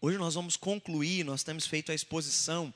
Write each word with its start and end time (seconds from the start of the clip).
Hoje 0.00 0.16
nós 0.16 0.34
vamos 0.34 0.56
concluir, 0.56 1.24
nós 1.24 1.42
temos 1.42 1.66
feito 1.66 1.90
a 1.90 1.94
exposição 1.94 2.72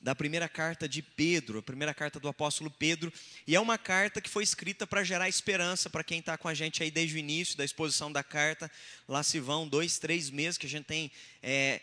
da 0.00 0.12
primeira 0.12 0.48
carta 0.48 0.88
de 0.88 1.02
Pedro, 1.02 1.60
a 1.60 1.62
primeira 1.62 1.94
carta 1.94 2.18
do 2.18 2.26
apóstolo 2.26 2.68
Pedro, 2.68 3.12
e 3.46 3.54
é 3.54 3.60
uma 3.60 3.78
carta 3.78 4.20
que 4.20 4.28
foi 4.28 4.42
escrita 4.42 4.84
para 4.84 5.04
gerar 5.04 5.28
esperança 5.28 5.88
para 5.88 6.02
quem 6.02 6.18
está 6.18 6.36
com 6.36 6.48
a 6.48 6.52
gente 6.52 6.82
aí 6.82 6.90
desde 6.90 7.14
o 7.14 7.18
início 7.18 7.56
da 7.56 7.64
exposição 7.64 8.10
da 8.10 8.24
carta. 8.24 8.68
Lá 9.06 9.22
se 9.22 9.38
vão 9.38 9.68
dois, 9.68 10.00
três 10.00 10.30
meses 10.30 10.58
que 10.58 10.66
a 10.66 10.68
gente 10.68 10.84
tem. 10.84 11.12
É, 11.40 11.80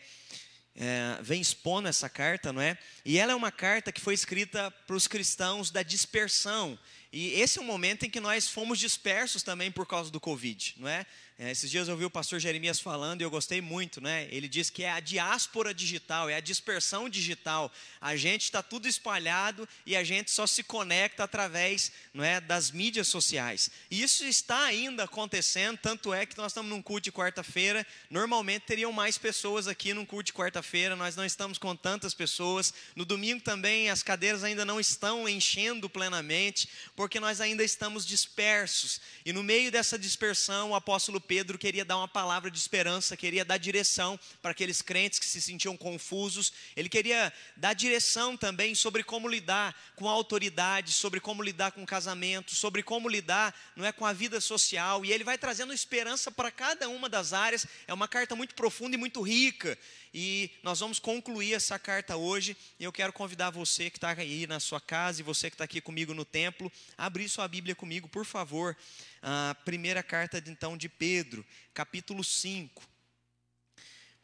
é, 0.76 1.18
vem 1.22 1.40
expondo 1.40 1.88
essa 1.88 2.10
carta, 2.10 2.52
não 2.52 2.62
é? 2.62 2.78
E 3.06 3.18
ela 3.18 3.32
é 3.32 3.36
uma 3.36 3.52
carta 3.52 3.94
que 3.94 4.02
foi 4.02 4.14
escrita 4.14 4.72
para 4.86 4.96
os 4.96 5.08
cristãos 5.08 5.72
da 5.72 5.84
dispersão. 5.84 6.78
E 7.14 7.34
esse 7.34 7.60
é 7.60 7.62
um 7.62 7.66
momento 7.66 8.06
em 8.06 8.10
que 8.10 8.20
nós 8.20 8.48
fomos 8.48 8.80
dispersos 8.80 9.44
também 9.44 9.72
por 9.72 9.86
causa 9.86 10.12
do 10.12 10.20
Covid, 10.20 10.76
não 10.78 10.88
é? 10.88 11.06
É, 11.44 11.50
esses 11.50 11.72
dias 11.72 11.88
eu 11.88 11.96
ouvi 11.96 12.06
o 12.06 12.10
pastor 12.10 12.40
Jeremias 12.40 12.80
falando 12.80 13.22
e 13.22 13.24
eu 13.24 13.30
gostei 13.32 13.62
muito, 13.62 14.00
né? 14.00 14.28
Ele 14.30 14.48
diz 14.48 14.70
que 14.70 14.84
é 14.84 14.92
a 14.92 15.00
diáspora 15.00 15.74
digital, 15.74 16.30
é 16.30 16.36
a 16.36 16.40
dispersão 16.40 17.10
digital. 17.10 17.72
A 18.00 18.16
gente 18.16 18.44
está 18.44 18.62
tudo 18.62 18.88
espalhado 18.88 19.68
e 19.84 19.96
a 19.96 20.04
gente 20.04 20.30
só 20.30 20.46
se 20.46 20.62
conecta 20.62 21.24
através 21.24 21.92
não 22.14 22.24
é, 22.24 22.40
das 22.40 22.70
mídias 22.70 23.08
sociais. 23.08 23.72
E 23.90 24.04
isso 24.04 24.24
está 24.24 24.66
ainda 24.66 25.06
acontecendo, 25.06 25.80
tanto 25.80 26.14
é 26.14 26.28
que 26.28 26.38
nós 26.38 26.52
estamos 26.52 26.70
num 26.70 26.80
culto 26.80 27.06
de 27.06 27.12
quarta-feira. 27.12 27.88
Normalmente 28.08 28.68
teriam 28.68 28.92
mais 28.92 29.18
pessoas 29.18 29.68
aqui 29.68 29.96
num 29.96 30.06
culto 30.06 30.26
de 30.26 30.34
quarta-feira, 30.34 30.96
nós 30.96 31.16
não 31.16 31.26
estamos 31.26 31.58
com 31.58 31.76
tantas 31.76 32.14
pessoas. 32.14 32.72
No 32.96 33.04
domingo 33.04 33.42
também 33.42 33.90
as 33.90 34.04
cadeiras 34.04 34.44
ainda 34.44 34.64
não 34.64 34.80
estão 34.80 35.28
enchendo 35.28 35.90
plenamente, 35.90 36.70
porque 36.96 37.20
nós 37.20 37.42
ainda 37.42 37.64
estamos 37.64 38.06
dispersos. 38.06 39.02
E 39.26 39.34
no 39.34 39.42
meio 39.42 39.72
dessa 39.72 39.98
dispersão, 39.98 40.70
o 40.70 40.76
apóstolo 40.76 41.20
Pedro 41.32 41.58
queria 41.58 41.86
dar 41.86 41.96
uma 41.96 42.10
palavra 42.10 42.52
de 42.52 42.58
esperança, 42.58 43.16
queria 43.16 43.46
dar 43.46 43.58
direção 43.58 44.20
para 44.42 44.52
aqueles 44.52 44.82
crentes 44.82 45.18
que 45.18 45.26
se 45.26 45.42
sentiam 45.42 45.78
confusos. 45.78 46.52
Ele 46.76 46.90
queria 46.90 47.32
dar 47.56 47.72
direção 47.74 48.36
também 48.36 48.76
sobre 48.76 49.02
como 49.02 49.30
lidar 49.30 49.74
com 49.96 50.10
a 50.10 50.12
autoridade, 50.12 50.92
sobre 50.92 51.22
como 51.22 51.42
lidar 51.42 51.72
com 51.72 51.84
o 51.84 51.86
casamento, 51.86 52.54
sobre 52.54 52.84
como 52.84 53.08
lidar, 53.08 53.56
não 53.78 53.86
é, 53.86 53.94
com 53.94 54.06
a 54.06 54.12
vida 54.12 54.42
social. 54.42 55.06
E 55.06 55.14
ele 55.14 55.24
vai 55.24 55.38
trazendo 55.38 55.72
esperança 55.72 56.30
para 56.30 56.52
cada 56.52 56.90
uma 56.90 57.08
das 57.08 57.32
áreas. 57.32 57.66
É 57.88 57.94
uma 57.94 58.10
carta 58.10 58.36
muito 58.36 58.54
profunda 58.54 58.98
e 58.98 59.00
muito 59.00 59.22
rica. 59.22 59.80
E 60.14 60.52
nós 60.62 60.80
vamos 60.80 61.00
concluir 61.00 61.54
essa 61.54 61.80
carta 61.80 62.18
hoje. 62.18 62.58
E 62.80 62.84
eu 62.84 62.92
quero 62.92 63.14
convidar 63.14 63.50
você 63.50 63.90
que 63.90 63.98
está 63.98 64.12
aí 64.12 64.46
na 64.46 64.60
sua 64.60 64.82
casa 64.82 65.22
e 65.22 65.24
você 65.24 65.50
que 65.50 65.56
está 65.56 65.64
aqui 65.64 65.80
comigo 65.80 66.14
no 66.14 66.26
templo, 66.26 66.72
a 66.98 67.06
abrir 67.06 67.30
sua 67.30 67.48
Bíblia 67.48 67.76
comigo, 67.76 68.08
por 68.08 68.26
favor 68.26 68.76
a 69.22 69.56
primeira 69.64 70.02
carta 70.02 70.44
então 70.48 70.76
de 70.76 70.90
Pedro, 70.90 71.46
capítulo 71.74 72.24
5. 72.24 72.84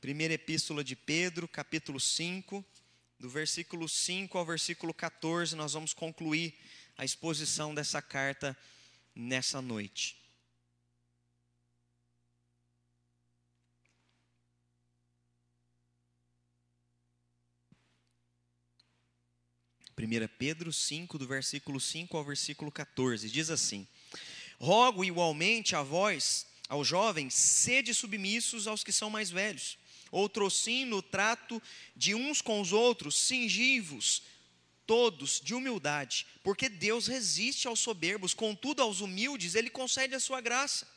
Primeira 0.01 0.33
epístola 0.33 0.83
de 0.83 0.95
Pedro, 0.95 1.47
capítulo 1.47 1.99
5, 1.99 2.63
do 3.19 3.29
versículo 3.29 3.87
5 3.87 4.37
ao 4.37 4.45
versículo 4.45 4.93
14, 4.93 5.55
nós 5.55 5.73
vamos 5.73 5.93
concluir 5.93 6.53
a 6.97 7.05
exposição 7.05 7.73
dessa 7.73 8.01
carta 8.01 8.55
nessa 9.15 9.61
noite. 9.61 10.26
Primeira 19.97 20.27
Pedro 20.27 20.71
5, 20.71 21.17
do 21.17 21.25
versículo 21.25 21.79
5 21.79 22.15
ao 22.15 22.23
versículo 22.23 22.71
14, 22.71 23.31
diz 23.31 23.49
assim: 23.49 23.87
Rogo 24.59 25.03
igualmente 25.03 25.75
a 25.75 25.81
vós, 25.81 26.45
aos 26.69 26.87
jovens, 26.87 27.33
sede 27.33 27.95
submissos 27.95 28.67
aos 28.67 28.83
que 28.83 28.91
são 28.91 29.09
mais 29.09 29.31
velhos. 29.31 29.75
sim 30.51 30.85
no 30.85 31.01
trato 31.01 31.59
de 31.95 32.13
uns 32.13 32.43
com 32.43 32.61
os 32.61 32.71
outros, 32.73 33.17
singivos, 33.17 34.21
todos 34.85 35.41
de 35.43 35.55
humildade, 35.55 36.27
porque 36.43 36.69
Deus 36.69 37.07
resiste 37.07 37.67
aos 37.67 37.79
soberbos, 37.79 38.35
contudo 38.35 38.83
aos 38.83 39.01
humildes 39.01 39.55
ele 39.55 39.71
concede 39.71 40.13
a 40.13 40.19
sua 40.19 40.41
graça. 40.41 40.87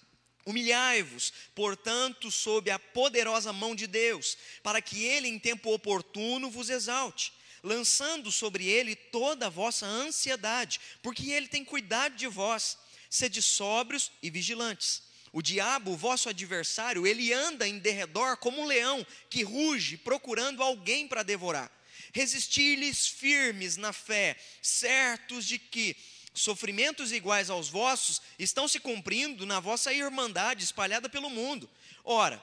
Humilhai-vos, 0.45 1.33
portanto, 1.55 2.31
sob 2.31 2.71
a 2.71 2.79
poderosa 2.79 3.51
mão 3.51 3.75
de 3.75 3.87
Deus, 3.87 4.37
para 4.63 4.83
que 4.83 5.05
ele 5.05 5.27
em 5.27 5.39
tempo 5.39 5.73
oportuno 5.73 6.51
vos 6.51 6.69
exalte, 6.69 7.33
lançando 7.63 8.31
sobre 8.31 8.67
ele 8.67 8.95
toda 8.95 9.47
a 9.47 9.51
vossa 9.51 9.87
ansiedade, 9.87 10.81
porque 11.03 11.31
ele 11.31 11.49
tem 11.49 11.65
cuidado 11.65 12.17
de 12.17 12.27
vós. 12.27 12.79
Sede 13.09 13.43
sóbrios 13.43 14.11
e 14.23 14.31
vigilantes. 14.31 15.03
O 15.33 15.43
diabo, 15.43 15.97
vosso 15.97 16.29
adversário, 16.29 17.07
ele 17.07 17.33
anda 17.33 17.67
em 17.67 17.79
derredor 17.79 18.37
como 18.37 18.61
um 18.61 18.67
leão 18.67 19.07
que 19.29 19.43
ruge, 19.43 19.97
procurando 19.97 20.63
alguém 20.63 21.07
para 21.07 21.23
devorar. 21.23 21.71
Resistir-lhes 22.13 23.07
firmes 23.07 23.77
na 23.77 23.93
fé, 23.93 24.37
certos 24.61 25.47
de 25.47 25.59
que 25.59 25.97
sofrimentos 26.35 27.13
iguais 27.13 27.51
aos 27.51 27.69
vossos 27.69 28.21
estão 28.39 28.67
se 28.67 28.81
cumprindo 28.81 29.47
na 29.47 29.61
vossa 29.61 29.93
irmandade 29.93 30.65
espalhada 30.65 31.09
pelo 31.09 31.31
mundo. 31.31 31.71
Ora, 32.05 32.43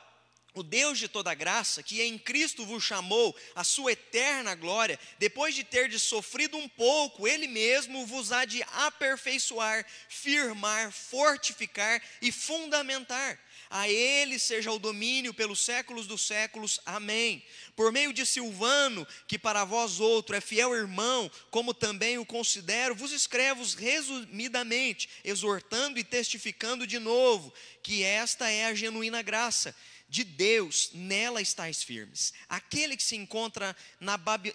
o 0.57 0.63
Deus 0.63 0.97
de 0.97 1.07
toda 1.07 1.34
graça, 1.34 1.84
que 1.84 2.01
em 2.01 2.18
Cristo 2.18 2.66
vos 2.66 2.84
chamou 2.84 3.35
a 3.56 3.63
sua 3.63 3.91
eterna 3.91 4.56
glória, 4.56 5.00
depois 5.19 5.53
de 5.53 5.63
ter 5.63 5.88
de 5.88 6.00
sofrido 6.00 6.57
um 6.57 6.68
pouco, 6.68 7.28
Ele 7.28 7.47
mesmo 7.47 8.06
vos 8.06 8.31
há 8.31 8.45
de 8.45 8.63
aperfeiçoar, 8.63 9.85
firmar, 10.09 10.91
fortificar 10.91 12.01
e 12.22 12.31
fundamentar. 12.31 13.40
A 13.69 13.90
Ele 13.90 14.40
seja 14.40 14.72
o 14.72 14.79
domínio 14.79 15.34
pelos 15.34 15.59
séculos 15.59 16.07
dos 16.07 16.25
séculos. 16.25 16.79
Amém. 16.85 17.44
Por 17.75 17.91
meio 17.91 18.13
de 18.13 18.25
Silvano, 18.25 19.06
que 19.28 19.38
para 19.38 19.66
vós 19.66 20.00
outro 20.00 20.35
é 20.35 20.41
fiel 20.41 20.74
irmão, 20.74 21.29
como 21.51 21.74
também 21.74 22.18
o 22.18 22.25
considero, 22.25 22.95
vos 22.95 23.12
escrevo 23.12 23.63
resumidamente, 23.78 25.09
exortando 25.24 26.00
e 26.00 26.03
testificando 26.03 26.88
de 26.88 26.97
novo 26.97 27.53
que 27.84 28.03
esta 28.03 28.50
é 28.50 28.66
a 28.66 28.74
genuína 28.74 29.22
graça 29.22 29.75
de 30.09 30.23
Deus, 30.23 30.91
nela 30.94 31.41
estáis 31.41 31.84
firmes. 31.84 32.34
Aquele 32.47 32.95
que 32.95 33.03
se 33.03 33.16
encontra 33.16 33.75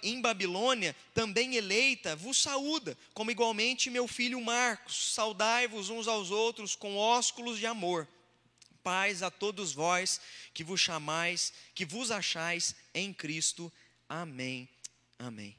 em 0.01 0.21
Babilônia, 0.21 0.95
também 1.13 1.55
eleita, 1.55 2.15
vos 2.15 2.41
saúda, 2.41 2.97
como 3.13 3.31
igualmente 3.31 3.89
meu 3.89 4.07
filho 4.07 4.41
Marcos. 4.41 5.13
Saudai-vos 5.13 5.89
uns 5.89 6.07
aos 6.07 6.31
outros 6.31 6.75
com 6.75 6.97
ósculos 6.97 7.59
de 7.59 7.67
amor. 7.67 8.07
Paz 8.81 9.23
a 9.23 9.31
todos 9.31 9.73
vós 9.73 10.19
que 10.53 10.63
vos 10.63 10.81
chamais, 10.81 11.53
que 11.73 11.85
vos 11.85 12.11
achais 12.11 12.75
em 12.93 13.13
Cristo. 13.13 13.71
Amém. 14.09 14.67
Amém. 15.19 15.55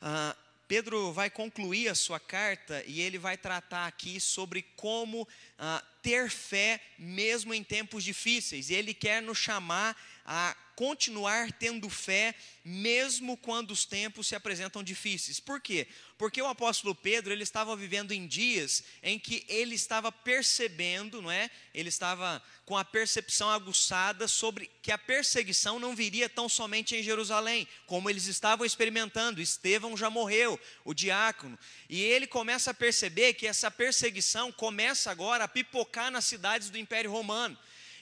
Ah, 0.00 0.34
Pedro 0.68 1.14
vai 1.14 1.30
concluir 1.30 1.88
a 1.88 1.94
sua 1.94 2.20
carta 2.20 2.84
e 2.86 3.00
ele 3.00 3.16
vai 3.16 3.38
tratar 3.38 3.86
aqui 3.86 4.20
sobre 4.20 4.60
como 4.76 5.26
ah, 5.58 5.82
ter 6.02 6.28
fé 6.28 6.78
mesmo 6.98 7.54
em 7.54 7.64
tempos 7.64 8.04
difíceis. 8.04 8.70
Ele 8.70 8.92
quer 8.92 9.22
nos 9.22 9.38
chamar 9.38 9.96
a 10.30 10.54
continuar 10.76 11.50
tendo 11.52 11.88
fé 11.88 12.34
mesmo 12.62 13.34
quando 13.34 13.70
os 13.70 13.86
tempos 13.86 14.26
se 14.26 14.36
apresentam 14.36 14.82
difíceis. 14.82 15.40
Por 15.40 15.58
quê? 15.58 15.88
Porque 16.18 16.40
o 16.40 16.46
apóstolo 16.46 16.94
Pedro, 16.94 17.32
ele 17.32 17.42
estava 17.42 17.74
vivendo 17.74 18.12
em 18.12 18.26
dias 18.26 18.84
em 19.02 19.18
que 19.18 19.42
ele 19.48 19.74
estava 19.74 20.12
percebendo, 20.12 21.22
não 21.22 21.30
é? 21.30 21.50
Ele 21.72 21.88
estava 21.88 22.42
com 22.66 22.76
a 22.76 22.84
percepção 22.84 23.48
aguçada 23.48 24.28
sobre 24.28 24.70
que 24.82 24.92
a 24.92 24.98
perseguição 24.98 25.80
não 25.80 25.96
viria 25.96 26.28
tão 26.28 26.46
somente 26.46 26.94
em 26.94 27.02
Jerusalém, 27.02 27.66
como 27.86 28.10
eles 28.10 28.26
estavam 28.26 28.66
experimentando. 28.66 29.40
Estevão 29.40 29.96
já 29.96 30.10
morreu, 30.10 30.60
o 30.84 30.92
diácono, 30.92 31.58
e 31.88 32.02
ele 32.02 32.26
começa 32.26 32.70
a 32.72 32.74
perceber 32.74 33.32
que 33.32 33.46
essa 33.46 33.70
perseguição 33.70 34.52
começa 34.52 35.10
agora 35.10 35.44
a 35.44 35.48
pipocar 35.48 36.10
nas 36.10 36.26
cidades 36.26 36.68
do 36.68 36.76
Império 36.76 37.10
Romano. 37.10 37.58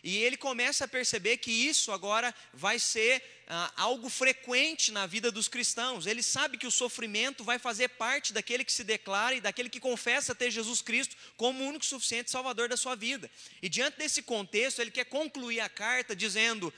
E 0.07 0.19
ele 0.19 0.37
começa 0.37 0.85
a 0.85 0.89
perceber 0.89 1.39
que 1.39 1.51
isso 1.51 1.91
agora 1.91 2.33
vai 2.55 2.79
ser 2.79 3.21
ah, 3.49 3.73
algo 3.77 4.09
frequente 4.09 4.93
na 4.93 5.05
vida 5.05 5.33
dos 5.33 5.49
cristãos. 5.49 6.07
Ele 6.07 6.23
sabe 6.23 6.57
que 6.57 6.67
o 6.67 6.71
sofrimento 6.71 7.43
vai 7.43 7.59
fazer 7.59 7.89
parte 7.89 8.33
daquele 8.33 8.65
que 8.65 8.73
se 8.73 8.85
declara 8.85 9.35
e 9.35 9.41
daquele 9.41 9.69
que 9.69 9.81
confessa 9.81 10.33
ter 10.33 10.49
Jesus 10.53 10.81
Cristo 10.81 11.17
como 11.37 11.61
o 11.61 11.67
único 11.67 11.85
suficiente 11.85 12.31
Salvador 12.31 12.69
da 12.69 12.77
sua 12.77 12.95
vida. 12.95 13.29
E 13.61 13.69
diante 13.69 13.99
desse 13.99 14.23
contexto, 14.23 14.81
ele 14.81 14.93
quer 14.93 15.07
concluir 15.07 15.59
a 15.59 15.69
carta 15.69 16.15
dizendo: 16.15 16.73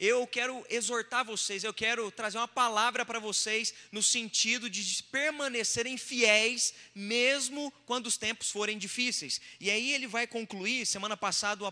eu 0.00 0.26
quero 0.26 0.64
exortar 0.70 1.26
vocês, 1.26 1.62
eu 1.62 1.74
quero 1.74 2.10
trazer 2.10 2.38
uma 2.38 2.48
palavra 2.48 3.04
para 3.04 3.18
vocês 3.18 3.74
no 3.92 4.02
sentido 4.02 4.70
de 4.70 5.02
permanecerem 5.02 5.98
fiéis, 5.98 6.72
mesmo 6.94 7.70
quando 7.84 8.06
os 8.06 8.16
tempos 8.16 8.50
forem 8.50 8.78
difíceis. 8.78 9.42
E 9.60 9.70
aí 9.70 9.92
ele 9.92 10.06
vai 10.06 10.26
concluir, 10.26 10.86
semana 10.86 11.18
passada 11.18 11.62
o, 11.62 11.68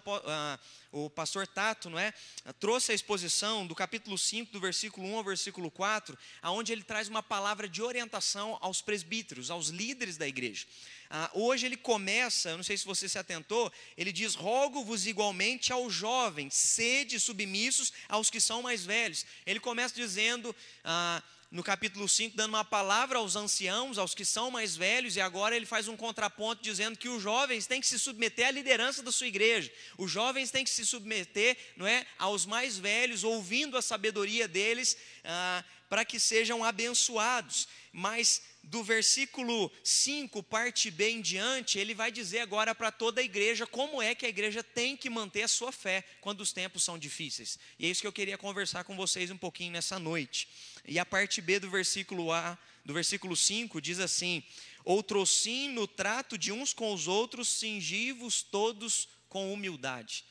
o 0.90 1.10
pastor 1.10 1.46
Tato, 1.46 1.90
não 1.90 1.98
é? 1.98 2.12
Trouxe 2.58 2.92
a 2.92 2.94
exposição 2.94 3.66
do 3.66 3.74
capítulo 3.74 4.16
5, 4.16 4.52
do 4.52 4.60
versículo 4.60 5.06
1 5.06 5.16
ao 5.16 5.24
versículo 5.24 5.70
4, 5.70 6.16
aonde 6.40 6.72
ele 6.72 6.82
traz 6.82 7.08
uma 7.08 7.22
palavra 7.22 7.68
de 7.68 7.82
orientação 7.82 8.56
aos 8.60 8.80
presbíteros, 8.80 9.50
aos 9.50 9.68
líderes 9.68 10.16
da 10.16 10.26
igreja. 10.26 10.66
Ah, 11.10 11.30
hoje 11.34 11.66
ele 11.66 11.76
começa, 11.76 12.56
não 12.56 12.62
sei 12.62 12.76
se 12.76 12.84
você 12.84 13.08
se 13.08 13.18
atentou, 13.18 13.72
ele 13.96 14.12
diz: 14.12 14.34
Rogo-vos 14.34 15.06
igualmente 15.06 15.72
aos 15.72 15.92
jovens, 15.92 16.54
sede 16.54 17.18
submissos 17.18 17.92
aos 18.08 18.28
que 18.30 18.40
são 18.40 18.62
mais 18.62 18.84
velhos. 18.84 19.24
Ele 19.46 19.60
começa 19.60 19.94
dizendo. 19.94 20.54
Ah, 20.84 21.22
no 21.50 21.62
capítulo 21.62 22.06
5, 22.06 22.36
dando 22.36 22.50
uma 22.50 22.64
palavra 22.64 23.18
aos 23.18 23.34
anciãos, 23.34 23.96
aos 23.96 24.14
que 24.14 24.24
são 24.24 24.50
mais 24.50 24.76
velhos, 24.76 25.16
e 25.16 25.20
agora 25.20 25.56
ele 25.56 25.64
faz 25.64 25.88
um 25.88 25.96
contraponto 25.96 26.62
dizendo 26.62 26.98
que 26.98 27.08
os 27.08 27.22
jovens 27.22 27.66
têm 27.66 27.80
que 27.80 27.86
se 27.86 27.98
submeter 27.98 28.48
à 28.48 28.50
liderança 28.50 29.02
da 29.02 29.10
sua 29.10 29.26
igreja. 29.26 29.72
Os 29.96 30.10
jovens 30.10 30.50
têm 30.50 30.62
que 30.62 30.70
se 30.70 30.84
submeter 30.84 31.56
não 31.74 31.86
é, 31.86 32.06
aos 32.18 32.44
mais 32.44 32.76
velhos, 32.76 33.24
ouvindo 33.24 33.78
a 33.78 33.82
sabedoria 33.82 34.46
deles, 34.46 34.96
ah, 35.24 35.64
para 35.88 36.04
que 36.04 36.20
sejam 36.20 36.62
abençoados. 36.62 37.66
Mas 37.92 38.42
do 38.70 38.84
versículo 38.84 39.72
5, 39.82 40.42
parte 40.42 40.90
B 40.90 41.10
em 41.10 41.20
diante, 41.22 41.78
ele 41.78 41.94
vai 41.94 42.12
dizer 42.12 42.40
agora 42.40 42.74
para 42.74 42.92
toda 42.92 43.20
a 43.20 43.24
igreja 43.24 43.66
como 43.66 44.02
é 44.02 44.14
que 44.14 44.26
a 44.26 44.28
igreja 44.28 44.62
tem 44.62 44.94
que 44.94 45.08
manter 45.08 45.42
a 45.42 45.48
sua 45.48 45.72
fé 45.72 46.04
quando 46.20 46.42
os 46.42 46.52
tempos 46.52 46.84
são 46.84 46.98
difíceis. 46.98 47.58
E 47.78 47.86
é 47.86 47.88
isso 47.88 48.02
que 48.02 48.06
eu 48.06 48.12
queria 48.12 48.36
conversar 48.36 48.84
com 48.84 48.94
vocês 48.94 49.30
um 49.30 49.38
pouquinho 49.38 49.72
nessa 49.72 49.98
noite. 49.98 50.48
E 50.86 50.98
a 50.98 51.06
parte 51.06 51.40
B 51.40 51.58
do 51.58 51.70
versículo 51.70 52.30
A, 52.30 52.58
do 52.84 52.92
versículo 52.92 53.34
5 53.34 53.80
diz 53.80 54.00
assim: 54.00 54.42
Outrocim 54.84 55.70
no 55.70 55.86
trato 55.86 56.36
de 56.36 56.52
uns 56.52 56.74
com 56.74 56.92
os 56.92 57.08
outros, 57.08 57.48
cingivos 57.48 58.42
todos 58.42 59.08
com 59.30 59.52
humildade. 59.52 60.24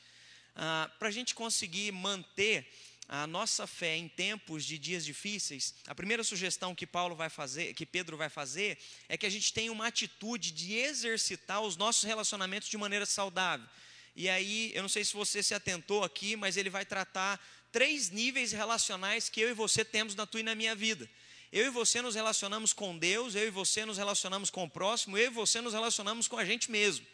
Ah, 0.54 0.90
para 0.98 1.08
a 1.08 1.12
gente 1.12 1.34
conseguir 1.34 1.90
manter 1.92 2.68
a 3.08 3.26
nossa 3.26 3.66
fé 3.66 3.96
em 3.96 4.06
tempos 4.06 4.64
de 4.64 4.78
dias 4.78 5.02
difíceis, 5.02 5.74
a 5.86 5.94
primeira 5.94 6.22
sugestão 6.22 6.74
que 6.74 6.86
Paulo 6.86 7.16
vai 7.16 7.30
fazer, 7.30 7.72
que 7.72 7.86
Pedro 7.86 8.18
vai 8.18 8.28
fazer, 8.28 8.78
é 9.08 9.16
que 9.16 9.24
a 9.24 9.30
gente 9.30 9.50
tenha 9.50 9.72
uma 9.72 9.86
atitude 9.86 10.50
de 10.50 10.74
exercitar 10.74 11.62
os 11.62 11.74
nossos 11.74 12.04
relacionamentos 12.04 12.68
de 12.68 12.76
maneira 12.76 13.06
saudável. 13.06 13.66
E 14.14 14.28
aí, 14.28 14.72
eu 14.74 14.82
não 14.82 14.88
sei 14.90 15.04
se 15.04 15.14
você 15.14 15.42
se 15.42 15.54
atentou 15.54 16.04
aqui, 16.04 16.36
mas 16.36 16.58
ele 16.58 16.68
vai 16.68 16.84
tratar 16.84 17.40
três 17.72 18.10
níveis 18.10 18.52
relacionais 18.52 19.30
que 19.30 19.40
eu 19.40 19.48
e 19.48 19.54
você 19.54 19.84
temos 19.84 20.14
na 20.14 20.26
tua 20.26 20.40
e 20.40 20.42
na 20.42 20.54
minha 20.54 20.74
vida. 20.74 21.08
Eu 21.50 21.66
e 21.66 21.70
você 21.70 22.02
nos 22.02 22.14
relacionamos 22.14 22.74
com 22.74 22.98
Deus, 22.98 23.34
eu 23.34 23.46
e 23.46 23.50
você 23.50 23.86
nos 23.86 23.96
relacionamos 23.96 24.50
com 24.50 24.64
o 24.64 24.70
próximo, 24.70 25.16
eu 25.16 25.28
e 25.28 25.30
você 25.30 25.62
nos 25.62 25.72
relacionamos 25.72 26.28
com 26.28 26.36
a 26.36 26.44
gente 26.44 26.70
mesmo. 26.70 27.06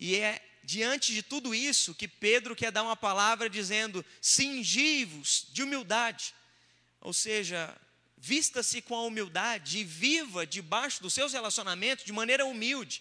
E 0.00 0.16
é 0.16 0.40
diante 0.66 1.14
de 1.14 1.22
tudo 1.22 1.54
isso 1.54 1.94
que 1.94 2.08
Pedro 2.08 2.56
quer 2.56 2.72
dar 2.72 2.82
uma 2.82 2.96
palavra 2.96 3.48
dizendo: 3.48 4.04
cingivos 4.20 5.46
de 5.52 5.62
humildade. 5.62 6.34
Ou 7.00 7.12
seja, 7.12 7.72
vista-se 8.18 8.82
com 8.82 8.96
a 8.96 9.02
humildade 9.02 9.78
e 9.78 9.84
viva 9.84 10.44
debaixo 10.44 11.00
dos 11.00 11.14
seus 11.14 11.32
relacionamentos 11.32 12.04
de 12.04 12.12
maneira 12.12 12.44
humilde. 12.44 13.00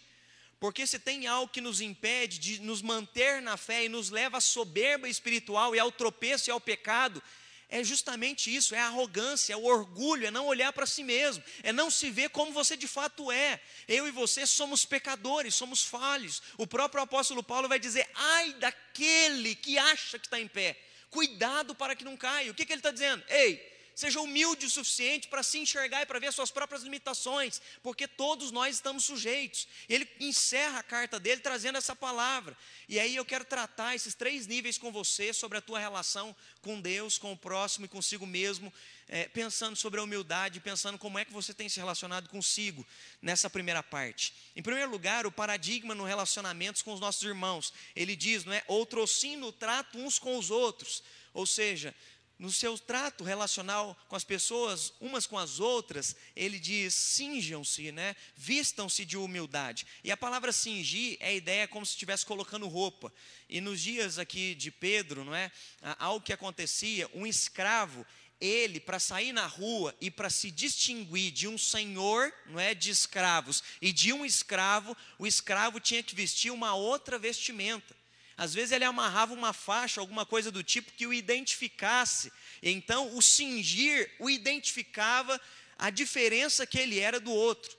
Porque 0.60 0.86
se 0.86 1.00
tem 1.00 1.26
algo 1.26 1.52
que 1.52 1.60
nos 1.60 1.82
impede 1.82 2.38
de 2.38 2.60
nos 2.62 2.84
manter 2.84 3.42
na 3.42 3.58
fé 3.58 3.86
e 3.86 3.90
nos 3.90 4.12
leva 4.12 4.38
à 4.38 4.42
soberba 4.42 5.10
espiritual 5.10 5.76
e 5.76 5.80
ao 5.80 5.92
tropeço 5.92 6.50
e 6.50 6.52
ao 6.52 6.62
pecado, 6.62 7.22
é 7.70 7.84
justamente 7.84 8.54
isso, 8.54 8.76
é 8.76 8.80
a 8.80 8.86
arrogância, 8.86 9.54
é 9.54 9.58
o 9.58 9.66
orgulho, 9.66 10.28
é 10.28 10.32
não 10.32 10.46
olhar 10.46 10.72
para 10.72 10.86
si 10.86 11.04
mesmo, 11.04 11.44
é 11.64 11.74
não 11.74 11.90
se 11.90 12.12
ver 12.12 12.30
como 12.30 12.52
você 12.52 12.78
de 12.78 12.88
fato 12.88 13.32
é. 13.32 13.60
Eu 13.88 14.08
e 14.08 14.12
você 14.12 14.46
somos 14.46 14.86
pecadores, 14.86 15.56
somos 15.56 15.84
falhos. 15.84 16.42
O 16.58 16.68
próprio 16.68 17.04
apóstolo 17.04 17.44
Paulo 17.44 17.68
vai 17.68 17.80
dizer: 17.80 18.08
ai 18.14 18.54
daquele 18.54 19.56
que 19.56 19.78
acha 19.78 20.20
que 20.20 20.28
está 20.28 20.40
em 20.40 20.48
pé, 20.48 20.78
cuidado 21.10 21.74
para 21.74 21.96
que 21.96 22.04
não 22.04 22.16
caia. 22.16 22.52
O 22.52 22.54
que, 22.54 22.66
que 22.66 22.74
ele 22.74 22.80
está 22.80 22.92
dizendo? 22.92 23.24
Ei, 23.28 23.75
seja 23.96 24.20
humilde 24.20 24.66
o 24.66 24.70
suficiente 24.70 25.30
para 25.30 25.42
se 25.42 25.58
enxergar 25.58 26.02
e 26.02 26.06
para 26.06 26.20
ver 26.20 26.28
as 26.28 26.36
suas 26.36 26.52
próprias 26.52 26.84
limitações, 26.84 27.62
porque 27.82 28.08
todos 28.08 28.52
nós 28.52 28.76
estamos 28.76 29.06
sujeitos. 29.06 29.68
Ele 29.88 30.08
encerra 30.20 30.80
a 30.80 30.84
carta 30.84 31.20
dele 31.20 31.40
trazendo 31.40 31.78
essa 31.78 31.96
palavra. 31.96 32.56
E 32.90 33.00
aí 33.00 33.16
eu 33.16 33.24
quero 33.24 33.46
tratar 33.46 33.96
esses 33.96 34.14
três 34.14 34.46
níveis 34.46 34.78
com 34.78 34.92
você 34.92 35.32
sobre 35.32 35.58
a 35.58 35.62
tua 35.62 35.80
relação 35.80 36.36
com 36.62 36.82
Deus, 36.82 37.18
com 37.18 37.32
o 37.32 37.38
próximo 37.38 37.86
e 37.86 37.90
consigo 37.90 38.26
mesmo, 38.28 38.72
é, 39.08 39.28
pensando 39.30 39.76
sobre 39.76 40.00
a 40.00 40.04
humildade, 40.04 40.60
pensando 40.60 40.98
como 40.98 41.18
é 41.18 41.24
que 41.24 41.32
você 41.32 41.54
tem 41.54 41.70
se 41.70 41.80
relacionado 41.80 42.28
consigo 42.28 42.86
nessa 43.22 43.50
primeira 43.50 43.82
parte. 43.82 44.34
Em 44.56 44.62
primeiro 44.62 44.92
lugar, 44.92 45.26
o 45.26 45.32
paradigma 45.32 45.96
no 45.96 46.04
relacionamentos 46.04 46.82
com 46.82 46.94
os 46.94 47.00
nossos 47.00 47.24
irmãos. 47.24 47.74
Ele 47.96 48.16
diz, 48.16 48.44
não 48.44 48.54
é? 48.54 48.64
Outrocim 48.68 49.38
no 49.38 49.52
trato 49.52 49.98
uns 49.98 50.20
com 50.20 50.38
os 50.38 50.52
outros. 50.52 51.02
Ou 51.34 51.46
seja, 51.46 51.94
no 52.38 52.52
seu 52.52 52.78
trato 52.78 53.24
relacional 53.24 53.98
com 54.08 54.16
as 54.16 54.24
pessoas, 54.24 54.94
umas 55.00 55.26
com 55.26 55.38
as 55.38 55.60
outras, 55.60 56.16
ele 56.36 56.60
diz: 56.60 56.94
cinjam-se, 56.94 57.92
né? 57.92 58.16
vistam-se 58.36 59.06
de 59.06 59.18
humildade. 59.18 59.86
E 60.04 60.12
a 60.12 60.18
palavra 60.18 60.52
cingir 60.52 61.18
é 61.20 61.30
a 61.30 61.34
ideia 61.34 61.68
como 61.68 61.86
se 61.86 61.94
estivesse 61.94 62.26
colocando 62.26 62.68
roupa. 62.68 63.14
E 63.50 63.62
nos 63.62 63.82
dias 63.82 64.20
aqui 64.20 64.54
de 64.56 64.70
Pedro, 64.72 65.24
não 65.24 65.34
é? 65.34 65.52
Algo 65.98 66.26
que 66.26 66.34
acontecia, 66.34 67.10
um 67.14 67.26
escravo, 67.26 68.06
ele, 68.40 68.80
para 68.80 69.00
sair 69.00 69.32
na 69.32 69.46
rua 69.46 69.96
e 70.02 70.12
para 70.12 70.30
se 70.30 70.52
distinguir 70.52 71.32
de 71.32 71.48
um 71.48 71.58
senhor, 71.58 72.34
não 72.48 72.60
é, 72.60 72.74
de 72.74 72.90
escravos, 72.90 73.64
e 73.82 73.94
de 73.94 74.12
um 74.12 74.26
escravo, 74.26 74.96
o 75.18 75.26
escravo 75.26 75.80
tinha 75.80 76.04
que 76.04 76.16
vestir 76.16 76.52
uma 76.52 76.76
outra 76.76 77.18
vestimenta. 77.18 77.96
Às 78.38 78.54
vezes 78.54 78.72
ele 78.72 78.84
amarrava 78.84 79.34
uma 79.34 79.54
faixa, 79.54 80.02
alguma 80.02 80.26
coisa 80.26 80.52
do 80.52 80.64
tipo 80.64 80.92
que 80.92 81.08
o 81.08 81.14
identificasse. 81.14 82.32
Então 82.62 83.16
o 83.16 83.22
cingir 83.22 84.12
o 84.20 84.30
identificava 84.30 85.40
a 85.78 85.90
diferença 85.90 86.66
que 86.66 86.78
ele 86.78 87.00
era 87.00 87.20
do 87.20 87.32
outro. 87.32 87.78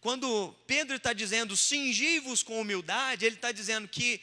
Quando 0.00 0.54
Pedro 0.66 0.96
está 0.96 1.12
dizendo 1.12 1.56
cingivos 1.56 2.42
com 2.42 2.60
humildade, 2.60 3.24
ele 3.24 3.36
está 3.36 3.50
dizendo 3.50 3.88
que 3.88 4.20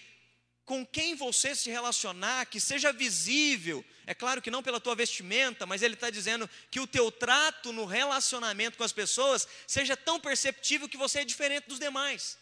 com 0.66 0.86
quem 0.86 1.14
você 1.16 1.56
se 1.56 1.70
relacionar, 1.70 2.46
que 2.46 2.60
seja 2.60 2.92
visível, 2.92 3.86
é 4.08 4.14
claro 4.14 4.42
que 4.42 4.50
não 4.50 4.64
pela 4.64 4.80
tua 4.80 4.96
vestimenta, 4.96 5.66
mas 5.66 5.84
ele 5.84 5.94
está 5.94 6.10
dizendo 6.10 6.50
que 6.72 6.80
o 6.80 6.88
teu 6.88 7.12
trato 7.12 7.72
no 7.72 7.86
relacionamento 7.86 8.78
com 8.78 8.84
as 8.84 8.92
pessoas 8.92 9.48
seja 9.68 9.96
tão 9.98 10.20
perceptível 10.20 10.90
que 10.90 10.98
você 10.98 11.20
é 11.20 11.26
diferente 11.26 11.68
dos 11.68 11.80
demais. 11.80 12.38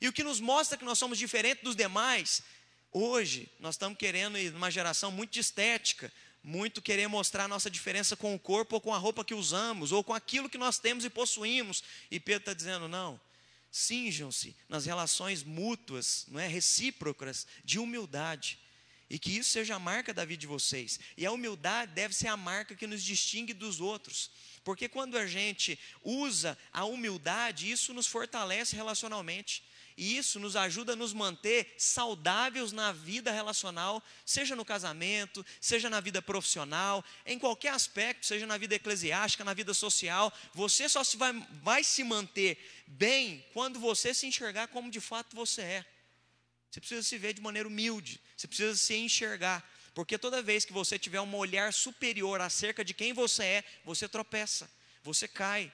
E 0.00 0.08
o 0.08 0.12
que 0.12 0.24
nos 0.24 0.40
mostra 0.40 0.78
que 0.78 0.84
nós 0.84 0.98
somos 0.98 1.18
diferentes 1.18 1.62
dos 1.62 1.76
demais 1.76 2.42
Hoje, 2.92 3.48
nós 3.60 3.76
estamos 3.76 3.96
querendo 3.96 4.36
ir 4.36 4.52
numa 4.52 4.70
geração 4.70 5.12
muito 5.12 5.30
de 5.30 5.38
estética, 5.38 6.12
muito 6.42 6.82
querer 6.82 7.06
mostrar 7.06 7.44
a 7.44 7.48
nossa 7.48 7.70
diferença 7.70 8.16
com 8.16 8.34
o 8.34 8.38
corpo 8.38 8.74
ou 8.74 8.80
com 8.80 8.92
a 8.92 8.98
roupa 8.98 9.24
que 9.24 9.32
usamos, 9.32 9.92
ou 9.92 10.02
com 10.02 10.12
aquilo 10.12 10.48
que 10.48 10.58
nós 10.58 10.78
temos 10.78 11.04
e 11.04 11.10
possuímos. 11.10 11.84
E 12.10 12.18
Pedro 12.18 12.40
está 12.40 12.52
dizendo: 12.52 12.88
não, 12.88 13.20
cinjam-se 13.70 14.56
nas 14.68 14.86
relações 14.86 15.44
mútuas, 15.44 16.24
não 16.28 16.40
é, 16.40 16.48
recíprocas, 16.48 17.46
de 17.64 17.78
humildade. 17.78 18.58
E 19.08 19.18
que 19.18 19.36
isso 19.38 19.50
seja 19.50 19.74
a 19.74 19.78
marca 19.78 20.14
da 20.14 20.24
vida 20.24 20.40
de 20.40 20.46
vocês. 20.46 20.98
E 21.16 21.26
a 21.26 21.32
humildade 21.32 21.92
deve 21.92 22.14
ser 22.14 22.28
a 22.28 22.36
marca 22.36 22.76
que 22.76 22.86
nos 22.86 23.02
distingue 23.02 23.52
dos 23.52 23.80
outros. 23.80 24.30
Porque 24.62 24.88
quando 24.88 25.18
a 25.18 25.26
gente 25.26 25.78
usa 26.04 26.56
a 26.72 26.84
humildade, 26.84 27.70
isso 27.70 27.92
nos 27.92 28.06
fortalece 28.06 28.76
relacionalmente. 28.76 29.64
E 30.00 30.16
isso 30.16 30.40
nos 30.40 30.56
ajuda 30.56 30.94
a 30.94 30.96
nos 30.96 31.12
manter 31.12 31.74
saudáveis 31.76 32.72
na 32.72 32.90
vida 32.90 33.30
relacional, 33.30 34.02
seja 34.24 34.56
no 34.56 34.64
casamento, 34.64 35.44
seja 35.60 35.90
na 35.90 36.00
vida 36.00 36.22
profissional, 36.22 37.04
em 37.26 37.38
qualquer 37.38 37.74
aspecto, 37.74 38.24
seja 38.24 38.46
na 38.46 38.56
vida 38.56 38.74
eclesiástica, 38.74 39.44
na 39.44 39.52
vida 39.52 39.74
social. 39.74 40.32
Você 40.54 40.88
só 40.88 41.04
se 41.04 41.18
vai, 41.18 41.34
vai 41.62 41.84
se 41.84 42.02
manter 42.02 42.56
bem 42.86 43.44
quando 43.52 43.78
você 43.78 44.14
se 44.14 44.26
enxergar 44.26 44.68
como 44.68 44.90
de 44.90 45.00
fato 45.00 45.36
você 45.36 45.60
é. 45.60 45.86
Você 46.70 46.80
precisa 46.80 47.02
se 47.02 47.18
ver 47.18 47.34
de 47.34 47.42
maneira 47.42 47.68
humilde, 47.68 48.22
você 48.34 48.48
precisa 48.48 48.74
se 48.76 48.94
enxergar. 48.94 49.62
Porque 49.92 50.16
toda 50.16 50.40
vez 50.40 50.64
que 50.64 50.72
você 50.72 50.98
tiver 50.98 51.20
um 51.20 51.36
olhar 51.36 51.74
superior 51.74 52.40
acerca 52.40 52.82
de 52.82 52.94
quem 52.94 53.12
você 53.12 53.44
é, 53.44 53.64
você 53.84 54.08
tropeça, 54.08 54.70
você 55.02 55.28
cai, 55.28 55.70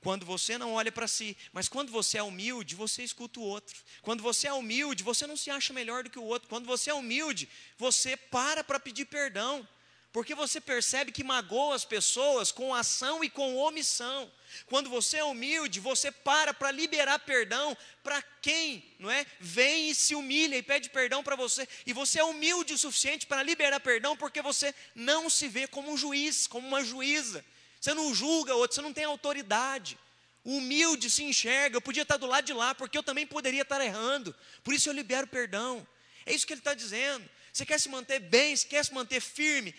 quando 0.00 0.24
você 0.24 0.56
não 0.56 0.74
olha 0.74 0.92
para 0.92 1.08
si, 1.08 1.36
mas 1.52 1.68
quando 1.68 1.90
você 1.90 2.18
é 2.18 2.22
humilde, 2.22 2.76
você 2.76 3.02
escuta 3.02 3.40
o 3.40 3.42
outro. 3.42 3.76
Quando 4.00 4.22
você 4.22 4.46
é 4.46 4.52
humilde, 4.52 5.02
você 5.02 5.26
não 5.26 5.36
se 5.36 5.50
acha 5.50 5.72
melhor 5.72 6.04
do 6.04 6.10
que 6.10 6.18
o 6.18 6.24
outro. 6.24 6.48
Quando 6.48 6.66
você 6.66 6.90
é 6.90 6.94
humilde, 6.94 7.48
você 7.76 8.16
para 8.16 8.62
para 8.62 8.78
pedir 8.78 9.06
perdão, 9.06 9.66
porque 10.12 10.34
você 10.34 10.60
percebe 10.60 11.12
que 11.12 11.24
magoa 11.24 11.74
as 11.74 11.84
pessoas 11.84 12.50
com 12.52 12.74
ação 12.74 13.22
e 13.22 13.28
com 13.28 13.56
omissão. 13.56 14.30
Quando 14.66 14.88
você 14.88 15.18
é 15.18 15.24
humilde, 15.24 15.80
você 15.80 16.10
para 16.10 16.54
para 16.54 16.70
liberar 16.70 17.18
perdão 17.18 17.76
para 18.02 18.22
quem, 18.40 18.84
não 18.98 19.10
é? 19.10 19.26
Vem 19.38 19.90
e 19.90 19.94
se 19.94 20.14
humilha 20.14 20.56
e 20.56 20.62
pede 20.62 20.88
perdão 20.90 21.22
para 21.22 21.36
você. 21.36 21.68
E 21.84 21.92
você 21.92 22.20
é 22.20 22.24
humilde 22.24 22.72
o 22.72 22.78
suficiente 22.78 23.26
para 23.26 23.42
liberar 23.42 23.80
perdão 23.80 24.16
porque 24.16 24.40
você 24.40 24.74
não 24.94 25.28
se 25.28 25.48
vê 25.48 25.66
como 25.66 25.92
um 25.92 25.96
juiz, 25.96 26.46
como 26.46 26.66
uma 26.66 26.82
juíza. 26.82 27.44
Você 27.80 27.94
não 27.94 28.14
julga 28.14 28.54
outro, 28.54 28.74
você 28.74 28.82
não 28.82 28.92
tem 28.92 29.04
autoridade. 29.04 29.98
Humilde 30.44 31.10
se 31.10 31.22
enxerga, 31.22 31.76
eu 31.76 31.80
podia 31.80 32.02
estar 32.02 32.16
do 32.16 32.26
lado 32.26 32.44
de 32.44 32.52
lá, 32.52 32.74
porque 32.74 32.96
eu 32.96 33.02
também 33.02 33.26
poderia 33.26 33.62
estar 33.62 33.84
errando. 33.84 34.34
Por 34.64 34.72
isso 34.72 34.88
eu 34.88 34.92
libero 34.92 35.26
perdão. 35.26 35.86
É 36.24 36.32
isso 36.32 36.46
que 36.46 36.52
ele 36.52 36.60
está 36.60 36.74
dizendo. 36.74 37.28
Você 37.52 37.66
quer 37.66 37.78
se 37.78 37.88
manter 37.88 38.20
bem, 38.20 38.54
você 38.54 38.66
quer 38.66 38.84
se 38.84 38.92
manter 38.92 39.20
firme? 39.20 39.74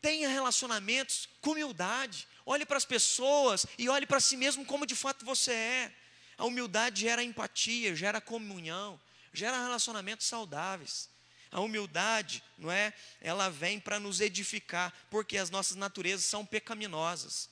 Tenha 0.00 0.28
relacionamentos 0.28 1.28
com 1.40 1.52
humildade. 1.52 2.26
Olhe 2.44 2.66
para 2.66 2.76
as 2.76 2.84
pessoas 2.84 3.66
e 3.78 3.88
olhe 3.88 4.06
para 4.06 4.20
si 4.20 4.36
mesmo 4.36 4.64
como 4.64 4.86
de 4.86 4.94
fato 4.94 5.24
você 5.24 5.52
é. 5.52 5.92
A 6.36 6.44
humildade 6.44 7.02
gera 7.02 7.22
empatia, 7.22 7.94
gera 7.94 8.20
comunhão, 8.20 9.00
gera 9.32 9.62
relacionamentos 9.62 10.26
saudáveis. 10.26 11.08
A 11.52 11.60
humildade, 11.60 12.42
não 12.58 12.72
é? 12.72 12.92
Ela 13.20 13.50
vem 13.50 13.78
para 13.78 14.00
nos 14.00 14.20
edificar, 14.20 14.92
porque 15.10 15.36
as 15.36 15.50
nossas 15.50 15.76
naturezas 15.76 16.24
são 16.24 16.44
pecaminosas. 16.44 17.48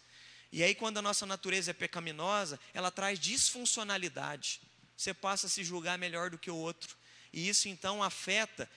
E 0.51 0.65
aí, 0.65 0.75
quando 0.75 0.99
a 0.99 1.03
nossa 1.03 1.27
natureza 1.27 1.71
é 1.71 1.75
pecaminosa, 1.75 2.59
ela 2.75 2.91
traz 2.91 3.21
disfuncionalidade. 3.21 4.61
Você 4.97 5.15
passa 5.15 5.47
a 5.47 5.51
se 5.51 5.63
julgar 5.63 5.97
melhor 5.99 6.31
do 6.31 6.39
que 6.39 6.51
o 6.51 6.57
outro. 6.57 6.97
E 7.33 7.49
isso 7.49 7.69
então 7.69 8.03
afeta 8.03 8.69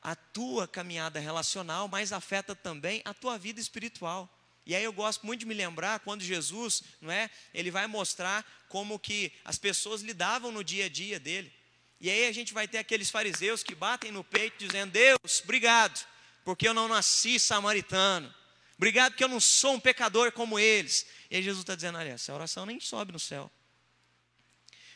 a 0.00 0.14
tua 0.14 0.68
caminhada 0.68 1.18
relacional, 1.18 1.88
mas 1.88 2.12
afeta 2.12 2.54
também 2.54 3.02
a 3.04 3.12
tua 3.12 3.36
vida 3.36 3.60
espiritual. 3.60 4.32
E 4.64 4.76
aí 4.76 4.84
eu 4.84 4.92
gosto 4.92 5.24
muito 5.26 5.40
de 5.40 5.46
me 5.46 5.54
lembrar 5.54 6.00
quando 6.00 6.22
Jesus, 6.22 6.82
não 7.00 7.10
é? 7.10 7.30
Ele 7.54 7.70
vai 7.70 7.86
mostrar 7.86 8.44
como 8.68 8.98
que 8.98 9.32
as 9.44 9.58
pessoas 9.58 10.02
lidavam 10.02 10.52
no 10.52 10.62
dia 10.62 10.84
a 10.84 10.88
dia 10.88 11.18
dele. 11.18 11.52
E 12.00 12.10
aí 12.10 12.26
a 12.26 12.32
gente 12.32 12.54
vai 12.54 12.68
ter 12.68 12.78
aqueles 12.78 13.10
fariseus 13.10 13.62
que 13.62 13.74
batem 13.74 14.12
no 14.12 14.22
peito 14.22 14.56
dizendo: 14.58 14.92
"Deus, 14.92 15.40
obrigado, 15.42 16.06
porque 16.44 16.66
eu 16.68 16.74
não 16.74 16.88
nasci 16.88 17.38
samaritano. 17.38 18.32
Obrigado 18.76 19.12
porque 19.12 19.24
eu 19.24 19.28
não 19.28 19.40
sou 19.40 19.74
um 19.74 19.80
pecador 19.80 20.30
como 20.30 20.56
eles. 20.56 21.04
E 21.28 21.36
aí 21.36 21.42
Jesus 21.42 21.62
está 21.62 21.74
dizendo: 21.74 21.98
olha, 21.98 22.10
essa 22.10 22.32
oração 22.32 22.64
nem 22.64 22.78
sobe 22.78 23.12
no 23.12 23.18
céu. 23.18 23.50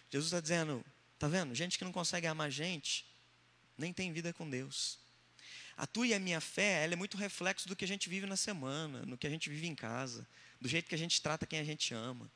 Jesus 0.09 0.29
está 0.29 0.41
dizendo: 0.41 0.85
está 1.15 1.27
vendo? 1.27 1.53
Gente 1.55 1.77
que 1.77 1.85
não 1.85 1.93
consegue 1.93 2.29
amar 2.29 2.51
gente, 2.51 3.05
nem 3.77 3.93
tem 3.93 4.13
vida 4.13 4.33
com 4.33 4.49
Deus. 4.49 5.01
A 5.77 5.87
tua 5.87 6.07
e 6.07 6.15
a 6.15 6.21
minha 6.21 6.41
fé, 6.41 6.85
ela 6.85 6.93
é 6.93 6.97
muito 6.97 7.17
reflexo 7.17 7.69
do 7.69 7.75
que 7.75 7.85
a 7.85 7.89
gente 7.89 8.09
vive 8.09 8.27
na 8.27 8.37
semana, 8.37 9.03
no 9.05 9.19
que 9.19 9.27
a 9.27 9.31
gente 9.31 9.51
vive 9.51 9.67
em 9.67 9.75
casa, 9.75 10.27
do 10.61 10.69
jeito 10.69 10.89
que 10.89 10.95
a 10.95 10.99
gente 10.99 11.21
trata 11.21 11.45
quem 11.45 11.59
a 11.59 11.65
gente 11.65 11.93
ama. 11.93 12.31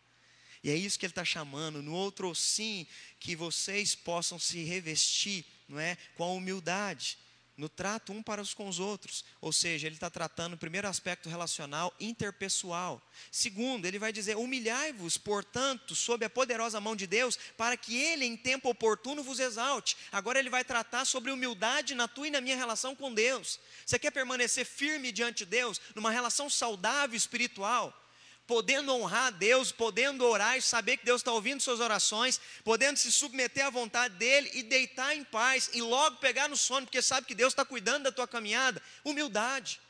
E 0.66 0.70
é 0.70 0.74
isso 0.74 0.98
que 0.98 1.06
ele 1.06 1.12
está 1.12 1.24
chamando, 1.24 1.80
no 1.80 1.94
outro 1.94 2.34
sim, 2.34 2.88
que 3.20 3.36
vocês 3.36 3.94
possam 3.94 4.36
se 4.36 4.64
revestir, 4.64 5.44
não 5.68 5.78
é, 5.78 5.96
com 6.16 6.24
a 6.24 6.32
humildade 6.32 7.16
no 7.56 7.68
trato 7.68 8.12
um 8.12 8.20
para 8.20 8.42
os 8.42 8.52
com 8.52 8.68
os 8.68 8.80
outros. 8.80 9.24
Ou 9.40 9.52
seja, 9.52 9.86
ele 9.86 9.94
está 9.94 10.10
tratando 10.10 10.54
o 10.54 10.58
primeiro 10.58 10.88
aspecto 10.88 11.28
relacional, 11.28 11.94
interpessoal. 12.00 13.00
Segundo, 13.30 13.86
ele 13.86 13.96
vai 13.96 14.12
dizer: 14.12 14.36
humilhai-vos, 14.36 15.16
portanto, 15.16 15.94
sob 15.94 16.24
a 16.24 16.30
poderosa 16.30 16.80
mão 16.80 16.96
de 16.96 17.06
Deus, 17.06 17.38
para 17.56 17.76
que 17.76 17.96
ele, 17.96 18.24
em 18.24 18.36
tempo 18.36 18.68
oportuno, 18.68 19.22
vos 19.22 19.38
exalte. 19.38 19.96
Agora 20.10 20.40
ele 20.40 20.50
vai 20.50 20.64
tratar 20.64 21.04
sobre 21.04 21.30
humildade 21.30 21.94
na 21.94 22.08
tua 22.08 22.26
e 22.26 22.30
na 22.30 22.40
minha 22.40 22.56
relação 22.56 22.94
com 22.96 23.14
Deus. 23.14 23.60
Você 23.86 24.00
quer 24.00 24.10
permanecer 24.10 24.66
firme 24.66 25.12
diante 25.12 25.38
de 25.38 25.46
Deus, 25.46 25.80
numa 25.94 26.10
relação 26.10 26.50
saudável 26.50 27.16
espiritual? 27.16 28.02
Podendo 28.46 28.94
honrar 28.94 29.26
a 29.26 29.30
Deus, 29.30 29.72
podendo 29.72 30.24
orar 30.24 30.56
e 30.56 30.62
saber 30.62 30.96
que 30.96 31.04
Deus 31.04 31.20
está 31.20 31.32
ouvindo 31.32 31.60
suas 31.60 31.80
orações, 31.80 32.40
podendo 32.62 32.96
se 32.96 33.10
submeter 33.10 33.66
à 33.66 33.70
vontade 33.70 34.14
dEle 34.14 34.50
e 34.54 34.62
deitar 34.62 35.16
em 35.16 35.24
paz 35.24 35.70
e 35.74 35.82
logo 35.82 36.18
pegar 36.18 36.48
no 36.48 36.56
sono, 36.56 36.86
porque 36.86 37.02
sabe 37.02 37.26
que 37.26 37.34
Deus 37.34 37.52
está 37.52 37.64
cuidando 37.64 38.04
da 38.04 38.12
tua 38.12 38.28
caminhada. 38.28 38.80
Humildade. 39.04 39.80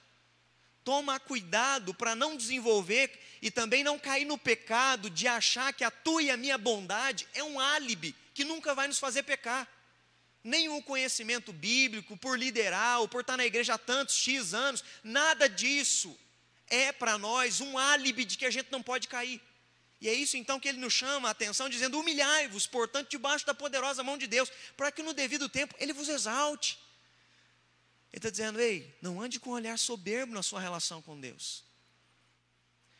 Toma 0.82 1.18
cuidado 1.20 1.92
para 1.92 2.14
não 2.14 2.36
desenvolver 2.36 3.10
e 3.42 3.50
também 3.50 3.84
não 3.84 3.98
cair 3.98 4.24
no 4.24 4.38
pecado 4.38 5.10
de 5.10 5.26
achar 5.26 5.72
que 5.72 5.84
a 5.84 5.90
tua 5.90 6.22
e 6.22 6.30
a 6.30 6.36
minha 6.36 6.56
bondade 6.56 7.26
é 7.34 7.42
um 7.42 7.60
álibi 7.60 8.14
que 8.32 8.44
nunca 8.44 8.74
vai 8.74 8.86
nos 8.86 8.98
fazer 8.98 9.24
pecar. 9.24 9.68
Nenhum 10.42 10.80
conhecimento 10.80 11.52
bíblico, 11.52 12.16
por 12.16 12.38
liderar 12.38 13.00
ou 13.00 13.08
por 13.08 13.22
estar 13.22 13.36
na 13.36 13.44
igreja 13.44 13.74
há 13.74 13.78
tantos 13.78 14.14
X 14.14 14.54
anos, 14.54 14.84
nada 15.02 15.48
disso 15.48 16.16
é 16.68 16.92
para 16.92 17.16
nós 17.18 17.60
um 17.60 17.78
álibi 17.78 18.24
de 18.24 18.36
que 18.36 18.44
a 18.44 18.50
gente 18.50 18.70
não 18.70 18.82
pode 18.82 19.08
cair. 19.08 19.40
E 20.00 20.08
é 20.08 20.14
isso 20.14 20.36
então 20.36 20.60
que 20.60 20.68
ele 20.68 20.78
nos 20.78 20.92
chama 20.92 21.28
a 21.28 21.30
atenção, 21.30 21.68
dizendo: 21.68 21.98
humilhai-vos, 21.98 22.66
portanto, 22.66 23.08
debaixo 23.08 23.46
da 23.46 23.54
poderosa 23.54 24.02
mão 24.02 24.18
de 24.18 24.26
Deus, 24.26 24.50
para 24.76 24.92
que 24.92 25.02
no 25.02 25.14
devido 25.14 25.48
tempo 25.48 25.74
ele 25.78 25.92
vos 25.92 26.08
exalte. 26.08 26.78
Ele 28.12 28.18
está 28.18 28.30
dizendo: 28.30 28.60
ei, 28.60 28.94
não 29.00 29.20
ande 29.20 29.40
com 29.40 29.50
um 29.50 29.54
olhar 29.54 29.78
soberbo 29.78 30.34
na 30.34 30.42
sua 30.42 30.60
relação 30.60 31.00
com 31.00 31.18
Deus. 31.18 31.64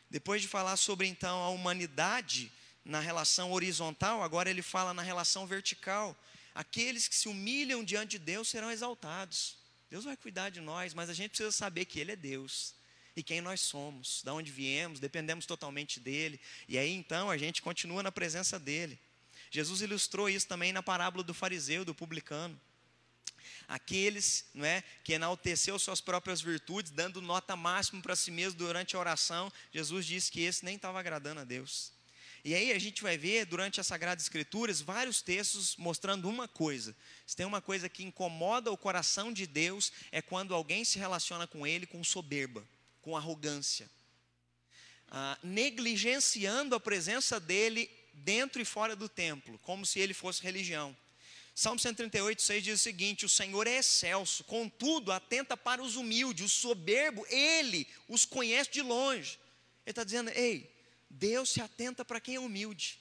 Depois 0.09 0.41
de 0.41 0.47
falar 0.47 0.77
sobre 0.77 1.05
então 1.05 1.43
a 1.43 1.49
humanidade 1.49 2.51
na 2.83 2.99
relação 2.99 3.51
horizontal, 3.51 4.23
agora 4.23 4.49
ele 4.49 4.61
fala 4.61 4.93
na 4.93 5.01
relação 5.01 5.45
vertical. 5.45 6.17
Aqueles 6.55 7.07
que 7.07 7.15
se 7.15 7.27
humilham 7.27 7.83
diante 7.83 8.11
de 8.11 8.19
Deus 8.19 8.47
serão 8.47 8.71
exaltados. 8.71 9.57
Deus 9.91 10.05
vai 10.05 10.17
cuidar 10.17 10.49
de 10.49 10.59
nós, 10.59 10.93
mas 10.93 11.09
a 11.09 11.13
gente 11.13 11.29
precisa 11.29 11.51
saber 11.51 11.85
que 11.85 11.99
Ele 11.99 12.13
é 12.13 12.15
Deus 12.15 12.76
e 13.17 13.23
quem 13.23 13.41
nós 13.41 13.61
somos, 13.61 14.21
de 14.23 14.29
onde 14.29 14.51
viemos, 14.51 14.99
dependemos 14.99 15.47
totalmente 15.47 15.99
dele. 15.99 16.39
E 16.67 16.77
aí 16.77 16.93
então 16.93 17.31
a 17.31 17.37
gente 17.37 17.63
continua 17.63 18.03
na 18.03 18.11
presença 18.11 18.59
dele. 18.59 18.97
Jesus 19.49 19.81
ilustrou 19.81 20.29
isso 20.29 20.47
também 20.47 20.71
na 20.71 20.83
parábola 20.83 21.23
do 21.23 21.33
fariseu, 21.33 21.83
do 21.83 21.95
publicano. 21.95 22.61
Aqueles 23.67 24.45
não 24.53 24.63
é, 24.63 24.83
que 25.03 25.13
enalteceu 25.13 25.79
suas 25.79 25.99
próprias 25.99 26.41
virtudes, 26.41 26.91
dando 26.91 27.19
nota 27.19 27.55
máxima 27.55 28.03
para 28.03 28.15
si 28.15 28.29
mesmo 28.29 28.59
durante 28.59 28.95
a 28.95 28.99
oração, 28.99 29.51
Jesus 29.73 30.05
disse 30.05 30.31
que 30.31 30.41
esse 30.41 30.63
nem 30.63 30.75
estava 30.75 30.99
agradando 30.99 31.41
a 31.41 31.43
Deus. 31.43 31.91
E 32.45 32.53
aí 32.53 32.71
a 32.71 32.77
gente 32.77 33.01
vai 33.01 33.17
ver 33.17 33.45
durante 33.45 33.81
as 33.81 33.87
Sagradas 33.87 34.25
Escrituras 34.25 34.79
vários 34.79 35.23
textos 35.23 35.75
mostrando 35.75 36.29
uma 36.29 36.47
coisa. 36.47 36.95
Se 37.25 37.35
tem 37.35 37.47
uma 37.47 37.61
coisa 37.61 37.89
que 37.89 38.03
incomoda 38.03 38.71
o 38.71 38.77
coração 38.77 39.33
de 39.33 39.47
Deus, 39.47 39.91
é 40.11 40.21
quando 40.21 40.53
alguém 40.53 40.85
se 40.85 40.99
relaciona 40.99 41.47
com 41.47 41.65
ele 41.65 41.87
com 41.87 42.03
soberba 42.03 42.63
com 43.07 43.15
arrogância, 43.15 43.89
ah, 45.09 45.39
negligenciando 45.41 46.75
a 46.75 46.79
presença 46.79 47.39
dele 47.39 47.89
dentro 48.11 48.61
e 48.61 48.65
fora 48.65 48.97
do 48.97 49.07
templo, 49.07 49.57
como 49.59 49.85
se 49.85 49.97
ele 49.97 50.13
fosse 50.13 50.43
religião. 50.43 50.93
Salmo 51.55 51.79
138, 51.79 52.41
6 52.41 52.63
diz 52.65 52.81
o 52.81 52.83
seguinte: 52.83 53.25
O 53.25 53.29
Senhor 53.29 53.65
é 53.65 53.77
excelso, 53.77 54.43
contudo, 54.43 55.13
atenta 55.13 55.55
para 55.55 55.81
os 55.81 55.95
humildes, 55.95 56.47
o 56.47 56.49
soberbo, 56.49 57.25
ele 57.29 57.87
os 58.09 58.25
conhece 58.25 58.71
de 58.71 58.81
longe. 58.81 59.39
Ele 59.85 59.91
está 59.91 60.03
dizendo: 60.03 60.29
Ei, 60.31 60.69
Deus 61.09 61.51
se 61.51 61.61
atenta 61.61 62.03
para 62.03 62.19
quem 62.19 62.35
é 62.35 62.39
humilde. 62.41 62.99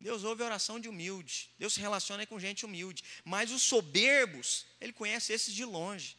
Deus 0.00 0.24
ouve 0.24 0.42
a 0.42 0.46
oração 0.46 0.80
de 0.80 0.88
humilde. 0.88 1.50
Deus 1.58 1.74
se 1.74 1.80
relaciona 1.80 2.26
com 2.26 2.40
gente 2.40 2.64
humilde. 2.64 3.04
Mas 3.26 3.50
os 3.50 3.60
soberbos, 3.60 4.64
Ele 4.80 4.92
conhece 4.94 5.34
esses 5.34 5.52
de 5.52 5.66
longe. 5.66 6.16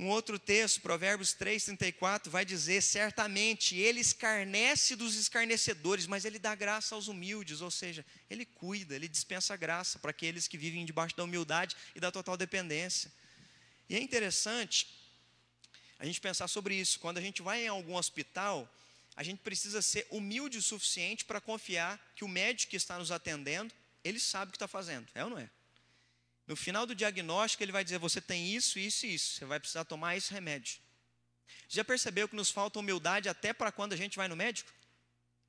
Um 0.00 0.06
outro 0.10 0.38
texto, 0.38 0.80
Provérbios 0.80 1.32
3, 1.32 1.64
34, 1.64 2.30
vai 2.30 2.44
dizer: 2.44 2.80
certamente 2.80 3.76
ele 3.76 3.98
escarnece 3.98 4.94
dos 4.94 5.16
escarnecedores, 5.16 6.06
mas 6.06 6.24
ele 6.24 6.38
dá 6.38 6.54
graça 6.54 6.94
aos 6.94 7.08
humildes, 7.08 7.60
ou 7.60 7.70
seja, 7.70 8.06
ele 8.30 8.46
cuida, 8.46 8.94
ele 8.94 9.08
dispensa 9.08 9.56
graça 9.56 9.98
para 9.98 10.12
aqueles 10.12 10.46
que 10.46 10.56
vivem 10.56 10.86
debaixo 10.86 11.16
da 11.16 11.24
humildade 11.24 11.74
e 11.96 12.00
da 12.00 12.12
total 12.12 12.36
dependência. 12.36 13.10
E 13.88 13.96
é 13.96 14.00
interessante 14.00 14.86
a 15.98 16.06
gente 16.06 16.20
pensar 16.20 16.46
sobre 16.46 16.76
isso. 16.76 17.00
Quando 17.00 17.18
a 17.18 17.20
gente 17.20 17.42
vai 17.42 17.64
em 17.64 17.68
algum 17.68 17.96
hospital, 17.96 18.72
a 19.16 19.24
gente 19.24 19.40
precisa 19.40 19.82
ser 19.82 20.06
humilde 20.10 20.58
o 20.58 20.62
suficiente 20.62 21.24
para 21.24 21.40
confiar 21.40 21.98
que 22.14 22.22
o 22.22 22.28
médico 22.28 22.70
que 22.70 22.76
está 22.76 22.96
nos 23.00 23.10
atendendo, 23.10 23.74
ele 24.04 24.20
sabe 24.20 24.50
o 24.50 24.52
que 24.52 24.56
está 24.56 24.68
fazendo, 24.68 25.08
é 25.12 25.24
ou 25.24 25.30
não 25.30 25.38
é? 25.40 25.50
No 26.48 26.56
final 26.56 26.86
do 26.86 26.94
diagnóstico, 26.94 27.62
ele 27.62 27.70
vai 27.70 27.84
dizer: 27.84 27.98
você 27.98 28.22
tem 28.22 28.48
isso, 28.48 28.78
isso 28.78 29.04
e 29.04 29.14
isso. 29.14 29.34
Você 29.34 29.44
vai 29.44 29.60
precisar 29.60 29.84
tomar 29.84 30.16
esse 30.16 30.32
remédio. 30.32 30.78
Já 31.68 31.84
percebeu 31.84 32.26
que 32.26 32.34
nos 32.34 32.48
falta 32.50 32.78
humildade 32.78 33.28
até 33.28 33.52
para 33.52 33.70
quando 33.70 33.92
a 33.92 33.96
gente 33.96 34.16
vai 34.16 34.26
no 34.26 34.34
médico? 34.34 34.72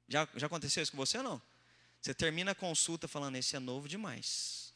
Já, 0.09 0.27
já 0.35 0.47
aconteceu 0.47 0.83
isso 0.83 0.91
com 0.91 0.97
você 0.97 1.17
ou 1.17 1.23
não? 1.23 1.41
Você 2.01 2.13
termina 2.13 2.51
a 2.51 2.55
consulta 2.55 3.07
falando: 3.07 3.37
esse 3.37 3.55
é 3.55 3.59
novo 3.59 3.87
demais. 3.87 4.73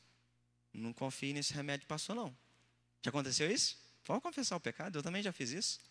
Não 0.73 0.93
confie 0.93 1.33
nesse 1.33 1.53
remédio 1.53 1.81
que 1.81 1.87
passou, 1.87 2.15
não. 2.15 2.35
Já 3.01 3.09
aconteceu 3.09 3.51
isso? 3.51 3.77
Pode 4.05 4.21
confessar 4.21 4.55
o 4.55 4.61
pecado, 4.61 4.99
eu 4.99 5.03
também 5.03 5.21
já 5.21 5.33
fiz 5.33 5.51
isso. 5.51 5.81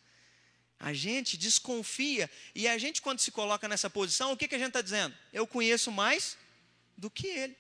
A 0.81 0.95
gente 0.95 1.37
desconfia, 1.37 2.29
e 2.55 2.67
a 2.67 2.77
gente, 2.79 3.03
quando 3.03 3.21
se 3.21 3.31
coloca 3.31 3.69
nessa 3.69 3.89
posição, 3.89 4.33
o 4.33 4.37
que, 4.37 4.49
que 4.49 4.55
a 4.55 4.59
gente 4.59 4.69
está 4.69 4.81
dizendo? 4.81 5.15
Eu 5.33 5.47
conheço 5.47 5.93
mais 5.93 6.37
do 6.97 7.11
que 7.11 7.27
ele. 7.27 7.57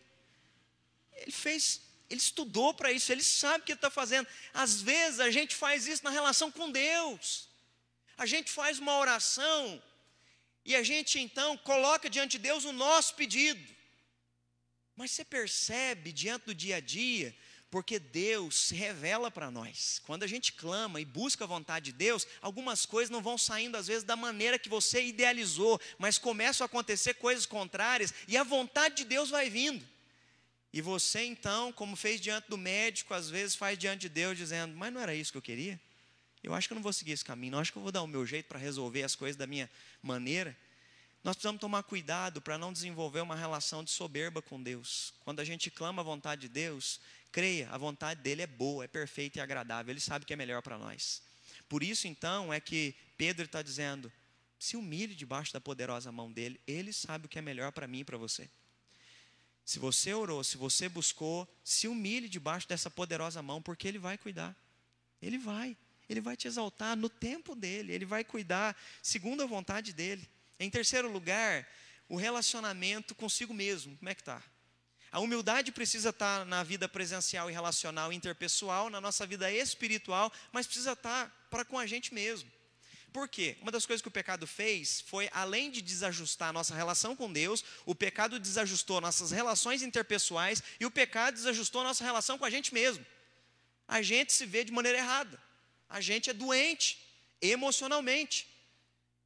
Ele 1.12 1.30
fez 1.30 1.91
ele 2.12 2.20
estudou 2.20 2.74
para 2.74 2.92
isso, 2.92 3.10
ele 3.10 3.22
sabe 3.22 3.62
o 3.62 3.66
que 3.66 3.72
está 3.72 3.90
fazendo. 3.90 4.28
Às 4.52 4.82
vezes 4.82 5.18
a 5.18 5.30
gente 5.30 5.54
faz 5.54 5.86
isso 5.86 6.04
na 6.04 6.10
relação 6.10 6.50
com 6.50 6.70
Deus. 6.70 7.48
A 8.16 8.26
gente 8.26 8.50
faz 8.50 8.78
uma 8.78 8.98
oração 8.98 9.82
e 10.64 10.76
a 10.76 10.82
gente 10.82 11.18
então 11.18 11.56
coloca 11.56 12.10
diante 12.10 12.32
de 12.32 12.40
Deus 12.40 12.64
o 12.64 12.72
nosso 12.72 13.14
pedido. 13.14 13.66
Mas 14.94 15.10
você 15.10 15.24
percebe 15.24 16.12
diante 16.12 16.44
do 16.44 16.54
dia 16.54 16.76
a 16.76 16.80
dia, 16.80 17.34
porque 17.70 17.98
Deus 17.98 18.56
se 18.56 18.74
revela 18.74 19.30
para 19.30 19.50
nós. 19.50 19.98
Quando 20.04 20.22
a 20.22 20.26
gente 20.26 20.52
clama 20.52 21.00
e 21.00 21.06
busca 21.06 21.44
a 21.44 21.46
vontade 21.46 21.86
de 21.86 21.92
Deus, 21.92 22.26
algumas 22.42 22.84
coisas 22.84 23.08
não 23.08 23.22
vão 23.22 23.38
saindo 23.38 23.78
às 23.78 23.86
vezes 23.86 24.04
da 24.04 24.16
maneira 24.16 24.58
que 24.58 24.68
você 24.68 25.02
idealizou, 25.02 25.80
mas 25.98 26.18
começam 26.18 26.62
a 26.64 26.66
acontecer 26.66 27.14
coisas 27.14 27.46
contrárias 27.46 28.12
e 28.28 28.36
a 28.36 28.44
vontade 28.44 28.96
de 28.96 29.04
Deus 29.06 29.30
vai 29.30 29.48
vindo. 29.48 29.82
E 30.72 30.80
você 30.80 31.24
então, 31.24 31.72
como 31.72 31.94
fez 31.96 32.20
diante 32.20 32.48
do 32.48 32.56
médico, 32.56 33.12
às 33.12 33.28
vezes 33.28 33.54
faz 33.54 33.78
diante 33.78 34.02
de 34.02 34.08
Deus, 34.08 34.38
dizendo: 34.38 34.74
Mas 34.74 34.92
não 34.92 35.00
era 35.00 35.14
isso 35.14 35.30
que 35.30 35.38
eu 35.38 35.42
queria? 35.42 35.78
Eu 36.42 36.54
acho 36.54 36.66
que 36.66 36.72
eu 36.72 36.76
não 36.76 36.82
vou 36.82 36.92
seguir 36.92 37.12
esse 37.12 37.24
caminho, 37.24 37.52
não 37.52 37.58
acho 37.60 37.70
que 37.70 37.78
eu 37.78 37.82
vou 37.82 37.92
dar 37.92 38.02
o 38.02 38.06
meu 38.06 38.26
jeito 38.26 38.46
para 38.46 38.58
resolver 38.58 39.02
as 39.02 39.14
coisas 39.14 39.36
da 39.36 39.46
minha 39.46 39.70
maneira. 40.02 40.56
Nós 41.22 41.36
precisamos 41.36 41.60
tomar 41.60 41.84
cuidado 41.84 42.42
para 42.42 42.58
não 42.58 42.72
desenvolver 42.72 43.20
uma 43.20 43.36
relação 43.36 43.84
de 43.84 43.90
soberba 43.90 44.42
com 44.42 44.60
Deus. 44.60 45.14
Quando 45.20 45.38
a 45.38 45.44
gente 45.44 45.70
clama 45.70 46.02
a 46.02 46.04
vontade 46.04 46.42
de 46.42 46.48
Deus, 46.48 47.00
creia, 47.30 47.68
a 47.70 47.78
vontade 47.78 48.20
dele 48.22 48.42
é 48.42 48.46
boa, 48.46 48.84
é 48.84 48.88
perfeita 48.88 49.38
e 49.38 49.40
agradável, 49.40 49.92
ele 49.92 50.00
sabe 50.00 50.24
que 50.24 50.32
é 50.32 50.36
melhor 50.36 50.62
para 50.62 50.76
nós. 50.78 51.22
Por 51.68 51.82
isso, 51.82 52.08
então, 52.08 52.52
é 52.52 52.58
que 52.58 52.96
Pedro 53.16 53.44
está 53.44 53.62
dizendo: 53.62 54.10
se 54.58 54.76
humilhe 54.76 55.14
debaixo 55.14 55.52
da 55.52 55.60
poderosa 55.60 56.10
mão 56.10 56.32
dele, 56.32 56.60
ele 56.66 56.92
sabe 56.92 57.26
o 57.26 57.28
que 57.28 57.38
é 57.38 57.42
melhor 57.42 57.70
para 57.70 57.86
mim 57.86 58.00
e 58.00 58.04
para 58.04 58.18
você. 58.18 58.50
Se 59.64 59.78
você 59.78 60.12
orou, 60.12 60.42
se 60.42 60.56
você 60.56 60.88
buscou, 60.88 61.48
se 61.62 61.86
humilhe 61.86 62.28
debaixo 62.28 62.68
dessa 62.68 62.90
poderosa 62.90 63.42
mão, 63.42 63.62
porque 63.62 63.86
ele 63.86 63.98
vai 63.98 64.18
cuidar. 64.18 64.56
Ele 65.20 65.38
vai. 65.38 65.76
Ele 66.08 66.20
vai 66.20 66.36
te 66.36 66.48
exaltar 66.48 66.96
no 66.96 67.08
tempo 67.08 67.54
dele, 67.54 67.92
ele 67.92 68.04
vai 68.04 68.24
cuidar 68.24 68.76
segundo 69.02 69.42
a 69.42 69.46
vontade 69.46 69.92
dele. 69.92 70.28
Em 70.58 70.68
terceiro 70.68 71.10
lugar, 71.10 71.66
o 72.08 72.16
relacionamento 72.16 73.14
consigo 73.14 73.54
mesmo. 73.54 73.96
Como 73.96 74.08
é 74.08 74.14
que 74.14 74.20
está? 74.20 74.42
A 75.10 75.20
humildade 75.20 75.70
precisa 75.72 76.08
estar 76.08 76.44
na 76.46 76.62
vida 76.62 76.88
presencial 76.88 77.50
e 77.50 77.52
relacional 77.52 78.12
interpessoal, 78.12 78.90
na 78.90 79.00
nossa 79.00 79.26
vida 79.26 79.50
espiritual, 79.52 80.32
mas 80.50 80.66
precisa 80.66 80.92
estar 80.92 81.48
para 81.50 81.64
com 81.64 81.78
a 81.78 81.86
gente 81.86 82.12
mesmo. 82.14 82.50
Por 83.12 83.28
quê? 83.28 83.56
Uma 83.60 83.70
das 83.70 83.84
coisas 83.86 84.00
que 84.00 84.08
o 84.08 84.10
pecado 84.10 84.46
fez 84.46 85.02
foi, 85.06 85.28
além 85.32 85.70
de 85.70 85.82
desajustar 85.82 86.48
a 86.48 86.52
nossa 86.52 86.74
relação 86.74 87.14
com 87.14 87.32
Deus, 87.32 87.64
o 87.84 87.94
pecado 87.94 88.40
desajustou 88.40 89.00
nossas 89.00 89.30
relações 89.30 89.82
interpessoais 89.82 90.62
e 90.80 90.86
o 90.86 90.90
pecado 90.90 91.34
desajustou 91.34 91.84
nossa 91.84 92.02
relação 92.02 92.38
com 92.38 92.44
a 92.44 92.50
gente 92.50 92.72
mesmo. 92.72 93.04
A 93.86 94.00
gente 94.00 94.32
se 94.32 94.46
vê 94.46 94.64
de 94.64 94.72
maneira 94.72 94.98
errada 94.98 95.38
a 95.92 96.00
gente 96.00 96.30
é 96.30 96.32
doente 96.32 96.98
emocionalmente. 97.40 98.46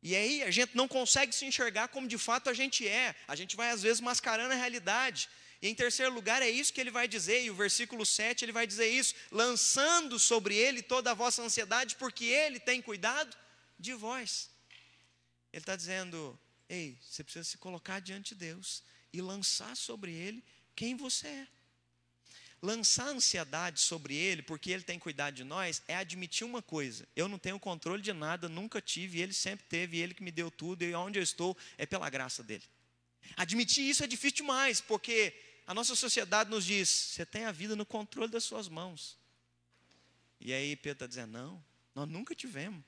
E 0.02 0.16
aí 0.16 0.43
a 0.43 0.50
gente 0.50 0.76
não 0.76 0.88
consegue 0.88 1.33
se 1.33 1.45
enxergar 1.47 1.88
como 1.88 2.09
de 2.09 2.19
fato 2.19 2.50
a 2.50 2.52
gente 2.52 2.87
é. 2.87 3.14
A 3.28 3.37
gente 3.37 3.55
vai 3.55 3.71
às 3.71 3.83
vezes 3.83 4.00
mascarando 4.00 4.52
a 4.52 4.57
realidade. 4.57 5.28
E 5.62 5.69
em 5.69 5.75
terceiro 5.75 6.12
lugar 6.12 6.43
é 6.43 6.50
isso 6.50 6.73
que 6.73 6.81
ele 6.81 6.90
vai 6.90 7.07
dizer, 7.07 7.45
e 7.45 7.50
o 7.50 7.55
versículo 7.55 8.05
7 8.05 8.45
ele 8.45 8.52
vai 8.52 8.66
dizer 8.66 8.88
isso, 8.88 9.14
lançando 9.31 10.19
sobre 10.19 10.55
ele 10.55 10.83
toda 10.83 11.12
a 11.12 11.14
vossa 11.14 11.40
ansiedade, 11.40 11.97
porque 11.97 12.25
ele 12.25 12.59
tem 12.59 12.83
cuidado 12.83 13.35
de 13.78 13.95
vós. 13.95 14.50
Ele 15.52 15.62
está 15.62 15.76
dizendo, 15.76 16.38
ei, 16.68 16.99
você 17.00 17.23
precisa 17.23 17.45
se 17.45 17.59
colocar 17.59 18.00
diante 18.00 18.35
de 18.35 18.40
Deus 18.40 18.83
e 19.12 19.21
lançar 19.21 19.76
sobre 19.76 20.12
ele 20.12 20.45
quem 20.75 20.97
você 20.97 21.26
é. 21.26 21.49
Lançar 22.62 23.09
ansiedade 23.09 23.80
sobre 23.80 24.14
ele, 24.14 24.42
porque 24.42 24.71
ele 24.71 24.83
tem 24.83 24.99
cuidado 24.99 25.35
de 25.35 25.45
nós, 25.45 25.83
é 25.87 25.95
admitir 25.95 26.45
uma 26.45 26.62
coisa: 26.62 27.06
eu 27.14 27.28
não 27.28 27.38
tenho 27.38 27.61
controle 27.61 28.02
de 28.02 28.12
nada, 28.12 28.49
nunca 28.49 28.80
tive, 28.80 29.21
ele 29.21 29.35
sempre 29.35 29.66
teve, 29.66 29.99
ele 29.99 30.14
que 30.14 30.23
me 30.23 30.33
deu 30.33 30.50
tudo, 30.50 30.83
e 30.83 30.95
onde 30.95 31.18
eu 31.18 31.23
estou 31.23 31.56
é 31.76 31.85
pela 31.85 32.09
graça 32.09 32.42
dele. 32.42 32.64
Admitir 33.37 33.88
isso 33.88 34.02
é 34.02 34.06
difícil 34.06 34.38
demais, 34.38 34.80
porque 34.80 35.35
a 35.66 35.75
nossa 35.75 35.95
sociedade 35.95 36.49
nos 36.49 36.64
diz: 36.64 36.88
você 36.88 37.26
tem 37.26 37.45
a 37.45 37.52
vida 37.52 37.76
no 37.76 37.85
controle 37.85 38.30
das 38.30 38.45
suas 38.45 38.68
mãos. 38.68 39.18
E 40.40 40.52
aí 40.52 40.76
Pedro 40.76 40.92
está 40.92 41.06
dizendo: 41.06 41.33
não, 41.33 41.64
nós 41.95 42.09
nunca 42.09 42.35
tivemos. 42.35 42.83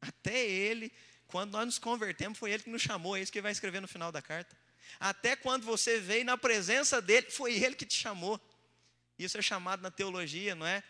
Até 0.00 0.46
ele, 0.46 0.92
quando 1.26 1.52
nós 1.52 1.66
nos 1.66 1.78
convertemos, 1.78 2.38
foi 2.38 2.52
ele 2.52 2.62
que 2.62 2.70
nos 2.70 2.82
chamou, 2.82 3.16
é 3.16 3.20
isso 3.20 3.32
que 3.32 3.40
vai 3.40 3.52
escrever 3.52 3.80
no 3.80 3.88
final 3.88 4.10
da 4.10 4.22
carta. 4.22 4.56
Até 4.98 5.36
quando 5.36 5.64
você 5.64 6.00
veio 6.00 6.24
na 6.24 6.38
presença 6.38 7.00
dele, 7.02 7.30
foi 7.30 7.54
ele 7.54 7.74
que 7.74 7.84
te 7.84 7.96
chamou. 7.96 8.40
Isso 9.18 9.36
é 9.36 9.42
chamado 9.42 9.82
na 9.82 9.90
teologia, 9.90 10.54
não 10.54 10.66
é? 10.66 10.82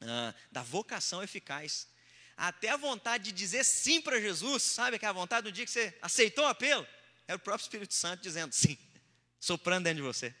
Ah, 0.00 0.34
da 0.50 0.62
vocação 0.62 1.22
eficaz. 1.22 1.88
Até 2.36 2.70
a 2.70 2.76
vontade 2.76 3.24
de 3.24 3.32
dizer 3.32 3.64
sim 3.64 4.00
para 4.00 4.20
Jesus, 4.20 4.62
sabe 4.62 4.98
que 4.98 5.06
a 5.06 5.12
vontade 5.12 5.46
no 5.46 5.52
dia 5.52 5.64
que 5.64 5.70
você 5.70 5.96
aceitou 6.02 6.44
o 6.44 6.48
apelo? 6.48 6.86
Era 7.26 7.36
o 7.36 7.40
próprio 7.40 7.64
Espírito 7.64 7.94
Santo 7.94 8.22
dizendo 8.22 8.52
sim, 8.52 8.76
soprando 9.38 9.84
dentro 9.84 10.02
de 10.02 10.06
você. 10.06 10.34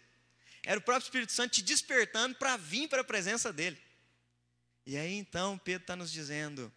Era 0.64 0.78
o 0.78 0.82
próprio 0.82 1.06
Espírito 1.06 1.32
Santo 1.32 1.52
te 1.52 1.62
despertando 1.62 2.36
para 2.36 2.56
vir 2.56 2.88
para 2.88 3.02
a 3.02 3.04
presença 3.04 3.52
dele. 3.52 3.80
E 4.84 4.96
aí 4.96 5.14
então 5.14 5.56
Pedro 5.56 5.84
está 5.84 5.96
nos 5.96 6.10
dizendo 6.10 6.72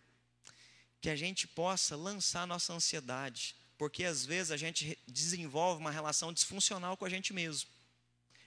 que 1.08 1.12
a 1.12 1.16
gente 1.16 1.48
possa 1.48 1.96
lançar 1.96 2.46
nossa 2.46 2.74
ansiedade, 2.74 3.56
porque 3.78 4.04
às 4.04 4.26
vezes 4.26 4.52
a 4.52 4.58
gente 4.58 5.00
desenvolve 5.08 5.80
uma 5.80 5.90
relação 5.90 6.34
disfuncional 6.34 6.98
com 6.98 7.06
a 7.06 7.10
gente 7.10 7.32
mesmo 7.32 7.70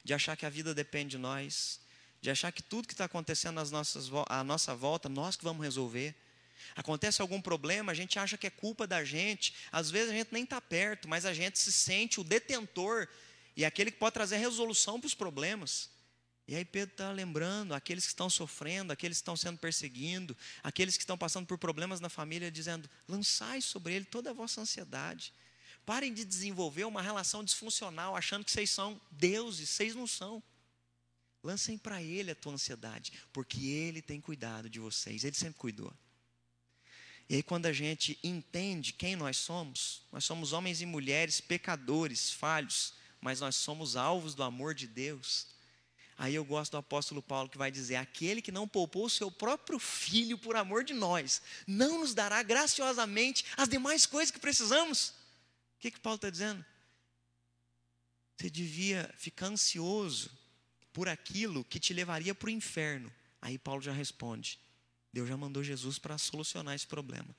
de 0.05 0.13
achar 0.13 0.37
que 0.37 0.45
a 0.45 0.51
vida 0.51 0.75
depende 0.75 1.13
de 1.13 1.17
nós, 1.17 1.81
de 2.21 2.31
achar 2.31 2.53
que 2.53 2.63
tudo 2.63 2.87
que 2.87 2.93
está 2.93 3.07
acontecendo 3.07 3.59
às 3.61 3.71
nossas, 3.71 4.11
à 4.29 4.45
nossa 4.45 4.75
volta, 4.75 5.09
nós 5.09 5.37
que 5.37 5.45
vamos 5.45 5.65
resolver. 5.65 6.15
Acontece 6.77 7.23
algum 7.23 7.41
problema, 7.41 7.93
a 7.93 7.95
gente 7.95 8.19
acha 8.19 8.37
que 8.37 8.47
é 8.47 8.51
culpa 8.51 8.87
da 8.87 9.03
gente, 9.07 9.55
às 9.73 9.91
vezes 9.91 10.11
a 10.11 10.15
gente 10.15 10.31
nem 10.31 10.45
está 10.45 10.61
perto, 10.61 11.09
mas 11.09 11.25
a 11.25 11.33
gente 11.33 11.59
se 11.59 11.73
sente 11.73 12.21
o 12.21 12.25
detentor 12.25 13.09
e 13.57 13.65
aquele 13.65 13.91
que 13.91 13.99
pode 13.99 14.13
trazer 14.13 14.37
resolução 14.37 15.01
para 15.01 15.07
os 15.07 15.15
problemas. 15.15 15.89
E 16.51 16.57
aí 16.57 16.65
Pedro 16.65 16.95
está 16.95 17.13
lembrando 17.13 17.75
aqueles 17.75 18.03
que 18.03 18.11
estão 18.11 18.29
sofrendo, 18.29 18.93
aqueles 18.93 19.19
que 19.19 19.23
estão 19.23 19.37
sendo 19.37 19.57
perseguidos, 19.57 20.37
aqueles 20.65 20.97
que 20.97 21.03
estão 21.05 21.17
passando 21.17 21.47
por 21.47 21.57
problemas 21.57 22.01
na 22.01 22.09
família, 22.09 22.51
dizendo: 22.51 22.91
lançai 23.07 23.61
sobre 23.61 23.95
ele 23.95 24.05
toda 24.05 24.31
a 24.31 24.33
vossa 24.33 24.61
ansiedade. 24.61 25.33
Parem 25.87 26.13
de 26.13 26.25
desenvolver 26.25 26.83
uma 26.83 27.01
relação 27.01 27.45
disfuncional, 27.45 28.17
achando 28.17 28.45
que 28.45 28.51
vocês 28.51 28.69
são 28.69 29.01
deuses, 29.13 29.71
vocês 29.71 29.95
não 29.95 30.09
são. 30.09 30.43
Lancem 31.41 31.79
para 31.79 32.03
Ele 32.03 32.33
a 32.33 32.35
tua 32.35 32.55
ansiedade, 32.55 33.13
porque 33.33 33.67
Ele 33.67 34.03
tem 34.03 34.21
cuidado 34.21 34.69
de 34.69 34.81
vocês, 34.81 35.23
Ele 35.23 35.37
sempre 35.37 35.61
cuidou. 35.61 35.95
E 37.29 37.37
aí, 37.37 37.45
quando 37.45 37.67
a 37.67 37.73
gente 37.73 38.19
entende 38.25 38.93
quem 38.93 39.15
nós 39.15 39.37
somos, 39.37 40.03
nós 40.11 40.25
somos 40.25 40.53
homens 40.53 40.83
e 40.83 40.87
mulheres 40.87 41.41
pecadores, 41.41 42.33
falhos, 42.33 42.93
mas 43.21 43.39
nós 43.39 43.55
somos 43.55 43.95
alvos 43.95 44.35
do 44.35 44.43
amor 44.43 44.75
de 44.75 44.89
Deus. 44.89 45.60
Aí 46.21 46.35
eu 46.35 46.45
gosto 46.45 46.73
do 46.73 46.77
apóstolo 46.77 47.23
Paulo 47.23 47.49
que 47.49 47.57
vai 47.57 47.71
dizer: 47.71 47.97
aquele 47.97 48.43
que 48.43 48.53
não 48.53 48.69
poupou 48.69 49.07
o 49.07 49.11
seu 49.11 49.31
próprio 49.31 49.79
filho 49.79 50.37
por 50.37 50.55
amor 50.55 50.85
de 50.85 50.93
nós, 50.93 51.41
não 51.67 52.01
nos 52.01 52.13
dará 52.13 52.43
graciosamente 52.43 53.47
as 53.57 53.71
demais 53.71 54.05
coisas 54.05 54.31
que 54.31 54.39
precisamos. 54.39 55.09
O 55.09 55.15
que, 55.81 55.91
que 55.91 55.99
Paulo 55.99 56.17
está 56.17 56.29
dizendo? 56.29 56.63
Você 58.37 58.51
devia 58.51 59.11
ficar 59.17 59.47
ansioso 59.47 60.31
por 60.93 61.09
aquilo 61.09 61.65
que 61.65 61.81
te 61.81 61.95
levaria 61.95 62.35
para 62.35 62.49
o 62.49 62.51
inferno. 62.51 63.11
Aí 63.41 63.57
Paulo 63.57 63.81
já 63.81 63.93
responde: 63.93 64.61
Deus 65.11 65.27
já 65.27 65.39
mandou 65.39 65.65
Jesus 65.65 65.99
para 65.99 66.19
solucionar 66.19 66.75
esse 66.75 66.87
problema. 66.87 67.35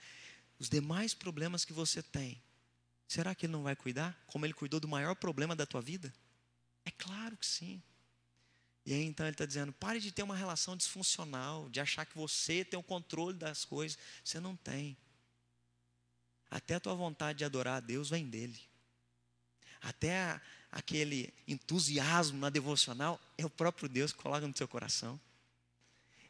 Os 0.58 0.70
demais 0.70 1.14
problemas 1.14 1.64
que 1.64 1.72
você 1.72 2.02
tem, 2.02 2.42
será 3.08 3.36
que 3.36 3.46
Ele 3.46 3.54
não 3.54 3.62
vai 3.62 3.76
cuidar? 3.76 4.20
Como 4.26 4.44
Ele 4.44 4.56
cuidou 4.56 4.80
do 4.80 4.88
maior 4.88 5.14
problema 5.14 5.56
da 5.56 5.68
tua 5.68 5.84
vida? 5.84 6.12
É 6.84 6.90
claro 6.90 7.38
que 7.38 7.46
sim. 7.46 7.80
E 8.86 8.94
aí 8.94 9.04
então 9.04 9.26
ele 9.26 9.34
está 9.34 9.46
dizendo: 9.46 9.72
pare 9.74 10.00
de 10.00 10.12
ter 10.12 10.24
uma 10.24 10.36
relação 10.36 10.76
disfuncional, 10.76 11.70
de 11.70 11.80
achar 11.80 12.06
que 12.06 12.16
você 12.16 12.66
tem 12.66 12.80
o 12.80 12.84
controle 12.84 13.38
das 13.38 13.64
coisas. 13.64 13.98
Você 14.24 14.40
não 14.40 14.56
tem. 14.56 14.98
Até 16.50 16.76
a 16.76 16.80
tua 16.80 16.96
vontade 16.96 17.40
de 17.40 17.46
adorar 17.46 17.78
a 17.78 17.80
Deus 17.80 18.10
vem 18.10 18.28
dele. 18.30 18.60
Até 19.82 20.40
aquele 20.72 21.34
entusiasmo 21.48 22.40
na 22.40 22.50
devocional 22.50 23.20
é 23.38 23.46
o 23.46 23.50
próprio 23.50 23.88
Deus 23.88 24.12
que 24.12 24.20
coloca 24.20 24.48
no 24.48 24.56
seu 24.56 24.68
coração. 24.68 25.20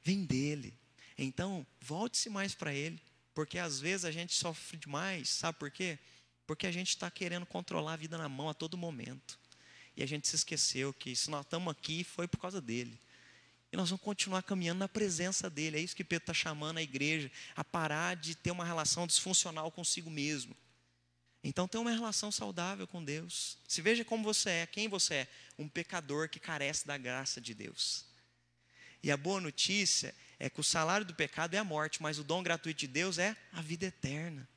Vem 0.04 0.24
dele. 0.24 0.74
Então, 1.18 1.66
volte-se 1.82 2.30
mais 2.30 2.54
para 2.54 2.74
ele. 2.74 3.02
Porque 3.34 3.58
às 3.58 3.80
vezes 3.80 4.06
a 4.06 4.12
gente 4.12 4.34
sofre 4.34 4.78
demais. 4.78 5.30
Sabe 5.30 5.58
por 5.58 5.72
quê? 5.72 5.98
Porque 6.46 6.68
a 6.68 6.72
gente 6.72 6.90
está 6.90 7.10
querendo 7.10 7.46
controlar 7.46 7.94
a 7.94 7.98
vida 7.98 8.18
na 8.18 8.28
mão 8.30 8.50
a 8.50 8.54
todo 8.54 8.78
momento. 8.78 9.40
E 9.96 10.04
a 10.04 10.06
gente 10.06 10.28
se 10.28 10.36
esqueceu 10.36 10.94
que 10.94 11.16
se 11.16 11.30
nós 11.30 11.46
estamos 11.46 11.72
aqui 11.72 12.04
foi 12.04 12.28
por 12.28 12.38
causa 12.38 12.62
dele. 12.62 13.00
E 13.72 13.78
nós 13.78 13.90
vamos 13.90 14.04
continuar 14.04 14.44
caminhando 14.44 14.80
na 14.80 14.90
presença 14.90 15.50
dele. 15.50 15.78
É 15.78 15.80
isso 15.80 15.96
que 15.96 16.04
Pedro 16.04 16.24
está 16.24 16.34
chamando 16.34 16.78
a 16.78 16.82
igreja, 16.82 17.32
a 17.56 17.64
parar 17.64 18.16
de 18.16 18.36
ter 18.36 18.52
uma 18.52 18.66
relação 18.66 19.08
disfuncional 19.08 19.72
consigo 19.72 20.10
mesmo. 20.10 20.56
Então, 21.44 21.68
tenha 21.68 21.82
uma 21.82 21.92
relação 21.92 22.32
saudável 22.32 22.86
com 22.86 23.04
Deus. 23.04 23.58
Se 23.68 23.82
veja 23.82 24.06
como 24.06 24.24
você 24.24 24.50
é, 24.50 24.66
quem 24.68 24.88
você 24.88 25.16
é. 25.16 25.28
Um 25.58 25.68
pecador 25.68 26.30
que 26.30 26.40
carece 26.40 26.86
da 26.86 26.98
graça 26.98 27.42
de 27.42 27.54
Deus. 27.54 28.06
E 29.02 29.10
a 29.10 29.18
boa 29.18 29.42
notícia 29.42 30.14
é 30.38 30.50
que 30.50 30.60
o 30.60 30.64
salário 30.64 31.06
do 31.06 31.16
pecado 31.16 31.56
é 31.56 31.58
a 31.58 31.64
morte, 31.64 32.02
mas 32.02 32.20
o 32.20 32.24
dom 32.24 32.44
gratuito 32.44 32.80
de 32.80 32.88
Deus 32.88 33.18
é 33.18 33.36
a 33.52 33.62
vida 33.62 33.86
eterna. 33.88 34.48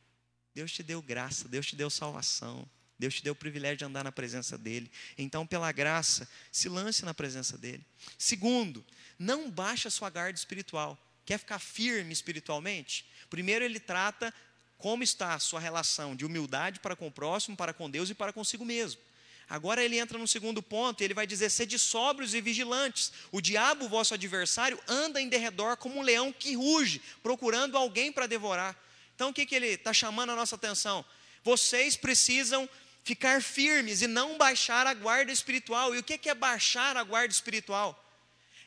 Deus 0.55 0.73
te 0.73 0.83
deu 0.83 1.01
graça, 1.01 1.49
Deus 1.49 1.67
te 1.67 1.77
deu 1.77 1.89
salvação. 1.89 2.69
Deus 2.99 3.15
te 3.15 3.25
deu 3.25 3.33
o 3.33 3.37
privilégio 3.37 3.79
de 3.79 3.85
andar 3.85 4.05
na 4.05 4.13
presença 4.13 4.57
dele. 4.57 4.91
Então, 5.19 5.47
pela 5.47 5.71
graça, 5.73 6.29
se 6.53 6.69
lance 6.69 7.05
na 7.05 7.13
presença 7.13 7.59
dele. 7.59 7.85
Segundo, 8.17 8.85
não 9.19 9.51
baixe 9.51 9.89
a 9.89 9.91
sua 9.91 10.11
guarda 10.11 10.39
espiritual. 10.39 10.99
Quer 11.27 11.39
ficar 11.39 11.59
firme 11.59 12.13
espiritualmente? 12.13 13.07
Primeiro, 13.29 13.65
ele 13.65 13.81
trata 13.81 14.33
como 14.79 15.03
está 15.03 15.35
a 15.35 15.39
sua 15.39 15.61
relação 15.61 16.15
de 16.15 16.25
humildade 16.25 16.81
para 16.81 16.95
com 16.95 17.07
o 17.07 17.11
próximo, 17.11 17.57
para 17.57 17.73
com 17.73 17.91
Deus 17.91 18.11
e 18.11 18.15
para 18.15 18.33
consigo 18.33 18.65
mesmo. 18.65 19.01
Agora 19.49 19.83
ele 19.83 19.99
entra 19.99 20.19
no 20.19 20.27
segundo 20.27 20.63
ponto, 20.63 21.01
e 21.01 21.05
ele 21.05 21.15
vai 21.15 21.27
dizer: 21.27 21.51
sede 21.51 21.79
sóbrios 21.79 22.35
e 22.35 22.41
vigilantes. 22.41 23.13
O 23.31 23.41
diabo, 23.41 23.89
vosso 23.89 24.15
adversário, 24.15 24.79
anda 24.89 25.21
em 25.21 25.29
derredor 25.29 25.77
como 25.77 25.99
um 25.99 26.03
leão 26.03 26.33
que 26.33 26.55
ruge, 26.55 27.01
procurando 27.23 27.77
alguém 27.77 28.11
para 28.13 28.27
devorar. 28.27 28.79
Então 29.15 29.31
o 29.31 29.35
que, 29.35 29.47
que 29.47 29.55
ele 29.55 29.69
está 29.69 29.93
chamando 29.93 30.31
a 30.31 30.37
nossa 30.37 30.55
atenção? 30.55 31.05
Vocês 31.43 31.97
precisam 31.97 32.69
ficar 33.05 33.43
firmes 33.43 34.01
e 34.01 34.07
não 34.07 34.39
baixar 34.39 34.87
a 34.87 34.95
guarda 34.95 35.31
espiritual. 35.31 35.95
E 35.95 35.99
o 35.99 36.03
que, 36.03 36.29
é 36.29 36.35
baixar 36.35 36.97
a 36.97 37.05
guarda 37.05 37.33
espiritual? 37.33 38.01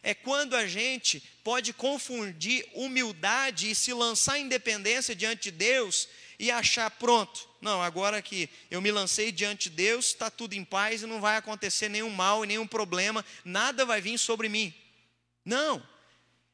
É 0.03 0.13
quando 0.13 0.55
a 0.55 0.67
gente 0.67 1.19
pode 1.43 1.73
confundir 1.73 2.65
humildade 2.73 3.71
e 3.71 3.75
se 3.75 3.91
lançar 3.91 4.37
em 4.37 4.47
dependência 4.47 5.15
diante 5.15 5.51
de 5.51 5.57
Deus 5.57 6.07
e 6.39 6.51
achar, 6.51 6.89
pronto, 6.91 7.49
não, 7.59 7.81
agora 7.81 8.21
que 8.21 8.47
eu 8.69 8.79
me 8.79 8.91
lancei 8.91 9.31
diante 9.31 9.69
de 9.69 9.75
Deus, 9.75 10.05
está 10.05 10.29
tudo 10.29 10.53
em 10.53 10.63
paz 10.63 11.01
e 11.01 11.07
não 11.07 11.19
vai 11.19 11.35
acontecer 11.35 11.89
nenhum 11.89 12.11
mal 12.11 12.43
e 12.43 12.47
nenhum 12.47 12.67
problema, 12.67 13.25
nada 13.43 13.85
vai 13.85 13.99
vir 13.99 14.19
sobre 14.19 14.47
mim. 14.47 14.73
Não, 15.43 15.83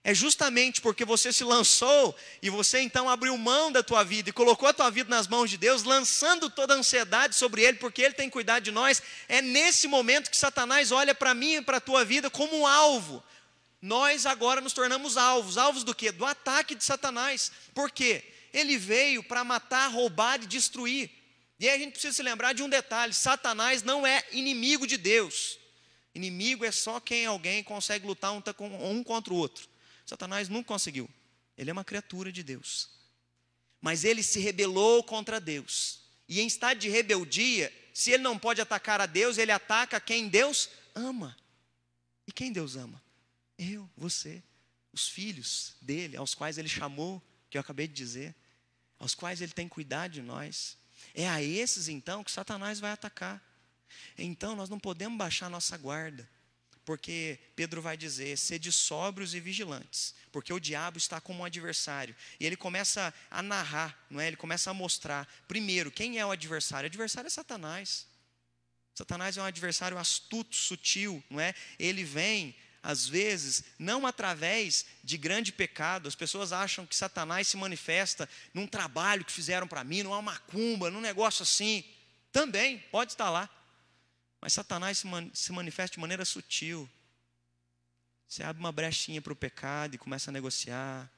é 0.04 0.14
justamente 0.14 0.82
porque 0.82 1.06
você 1.06 1.32
se 1.32 1.46
lançou 1.46 2.14
e 2.42 2.50
você 2.50 2.82
então 2.82 3.10
abriu 3.10 3.38
mão 3.38 3.72
da 3.72 3.82
tua 3.82 4.04
vida 4.04 4.30
e 4.30 4.34
colocou 4.34 4.68
a 4.68 4.74
tua 4.74 4.92
vida 4.92 5.10
nas 5.10 5.28
mãos 5.28 5.50
de 5.50 5.58
Deus, 5.58 5.84
lançando 5.84 6.50
toda 6.50 6.74
a 6.74 6.78
ansiedade 6.78 7.36
sobre 7.36 7.62
Ele, 7.62 7.78
porque 7.78 8.02
Ele 8.02 8.14
tem 8.14 8.30
cuidado 8.30 8.64
de 8.64 8.72
nós. 8.72 9.02
É 9.30 9.42
nesse 9.42 9.88
momento 9.88 10.30
que 10.30 10.36
Satanás 10.36 10.92
olha 10.92 11.16
para 11.16 11.34
mim 11.34 11.56
e 11.56 11.62
para 11.62 11.78
a 11.78 11.82
tua 11.82 12.04
vida 12.04 12.30
como 12.30 12.54
um 12.54 12.68
alvo. 12.68 13.24
Nós 13.82 14.26
agora 14.26 14.60
nos 14.60 14.74
tornamos 14.74 15.16
alvos. 15.16 15.58
Alvos 15.58 15.86
do 15.86 15.96
quê? 15.96 16.12
Do 16.12 16.26
ataque 16.26 16.76
de 16.76 16.84
Satanás. 16.84 17.50
Por 17.74 17.90
quê? 17.90 18.24
Ele 18.54 18.78
veio 18.78 19.24
para 19.24 19.46
matar, 19.46 19.88
roubar 19.88 20.42
e 20.44 20.48
destruir. 20.48 21.10
E 21.58 21.70
aí 21.70 21.76
a 21.76 21.80
gente 21.80 21.94
precisa 21.94 22.14
se 22.14 22.24
lembrar 22.24 22.52
de 22.52 22.62
um 22.62 22.68
detalhe: 22.68 23.14
Satanás 23.14 23.84
não 23.84 24.06
é 24.06 24.22
inimigo 24.34 24.86
de 24.86 24.98
Deus. 24.98 25.58
Inimigo 26.14 26.66
é 26.66 26.72
só 26.72 27.00
quem 27.00 27.26
alguém 27.26 27.64
consegue 27.64 28.06
lutar 28.06 28.34
um, 28.34 29.02
contra 29.02 29.34
o 29.34 29.38
outro. 29.38 29.73
Satanás 30.06 30.50
nunca 30.50 30.68
conseguiu. 30.68 31.10
Ele 31.58 31.70
é 31.70 31.74
uma 31.74 31.84
criatura 31.84 32.32
de 32.32 32.44
Deus. 32.44 32.90
Mas 33.82 34.04
ele 34.04 34.24
se 34.24 34.40
rebelou 34.40 35.04
contra 35.04 35.40
Deus. 35.40 36.02
E 36.28 36.40
em 36.40 36.48
estado 36.48 36.80
de 36.80 36.90
rebeldia, 36.90 37.72
se 37.94 38.12
ele 38.12 38.24
não 38.24 38.40
pode 38.40 38.62
atacar 38.62 39.02
a 39.02 39.06
Deus, 39.06 39.38
ele 39.38 39.52
ataca 39.52 40.00
quem 40.00 40.28
Deus 40.28 40.70
ama. 40.96 41.38
E 42.26 42.32
quem 42.32 42.52
Deus 42.52 42.76
ama? 42.76 43.02
Eu, 43.58 43.90
você, 43.96 44.42
os 44.92 45.08
filhos 45.08 45.76
dele, 45.82 46.18
aos 46.18 46.34
quais 46.34 46.58
ele 46.58 46.70
chamou, 46.70 47.22
que 47.50 47.58
eu 47.58 47.62
acabei 47.62 47.88
de 47.88 47.94
dizer 47.94 48.36
aos 49.04 49.14
quais 49.14 49.42
ele 49.42 49.52
tem 49.52 49.68
cuidado 49.68 50.12
de 50.12 50.22
nós. 50.22 50.78
É 51.14 51.28
a 51.28 51.44
esses 51.44 51.90
então 51.90 52.24
que 52.24 52.32
Satanás 52.32 52.80
vai 52.80 52.92
atacar. 52.92 53.42
Então 54.18 54.56
nós 54.56 54.70
não 54.70 54.80
podemos 54.80 55.18
baixar 55.18 55.50
nossa 55.50 55.78
guarda, 55.78 56.28
porque 56.86 57.40
Pedro 57.56 57.82
vai 57.82 57.96
dizer: 57.96 58.38
sede 58.38 58.72
sóbrios 58.72 59.34
e 59.34 59.40
vigilantes, 59.40 60.14
porque 60.32 60.54
o 60.54 60.60
diabo 60.60 60.98
está 60.98 61.22
como 61.22 61.42
um 61.42 61.46
adversário. 61.46 62.16
E 62.40 62.46
ele 62.46 62.56
começa 62.56 63.14
a 63.30 63.42
narrar, 63.42 63.98
não 64.10 64.20
é? 64.20 64.28
Ele 64.28 64.36
começa 64.36 64.70
a 64.70 64.74
mostrar, 64.74 65.28
primeiro, 65.48 65.92
quem 65.92 66.20
é 66.20 66.26
o 66.26 66.32
adversário? 66.32 66.88
O 66.88 66.90
adversário 66.90 67.28
é 67.28 67.32
Satanás. 67.32 68.08
Satanás 68.96 69.38
é 69.38 69.42
um 69.42 69.46
adversário 69.46 69.98
astuto, 69.98 70.56
sutil, 70.56 71.24
não 71.30 71.40
é? 71.40 71.56
Ele 71.80 72.04
vem 72.04 72.56
às 72.84 73.08
vezes, 73.08 73.64
não 73.80 74.06
através 74.06 74.86
de 75.02 75.18
grande 75.18 75.54
pecado. 75.54 76.10
As 76.10 76.16
pessoas 76.16 76.52
acham 76.52 76.86
que 76.86 76.94
Satanás 76.94 77.48
se 77.48 77.56
manifesta 77.56 78.30
num 78.54 78.68
trabalho 78.68 79.24
que 79.24 79.32
fizeram 79.32 79.66
para 79.66 79.86
mim, 79.86 80.04
numa 80.04 80.22
macumba, 80.22 80.92
num 80.92 81.00
negócio 81.00 81.44
assim. 81.44 81.82
Também 82.30 82.80
pode 82.92 83.14
estar 83.14 83.30
lá. 83.30 83.50
Mas 84.44 84.52
Satanás 84.52 84.98
se, 84.98 85.08
man 85.08 85.32
se 85.34 85.54
manifesta 85.54 85.94
de 85.94 86.02
maneira 86.02 86.26
sutil. 86.26 86.90
Você 88.28 88.44
abre 88.44 88.60
uma 88.60 88.74
brechinha 88.74 89.22
para 89.22 89.32
o 89.32 89.36
pecado 89.38 89.96
e 89.96 89.98
começa 89.98 90.30
a 90.30 90.34
negociar. 90.34 91.10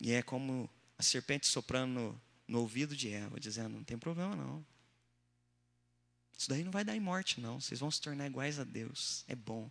E 0.00 0.12
é 0.12 0.22
como 0.22 0.70
a 0.96 1.02
serpente 1.02 1.48
soprando 1.48 1.94
no, 1.94 2.22
no 2.46 2.60
ouvido 2.60 2.94
de 2.94 3.12
Eva, 3.12 3.40
dizendo: 3.40 3.70
Não 3.70 3.82
tem 3.82 3.98
problema 3.98 4.36
não. 4.36 4.64
Isso 6.38 6.48
daí 6.48 6.62
não 6.62 6.70
vai 6.70 6.84
dar 6.84 6.94
em 6.94 7.00
morte, 7.00 7.40
não. 7.40 7.60
Vocês 7.60 7.80
vão 7.80 7.90
se 7.90 8.00
tornar 8.00 8.28
iguais 8.28 8.60
a 8.60 8.64
Deus. 8.64 9.24
É 9.26 9.34
bom. 9.34 9.68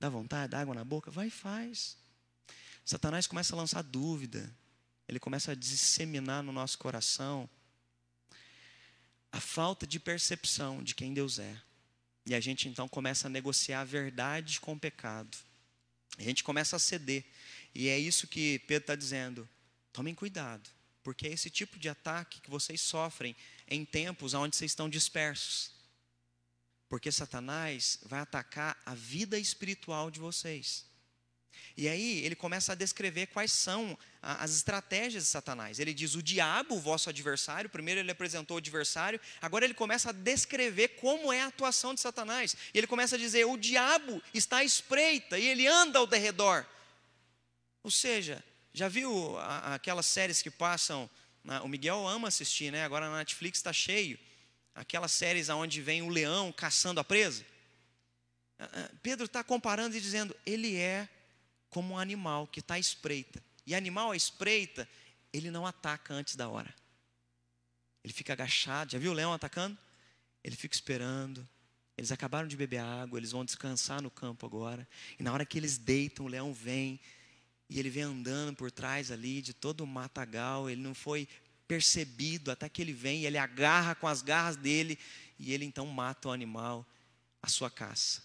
Dá 0.00 0.08
vontade, 0.08 0.50
dá 0.50 0.60
água 0.60 0.74
na 0.74 0.84
boca? 0.84 1.08
Vai 1.08 1.28
e 1.28 1.30
faz. 1.30 1.96
Satanás 2.84 3.28
começa 3.28 3.54
a 3.54 3.56
lançar 3.56 3.82
dúvida. 3.82 4.52
Ele 5.06 5.20
começa 5.20 5.52
a 5.52 5.54
disseminar 5.54 6.42
no 6.42 6.50
nosso 6.50 6.76
coração 6.78 7.48
a 9.32 9.40
falta 9.40 9.86
de 9.86 9.98
percepção 9.98 10.82
de 10.82 10.94
quem 10.94 11.14
Deus 11.14 11.38
é. 11.38 11.56
E 12.26 12.34
a 12.34 12.40
gente 12.40 12.68
então 12.68 12.86
começa 12.86 13.26
a 13.26 13.30
negociar 13.30 13.80
a 13.80 13.84
verdade 13.84 14.60
com 14.60 14.74
o 14.74 14.78
pecado. 14.78 15.36
A 16.18 16.22
gente 16.22 16.44
começa 16.44 16.76
a 16.76 16.78
ceder. 16.78 17.24
E 17.74 17.88
é 17.88 17.98
isso 17.98 18.28
que 18.28 18.58
Pedro 18.60 18.82
está 18.82 18.94
dizendo. 18.94 19.48
Tomem 19.92 20.14
cuidado, 20.14 20.68
porque 21.02 21.26
é 21.26 21.32
esse 21.32 21.50
tipo 21.50 21.78
de 21.78 21.88
ataque 21.88 22.40
que 22.40 22.50
vocês 22.50 22.80
sofrem 22.80 23.34
em 23.66 23.84
tempos 23.84 24.34
onde 24.34 24.54
vocês 24.54 24.70
estão 24.70 24.88
dispersos. 24.88 25.72
Porque 26.88 27.10
Satanás 27.10 27.98
vai 28.02 28.20
atacar 28.20 28.80
a 28.84 28.94
vida 28.94 29.38
espiritual 29.38 30.10
de 30.10 30.20
vocês. 30.20 30.84
E 31.76 31.88
aí 31.88 32.24
ele 32.24 32.34
começa 32.34 32.72
a 32.72 32.74
descrever 32.74 33.26
quais 33.28 33.52
são 33.52 33.98
as 34.20 34.54
estratégias 34.54 35.24
de 35.24 35.28
Satanás. 35.30 35.78
Ele 35.78 35.94
diz: 35.94 36.14
o 36.14 36.22
diabo, 36.22 36.76
o 36.76 36.80
vosso 36.80 37.08
adversário. 37.08 37.70
Primeiro 37.70 38.00
ele 38.00 38.10
apresentou 38.10 38.56
o 38.56 38.58
adversário, 38.58 39.20
agora 39.40 39.64
ele 39.64 39.74
começa 39.74 40.10
a 40.10 40.12
descrever 40.12 40.88
como 40.88 41.32
é 41.32 41.42
a 41.42 41.46
atuação 41.46 41.94
de 41.94 42.00
Satanás. 42.00 42.56
E 42.72 42.78
ele 42.78 42.86
começa 42.86 43.16
a 43.16 43.18
dizer: 43.18 43.44
o 43.46 43.56
diabo 43.56 44.22
está 44.34 44.58
à 44.58 44.64
espreita 44.64 45.38
e 45.38 45.46
ele 45.46 45.66
anda 45.66 45.98
ao 45.98 46.06
derredor. 46.06 46.66
Ou 47.82 47.90
seja, 47.90 48.42
já 48.72 48.88
viu 48.88 49.36
aquelas 49.38 50.06
séries 50.06 50.40
que 50.40 50.50
passam 50.50 51.10
o 51.62 51.68
Miguel 51.68 52.06
ama 52.06 52.28
assistir, 52.28 52.70
né? 52.70 52.84
Agora 52.84 53.10
na 53.10 53.18
Netflix 53.18 53.58
está 53.58 53.72
cheio. 53.72 54.18
Aquelas 54.74 55.12
séries 55.12 55.48
onde 55.48 55.82
vem 55.82 56.02
o 56.02 56.08
leão 56.08 56.52
caçando 56.52 57.00
a 57.00 57.04
presa. 57.04 57.44
Ah, 58.58 58.68
ah, 58.72 58.90
Pedro 59.02 59.26
está 59.26 59.42
comparando 59.42 59.96
e 59.96 60.00
dizendo: 60.00 60.34
ele 60.46 60.76
é 60.76 61.08
como 61.72 61.94
um 61.94 61.98
animal 61.98 62.46
que 62.46 62.60
está 62.60 62.74
à 62.74 62.78
espreita. 62.78 63.42
E 63.66 63.74
animal 63.74 64.12
à 64.12 64.16
espreita, 64.16 64.88
ele 65.32 65.50
não 65.50 65.66
ataca 65.66 66.14
antes 66.14 66.36
da 66.36 66.48
hora. 66.48 66.72
Ele 68.04 68.12
fica 68.12 68.34
agachado. 68.34 68.92
Já 68.92 68.98
viu 68.98 69.10
o 69.10 69.14
leão 69.14 69.32
atacando? 69.32 69.76
Ele 70.44 70.54
fica 70.54 70.74
esperando. 70.74 71.48
Eles 71.96 72.12
acabaram 72.12 72.46
de 72.46 72.56
beber 72.56 72.78
água, 72.78 73.18
eles 73.18 73.32
vão 73.32 73.44
descansar 73.44 74.02
no 74.02 74.10
campo 74.10 74.44
agora. 74.44 74.86
E 75.18 75.22
na 75.22 75.32
hora 75.32 75.46
que 75.46 75.58
eles 75.58 75.78
deitam, 75.78 76.26
o 76.26 76.28
leão 76.28 76.52
vem 76.52 77.00
e 77.70 77.78
ele 77.78 77.88
vem 77.88 78.02
andando 78.02 78.54
por 78.54 78.70
trás 78.70 79.10
ali 79.10 79.40
de 79.40 79.54
todo 79.54 79.82
o 79.82 79.86
matagal, 79.86 80.68
ele 80.68 80.82
não 80.82 80.94
foi 80.94 81.26
percebido 81.66 82.50
até 82.50 82.68
que 82.68 82.82
ele 82.82 82.92
vem, 82.92 83.24
ele 83.24 83.38
agarra 83.38 83.94
com 83.94 84.06
as 84.06 84.20
garras 84.20 84.56
dele 84.56 84.98
e 85.38 85.54
ele 85.54 85.64
então 85.64 85.86
mata 85.86 86.28
o 86.28 86.32
animal, 86.32 86.86
a 87.40 87.48
sua 87.48 87.70
caça. 87.70 88.22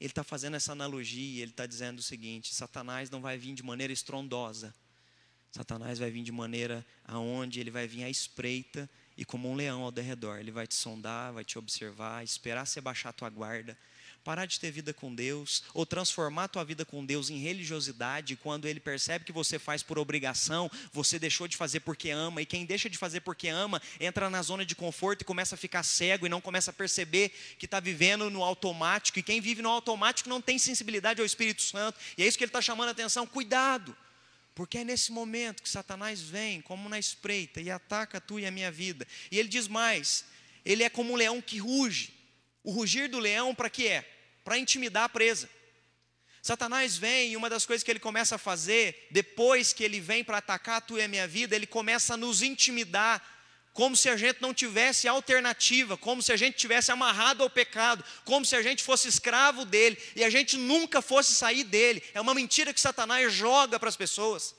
Ele 0.00 0.10
está 0.10 0.22
fazendo 0.22 0.54
essa 0.54 0.72
analogia, 0.72 1.42
ele 1.42 1.50
está 1.50 1.66
dizendo 1.66 1.98
o 1.98 2.02
seguinte: 2.02 2.54
Satanás 2.54 3.10
não 3.10 3.20
vai 3.20 3.36
vir 3.36 3.54
de 3.54 3.62
maneira 3.62 3.92
estrondosa, 3.92 4.74
Satanás 5.50 5.98
vai 5.98 6.10
vir 6.10 6.22
de 6.22 6.32
maneira 6.32 6.86
aonde 7.04 7.60
ele 7.60 7.70
vai 7.70 7.86
vir 7.86 8.04
à 8.04 8.10
espreita 8.10 8.88
e 9.16 9.24
como 9.24 9.50
um 9.50 9.54
leão 9.54 9.82
ao 9.82 9.90
derredor, 9.90 10.38
ele 10.38 10.52
vai 10.52 10.66
te 10.66 10.74
sondar, 10.74 11.32
vai 11.32 11.44
te 11.44 11.58
observar, 11.58 12.22
esperar 12.22 12.66
você 12.66 12.80
baixar 12.80 13.10
a 13.10 13.12
tua 13.12 13.28
guarda 13.28 13.76
parar 14.24 14.46
de 14.46 14.60
ter 14.60 14.70
vida 14.70 14.92
com 14.92 15.14
Deus, 15.14 15.62
ou 15.72 15.86
transformar 15.86 16.44
a 16.44 16.48
tua 16.48 16.64
vida 16.64 16.84
com 16.84 17.04
Deus 17.04 17.30
em 17.30 17.38
religiosidade, 17.38 18.36
quando 18.36 18.66
ele 18.66 18.80
percebe 18.80 19.24
que 19.24 19.32
você 19.32 19.58
faz 19.58 19.82
por 19.82 19.98
obrigação, 19.98 20.70
você 20.92 21.18
deixou 21.18 21.48
de 21.48 21.56
fazer 21.56 21.80
porque 21.80 22.10
ama, 22.10 22.42
e 22.42 22.46
quem 22.46 22.66
deixa 22.66 22.90
de 22.90 22.98
fazer 22.98 23.20
porque 23.20 23.48
ama, 23.48 23.80
entra 23.98 24.28
na 24.28 24.42
zona 24.42 24.64
de 24.66 24.74
conforto 24.74 25.22
e 25.22 25.24
começa 25.24 25.54
a 25.54 25.58
ficar 25.58 25.82
cego 25.82 26.26
e 26.26 26.28
não 26.28 26.40
começa 26.40 26.70
a 26.70 26.74
perceber 26.74 27.30
que 27.58 27.64
está 27.64 27.80
vivendo 27.80 28.28
no 28.28 28.42
automático, 28.42 29.18
e 29.18 29.22
quem 29.22 29.40
vive 29.40 29.62
no 29.62 29.70
automático 29.70 30.28
não 30.28 30.40
tem 30.40 30.58
sensibilidade 30.58 31.20
ao 31.20 31.26
Espírito 31.26 31.62
Santo, 31.62 31.98
e 32.16 32.22
é 32.22 32.26
isso 32.26 32.36
que 32.36 32.44
ele 32.44 32.50
está 32.50 32.60
chamando 32.60 32.88
a 32.88 32.92
atenção, 32.92 33.26
cuidado, 33.26 33.96
porque 34.54 34.78
é 34.78 34.84
nesse 34.84 35.12
momento 35.12 35.62
que 35.62 35.68
Satanás 35.68 36.20
vem, 36.20 36.60
como 36.60 36.88
na 36.88 36.98
espreita, 36.98 37.60
e 37.60 37.70
ataca 37.70 38.18
a 38.18 38.20
tua 38.20 38.40
e 38.40 38.46
a 38.46 38.50
minha 38.50 38.70
vida, 38.70 39.06
e 39.30 39.38
ele 39.38 39.48
diz 39.48 39.68
mais, 39.68 40.24
ele 40.64 40.82
é 40.82 40.90
como 40.90 41.12
um 41.12 41.16
leão 41.16 41.40
que 41.40 41.58
ruge, 41.58 42.17
o 42.68 42.70
rugir 42.70 43.08
do 43.08 43.18
leão 43.18 43.54
para 43.54 43.70
que 43.70 43.88
é? 43.88 44.04
para 44.44 44.58
intimidar 44.58 45.04
a 45.04 45.08
presa. 45.08 45.48
Satanás 46.42 46.96
vem 46.96 47.32
e 47.32 47.36
uma 47.36 47.48
das 47.48 47.66
coisas 47.66 47.82
que 47.82 47.90
ele 47.90 47.98
começa 47.98 48.36
a 48.36 48.38
fazer, 48.38 49.08
depois 49.10 49.72
que 49.72 49.84
ele 49.84 50.00
vem 50.00 50.22
para 50.22 50.38
atacar 50.38 50.76
a 50.76 50.80
tua 50.80 51.00
e 51.00 51.04
a 51.04 51.08
minha 51.08 51.26
vida, 51.26 51.56
ele 51.56 51.66
começa 51.66 52.14
a 52.14 52.16
nos 52.16 52.42
intimidar, 52.42 53.22
como 53.72 53.96
se 53.96 54.08
a 54.10 54.16
gente 54.16 54.42
não 54.42 54.52
tivesse 54.52 55.08
alternativa, 55.08 55.96
como 55.96 56.22
se 56.22 56.30
a 56.30 56.36
gente 56.36 56.58
tivesse 56.58 56.90
amarrado 56.90 57.42
ao 57.42 57.50
pecado, 57.50 58.04
como 58.24 58.44
se 58.44 58.54
a 58.54 58.62
gente 58.62 58.82
fosse 58.82 59.08
escravo 59.08 59.64
dele 59.64 59.98
e 60.14 60.22
a 60.22 60.30
gente 60.30 60.56
nunca 60.56 61.00
fosse 61.00 61.34
sair 61.34 61.64
dele. 61.64 62.02
É 62.12 62.20
uma 62.20 62.34
mentira 62.34 62.72
que 62.74 62.80
Satanás 62.80 63.32
joga 63.32 63.78
para 63.78 63.88
as 63.88 63.96
pessoas. 63.96 64.54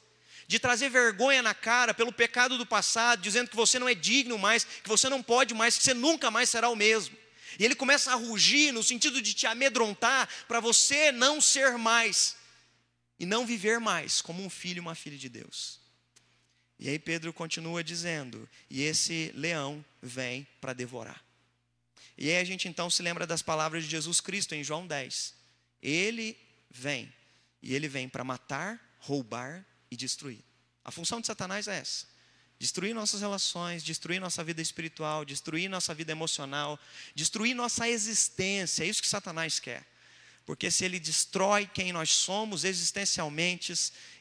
de 0.48 0.58
trazer 0.58 0.90
vergonha 0.90 1.44
na 1.44 1.54
cara 1.54 1.94
pelo 1.94 2.12
pecado 2.12 2.58
do 2.58 2.66
passado, 2.66 3.22
dizendo 3.22 3.52
que 3.52 3.56
você 3.56 3.78
não 3.78 3.88
é 3.88 3.94
digno 3.94 4.36
mais, 4.36 4.64
que 4.64 4.90
você 4.90 5.08
não 5.08 5.22
pode 5.22 5.54
mais, 5.54 5.78
que 5.78 5.84
você 5.84 5.94
nunca 5.94 6.32
mais 6.32 6.50
será 6.50 6.70
o 6.70 6.76
mesmo. 6.76 7.16
E 7.58 7.66
ele 7.66 7.76
começa 7.76 8.12
a 8.12 8.16
rugir 8.16 8.72
no 8.72 8.84
sentido 8.84 9.22
de 9.22 9.34
te 9.34 9.48
amedrontar 9.48 10.30
para 10.48 10.60
você 10.60 11.12
não 11.12 11.42
ser 11.42 11.78
mais 11.78 12.36
e 13.20 13.26
não 13.26 13.46
viver 13.46 13.80
mais 13.80 14.22
como 14.22 14.44
um 14.44 14.50
filho 14.50 14.78
e 14.78 14.80
uma 14.80 14.96
filha 14.96 15.18
de 15.18 15.30
Deus. 15.30 15.80
E 16.80 16.88
aí 16.88 16.98
Pedro 16.98 17.34
continua 17.34 17.84
dizendo: 17.84 18.48
e 18.70 18.84
esse 18.84 19.32
leão 19.36 19.84
vem 20.02 20.48
para 20.62 20.74
devorar. 20.74 21.24
E 22.18 22.30
aí 22.30 22.38
a 22.38 22.44
gente 22.44 22.68
então 22.68 22.90
se 22.90 23.02
lembra 23.02 23.28
das 23.28 23.42
palavras 23.42 23.84
de 23.84 23.90
Jesus 23.90 24.22
Cristo 24.22 24.56
em 24.56 24.64
João 24.64 24.88
10. 24.88 25.34
Ele 25.82 26.38
vem, 26.70 27.12
e 27.62 27.74
ele 27.74 27.88
vem 27.88 28.08
para 28.08 28.24
matar, 28.24 28.80
roubar 29.00 29.66
e 29.92 29.96
destruir. 29.96 30.44
A 30.84 30.92
função 30.92 31.20
de 31.20 31.28
Satanás 31.28 31.68
é 31.68 31.78
essa: 31.78 32.08
destruir 32.60 32.94
nossas 32.94 33.22
relações, 33.22 33.82
destruir 33.82 34.20
nossa 34.20 34.44
vida 34.44 34.62
espiritual, 34.62 35.24
destruir 35.24 35.70
nossa 35.70 35.94
vida 35.94 36.12
emocional, 36.12 36.78
destruir 37.16 37.56
nossa 37.56 37.88
existência. 37.88 38.84
É 38.84 38.88
isso 38.88 39.02
que 39.02 39.08
Satanás 39.08 39.60
quer. 39.60 39.88
Porque 40.46 40.70
se 40.70 40.84
ele 40.84 41.00
destrói 41.00 41.66
quem 41.66 41.94
nós 41.94 42.10
somos 42.10 42.66
existencialmente, 42.66 43.74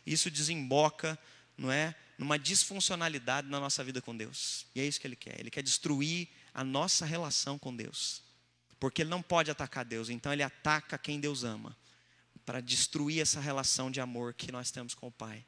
isso 0.07 0.31
desemboca, 0.31 1.18
não 1.57 1.72
é, 1.72 1.94
numa 2.16 2.38
disfuncionalidade 2.38 3.48
na 3.48 3.59
nossa 3.59 3.83
vida 3.83 4.01
com 4.01 4.16
Deus. 4.16 4.66
E 4.74 4.81
é 4.81 4.85
isso 4.85 5.01
que 5.01 5.07
ele 5.07 5.16
quer. 5.16 5.40
Ele 5.40 5.51
quer 5.51 5.62
destruir 5.62 6.29
a 6.55 6.62
nossa 6.62 7.05
relação 7.05 7.59
com 7.59 7.74
Deus. 7.74 8.22
Porque 8.79 9.03
ele 9.03 9.11
não 9.11 9.22
pode 9.22 9.51
atacar 9.51 9.85
Deus, 9.85 10.09
então 10.09 10.33
ele 10.33 10.42
ataca 10.42 10.96
quem 10.96 11.18
Deus 11.18 11.42
ama, 11.42 11.77
para 12.46 12.61
destruir 12.61 13.20
essa 13.20 13.40
relação 13.40 13.90
de 13.90 14.01
amor 14.01 14.33
que 14.35 14.53
nós 14.53 14.70
temos 14.70 14.94
com 14.94 15.09
o 15.09 15.12
Pai. 15.12 15.44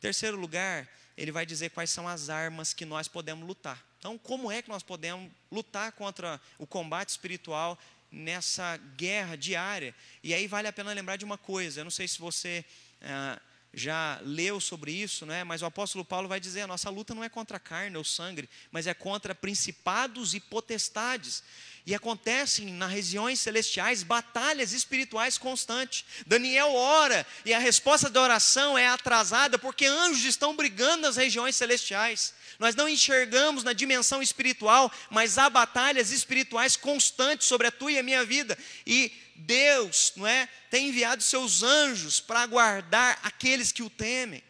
Terceiro 0.00 0.38
lugar, 0.38 0.88
ele 1.16 1.32
vai 1.32 1.46
dizer 1.46 1.70
quais 1.70 1.90
são 1.90 2.08
as 2.08 2.28
armas 2.28 2.72
que 2.72 2.84
nós 2.84 3.08
podemos 3.08 3.46
lutar. 3.46 3.84
Então, 3.98 4.18
como 4.18 4.50
é 4.50 4.60
que 4.60 4.68
nós 4.68 4.82
podemos 4.82 5.30
lutar 5.50 5.92
contra 5.92 6.40
o 6.58 6.66
combate 6.66 7.10
espiritual 7.10 7.78
nessa 8.10 8.76
guerra 8.96 9.36
diária? 9.36 9.94
E 10.22 10.34
aí 10.34 10.46
vale 10.46 10.68
a 10.68 10.72
pena 10.72 10.92
lembrar 10.92 11.16
de 11.16 11.24
uma 11.24 11.38
coisa. 11.38 11.80
Eu 11.80 11.84
não 11.84 11.90
sei 11.90 12.06
se 12.08 12.18
você 12.18 12.64
ah, 13.00 13.40
já 13.72 14.20
leu 14.22 14.60
sobre 14.60 14.92
isso, 14.92 15.26
né? 15.26 15.42
mas 15.44 15.62
o 15.62 15.66
apóstolo 15.66 16.04
Paulo 16.04 16.28
vai 16.28 16.40
dizer: 16.40 16.62
a 16.62 16.66
nossa 16.66 16.90
luta 16.90 17.14
não 17.14 17.24
é 17.24 17.28
contra 17.28 17.56
a 17.56 17.60
carne 17.60 17.96
ou 17.96 18.04
sangue, 18.04 18.48
mas 18.70 18.86
é 18.86 18.94
contra 18.94 19.34
principados 19.34 20.34
e 20.34 20.40
potestades 20.40 21.42
e 21.86 21.94
acontecem 21.94 22.72
nas 22.72 22.90
regiões 22.90 23.40
celestiais 23.40 24.02
batalhas 24.02 24.72
espirituais 24.72 25.36
constantes. 25.36 26.04
Daniel 26.26 26.72
ora 26.72 27.26
e 27.44 27.52
a 27.52 27.58
resposta 27.58 28.08
da 28.08 28.22
oração 28.22 28.78
é 28.78 28.86
atrasada 28.86 29.58
porque 29.58 29.84
anjos 29.84 30.24
estão 30.24 30.56
brigando 30.56 31.02
nas 31.02 31.16
regiões 31.16 31.56
celestiais. 31.56 32.32
Nós 32.58 32.74
não 32.74 32.88
enxergamos 32.88 33.62
na 33.64 33.74
dimensão 33.74 34.22
espiritual, 34.22 34.90
mas 35.10 35.36
há 35.36 35.50
batalhas 35.50 36.10
espirituais 36.10 36.74
constantes 36.74 37.46
sobre 37.46 37.66
a 37.66 37.72
tua 37.72 37.92
e 37.92 37.98
a 37.98 38.02
minha 38.02 38.24
vida. 38.24 38.56
E 38.86 39.12
Deus, 39.36 40.12
não 40.16 40.26
é, 40.26 40.48
tem 40.70 40.88
enviado 40.88 41.22
seus 41.22 41.62
anjos 41.62 42.18
para 42.18 42.46
guardar 42.46 43.18
aqueles 43.22 43.72
que 43.72 43.82
o 43.82 43.90
temem. 43.90 44.42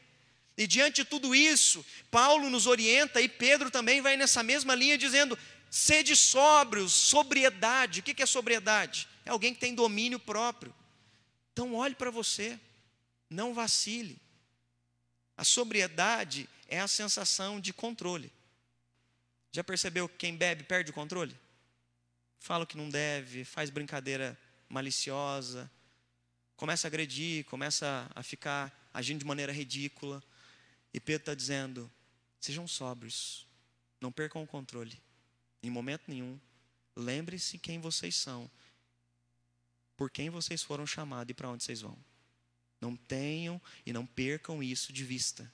E 0.57 0.69
diante 0.69 1.03
de 1.03 1.05
tudo 1.05 1.35
isso, 1.35 1.85
Paulo 2.13 2.49
nos 2.49 2.69
orienta 2.69 3.21
e 3.21 3.29
Pedro 3.29 3.73
também 3.73 4.01
vai 4.01 4.17
nessa 4.17 4.41
mesma 4.41 4.73
linha 4.75 4.97
dizendo: 4.97 5.37
Sede 5.75 6.15
sóbrios, 6.15 6.93
sobriedade. 6.93 7.99
O 7.99 8.03
que 8.05 8.23
é 8.23 8.27
sobriedade? 8.27 9.09
É 9.25 9.31
alguém 9.31 9.53
que 9.53 9.59
tem 9.59 9.75
domínio 9.75 10.21
próprio. 10.21 10.73
Então 11.53 11.75
olhe 11.75 11.97
para 11.97 12.13
você, 12.13 12.61
não 13.29 13.53
vacile. 13.53 14.23
A 15.37 15.43
sobriedade 15.43 16.49
é 16.69 16.79
a 16.79 16.87
sensação 16.87 17.61
de 17.61 17.73
controle. 17.73 18.33
Já 19.51 19.65
percebeu 19.65 20.09
que 20.09 20.17
quem 20.17 20.37
bebe 20.37 20.63
perde 20.63 20.93
o 20.93 20.95
controle? 20.95 21.37
Fala 22.39 22.63
o 22.63 22.67
que 22.69 22.77
não 22.77 22.89
deve, 22.89 23.45
faz 23.45 23.69
brincadeira 23.69 24.39
maliciosa, 24.69 25.69
começa 26.55 26.87
a 26.87 26.89
agredir, 26.89 27.47
começa 27.47 28.09
a 28.15 28.23
ficar 28.23 28.73
agindo 28.95 29.19
de 29.19 29.27
maneira 29.27 29.53
ridícula. 29.53 30.23
E 30.93 31.01
Pedro 31.01 31.23
está 31.23 31.35
dizendo: 31.35 31.91
sejam 32.39 32.65
sóbrios, 32.69 33.45
não 34.01 34.13
percam 34.13 34.41
o 34.41 34.47
controle 34.47 35.03
em 35.67 35.71
momento 35.71 36.05
nenhum. 36.09 36.39
Lembre-se 36.97 37.59
quem 37.59 37.81
vocês 37.81 38.15
são, 38.15 38.51
por 39.97 40.11
quem 40.11 40.31
vocês 40.31 40.63
foram 40.63 40.87
chamados 40.87 41.31
e 41.31 41.35
para 41.35 41.49
onde 41.49 41.65
vocês 41.65 41.81
vão. 41.81 41.97
Não 42.81 42.97
tenham 42.97 43.61
e 43.87 43.93
não 43.93 44.05
percam 44.05 44.63
isso 44.63 44.93
de 44.93 45.05
vista. 45.05 45.51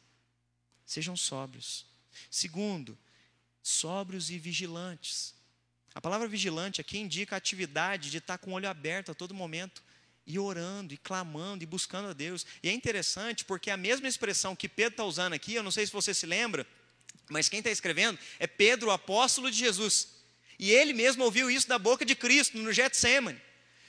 Sejam 0.84 1.16
sóbrios. 1.16 1.86
Segundo, 2.30 2.98
sóbrios 3.62 4.30
e 4.30 4.38
vigilantes. 4.38 5.34
A 5.94 6.00
palavra 6.00 6.26
vigilante 6.26 6.80
aqui 6.80 6.98
indica 6.98 7.36
a 7.36 7.38
atividade 7.38 8.10
de 8.10 8.18
estar 8.18 8.38
com 8.38 8.50
o 8.50 8.54
olho 8.54 8.68
aberto 8.68 9.12
a 9.12 9.14
todo 9.14 9.34
momento 9.34 9.82
e 10.26 10.38
orando, 10.38 10.94
e 10.94 10.96
clamando, 10.96 11.64
e 11.64 11.66
buscando 11.66 12.08
a 12.08 12.12
Deus. 12.12 12.46
E 12.62 12.68
é 12.68 12.72
interessante 12.72 13.44
porque 13.44 13.70
a 13.70 13.76
mesma 13.76 14.08
expressão 14.08 14.54
que 14.54 14.68
Pedro 14.68 14.92
está 14.92 15.04
usando 15.04 15.32
aqui, 15.32 15.54
eu 15.54 15.62
não 15.62 15.70
sei 15.70 15.86
se 15.86 15.92
você 15.92 16.14
se 16.14 16.26
lembra, 16.26 16.66
mas 17.30 17.48
quem 17.48 17.60
está 17.60 17.70
escrevendo 17.70 18.18
é 18.38 18.46
Pedro, 18.46 18.88
o 18.88 18.92
apóstolo 18.92 19.50
de 19.50 19.56
Jesus. 19.56 20.08
E 20.58 20.70
ele 20.72 20.92
mesmo 20.92 21.24
ouviu 21.24 21.50
isso 21.50 21.68
da 21.68 21.78
boca 21.78 22.04
de 22.04 22.14
Cristo 22.14 22.58
no 22.58 22.72
Getsemane. 22.72 23.40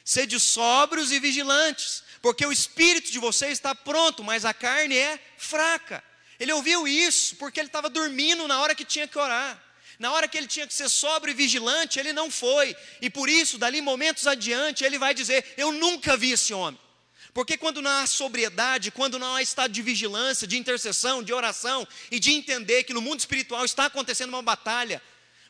Sede 0.06 0.40
sóbrios 0.40 1.12
e 1.12 1.20
vigilantes, 1.20 2.04
porque 2.22 2.46
o 2.46 2.52
espírito 2.52 3.12
de 3.12 3.20
vocês 3.20 3.54
está 3.54 3.76
pronto, 3.76 4.24
mas 4.24 4.46
a 4.46 4.54
carne 4.54 4.98
é 4.98 5.20
fraca. 5.38 6.04
Ele 6.40 6.54
ouviu 6.54 6.88
isso 6.88 7.36
porque 7.36 7.60
ele 7.60 7.68
estava 7.68 7.90
dormindo 7.90 8.48
na 8.48 8.62
hora 8.62 8.74
que 8.74 8.86
tinha 8.86 9.08
que 9.08 9.18
orar. 9.18 9.62
Na 10.00 10.12
hora 10.12 10.28
que 10.28 10.38
ele 10.38 10.48
tinha 10.48 10.66
que 10.66 10.74
ser 10.74 10.90
sóbrio 10.90 11.32
e 11.32 11.36
vigilante, 11.36 12.00
ele 12.00 12.14
não 12.14 12.32
foi. 12.32 12.76
E 13.02 13.10
por 13.10 13.30
isso, 13.30 13.58
dali 13.58 13.82
momentos 13.82 14.26
adiante, 14.26 14.84
ele 14.84 14.98
vai 14.98 15.14
dizer: 15.14 15.54
Eu 15.58 15.72
nunca 15.72 16.18
vi 16.18 16.32
esse 16.32 16.54
homem. 16.54 16.80
Porque 17.34 17.58
quando 17.58 17.82
não 17.82 17.92
há 17.92 18.06
sobriedade, 18.06 18.92
quando 18.92 19.18
não 19.18 19.36
há 19.36 19.42
estado 19.42 19.72
de 19.72 19.82
vigilância, 19.82 20.46
de 20.46 20.58
intercessão, 20.58 21.24
de 21.24 21.32
oração 21.32 21.88
e 22.10 22.20
de 22.20 22.32
entender 22.32 22.84
que 22.84 22.94
no 22.94 23.02
mundo 23.02 23.20
espiritual 23.20 23.64
está 23.64 23.86
acontecendo 23.86 24.30
uma 24.30 24.42
batalha, 24.42 25.02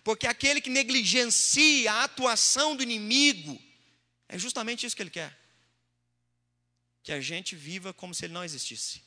porque 0.03 0.27
aquele 0.27 0.61
que 0.61 0.69
negligencia 0.69 1.91
a 1.91 2.03
atuação 2.03 2.75
do 2.75 2.83
inimigo, 2.83 3.59
é 4.27 4.37
justamente 4.37 4.85
isso 4.85 4.95
que 4.95 5.01
ele 5.01 5.09
quer. 5.09 5.35
Que 7.03 7.11
a 7.11 7.19
gente 7.19 7.55
viva 7.55 7.93
como 7.93 8.13
se 8.13 8.25
ele 8.25 8.33
não 8.33 8.43
existisse. 8.43 9.01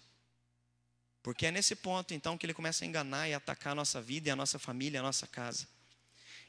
Porque 1.23 1.47
é 1.47 1.51
nesse 1.51 1.75
ponto 1.77 2.13
então 2.13 2.37
que 2.37 2.45
ele 2.45 2.53
começa 2.53 2.85
a 2.85 2.89
enganar 2.89 3.29
e 3.29 3.35
atacar 3.35 3.73
a 3.73 3.75
nossa 3.75 4.03
vida 4.03 4.29
e 4.29 4.33
a 4.33 4.37
nossa 4.37 4.59
família, 4.59 5.01
a 5.01 5.03
nossa 5.03 5.27
casa. 5.27 5.67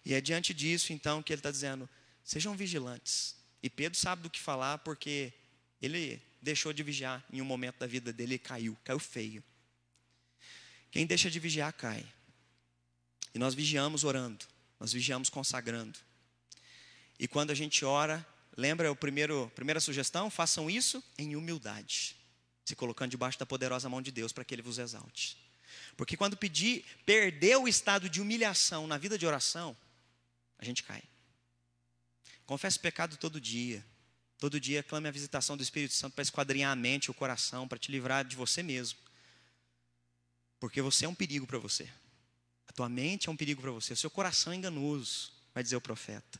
E 0.04 0.14
é 0.14 0.20
diante 0.20 0.54
disso 0.54 0.92
então 0.92 1.24
que 1.24 1.32
ele 1.32 1.40
está 1.40 1.52
dizendo: 1.52 1.88
sejam 2.24 2.58
vigilantes. 2.58 3.36
E 3.64 3.70
Pedro 3.70 3.98
sabe 3.98 4.24
do 4.24 4.30
que 4.30 4.40
falar 4.40 4.80
porque 4.80 5.32
ele 5.86 6.22
deixou 6.42 6.74
de 6.74 6.84
vigiar 6.84 7.24
em 7.32 7.42
um 7.42 7.46
momento 7.46 7.78
da 7.80 7.88
vida 7.88 8.12
dele 8.12 8.36
e 8.36 8.40
caiu, 8.40 8.78
caiu 8.84 9.00
feio. 9.00 9.44
Quem 10.92 11.06
deixa 11.06 11.30
de 11.30 11.40
vigiar 11.40 11.74
cai. 11.74 12.06
E 13.34 13.40
nós 13.40 13.54
vigiamos 13.54 14.04
orando, 14.04 14.46
nós 14.80 14.94
vigiamos 14.94 15.30
consagrando. 15.30 16.00
E 17.20 17.28
quando 17.28 17.52
a 17.52 17.54
gente 17.56 17.84
ora, 17.84 18.26
lembra 18.56 18.92
o 18.92 18.96
primeiro, 18.96 19.52
primeira 19.56 19.80
sugestão? 19.80 20.30
Façam 20.30 20.70
isso 20.70 21.04
em 21.18 21.36
humildade, 21.36 22.16
se 22.64 22.76
colocando 22.76 23.12
debaixo 23.12 23.38
da 23.38 23.46
poderosa 23.46 23.90
mão 23.90 24.02
de 24.02 24.12
Deus 24.12 24.32
para 24.32 24.46
que 24.46 24.54
Ele 24.56 24.62
vos 24.62 24.78
exalte. 24.78 25.38
Porque 25.98 26.16
quando 26.16 26.38
pedir, 26.38 26.86
perder 27.06 27.58
o 27.58 27.68
estado 27.68 28.10
de 28.10 28.22
humilhação 28.22 28.88
na 28.88 28.98
vida 28.98 29.18
de 29.18 29.26
oração, 29.26 29.76
a 30.58 30.64
gente 30.64 30.84
cai. 30.84 31.04
Confesse 32.46 32.80
pecado 32.80 33.18
todo 33.18 33.42
dia. 33.42 33.84
Todo 34.38 34.60
dia 34.60 34.84
clame 34.84 35.08
a 35.08 35.12
visitação 35.12 35.56
do 35.56 35.64
Espírito 35.64 35.94
Santo 35.94 36.14
para 36.14 36.22
esquadrinhar 36.22 36.72
a 36.72 36.76
mente, 36.76 37.10
o 37.10 37.14
coração, 37.14 37.68
para 37.68 37.80
te 37.80 37.92
livrar 37.92 38.26
de 38.26 38.36
você 38.36 38.62
mesmo. 38.62 39.00
Porque 40.60 40.82
você 40.82 41.06
é 41.06 41.10
um 41.10 41.16
perigo 41.16 41.48
para 41.48 41.58
você. 41.58 41.90
A 42.68 42.74
tua 42.74 42.90
mente 42.90 43.30
é 43.30 43.32
um 43.32 43.38
perigo 43.38 43.62
para 43.62 43.72
você. 43.72 43.94
O 43.94 43.98
seu 43.98 44.10
coração 44.10 44.52
é 44.52 44.56
enganoso, 44.56 45.32
vai 45.54 45.64
dizer 45.64 45.76
o 45.76 45.82
profeta. 45.82 46.40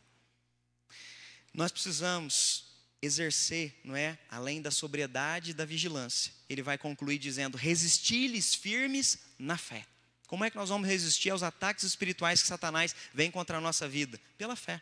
Nós 1.54 1.72
precisamos 1.72 2.66
exercer, 3.02 3.80
não 3.84 3.96
é? 3.96 4.18
Além 4.30 4.62
da 4.62 4.72
sobriedade 4.72 5.52
e 5.52 5.54
da 5.54 5.64
vigilância. 5.64 6.34
Ele 6.50 6.62
vai 6.62 6.78
concluir 6.78 7.18
dizendo: 7.18 7.58
resistir-lhes 7.58 8.54
firmes 8.54 9.20
na 9.40 9.58
fé. 9.58 9.86
Como 10.28 10.44
é 10.44 10.50
que 10.50 10.58
nós 10.58 10.70
vamos 10.70 10.88
resistir 10.88 11.30
aos 11.30 11.44
ataques 11.44 11.84
espirituais 11.84 12.42
que 12.42 12.48
Satanás 12.48 12.96
vem 13.14 13.30
contra 13.32 13.58
a 13.58 13.62
nossa 13.62 13.88
vida? 13.88 14.20
Pela 14.38 14.56
fé. 14.56 14.82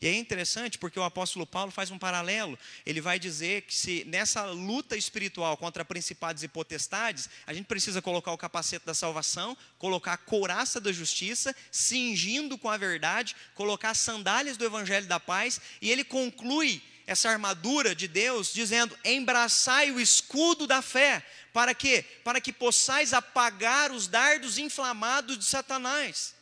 E 0.00 0.06
é 0.06 0.14
interessante 0.14 0.78
porque 0.78 0.98
o 0.98 1.02
apóstolo 1.02 1.46
Paulo 1.46 1.70
faz 1.70 1.90
um 1.90 1.98
paralelo. 1.98 2.58
Ele 2.84 3.00
vai 3.00 3.18
dizer 3.18 3.62
que 3.62 3.74
se 3.74 4.04
nessa 4.04 4.44
luta 4.44 4.96
espiritual 4.96 5.56
contra 5.56 5.84
principados 5.84 6.42
e 6.42 6.48
potestades, 6.48 7.28
a 7.46 7.54
gente 7.54 7.66
precisa 7.66 8.02
colocar 8.02 8.32
o 8.32 8.38
capacete 8.38 8.84
da 8.84 8.94
salvação, 8.94 9.56
colocar 9.78 10.14
a 10.14 10.18
couraça 10.18 10.80
da 10.80 10.92
justiça, 10.92 11.54
cingindo 11.70 12.58
com 12.58 12.68
a 12.68 12.76
verdade, 12.76 13.34
colocar 13.54 13.90
as 13.90 13.98
sandálias 13.98 14.56
do 14.56 14.64
evangelho 14.64 15.06
da 15.06 15.18
paz, 15.18 15.60
e 15.80 15.90
ele 15.90 16.04
conclui 16.04 16.82
essa 17.06 17.30
armadura 17.30 17.94
de 17.94 18.08
Deus 18.08 18.52
dizendo: 18.52 18.98
"Embraçai 19.04 19.90
o 19.90 20.00
escudo 20.00 20.66
da 20.66 20.82
fé, 20.82 21.24
Para 21.56 21.74
quê? 21.74 22.04
Para 22.22 22.38
que 22.38 22.52
possais 22.52 23.14
apagar 23.14 23.90
os 23.90 24.06
dardos 24.06 24.58
inflamados 24.58 25.38
de 25.38 25.46
Satanás. 25.46 26.35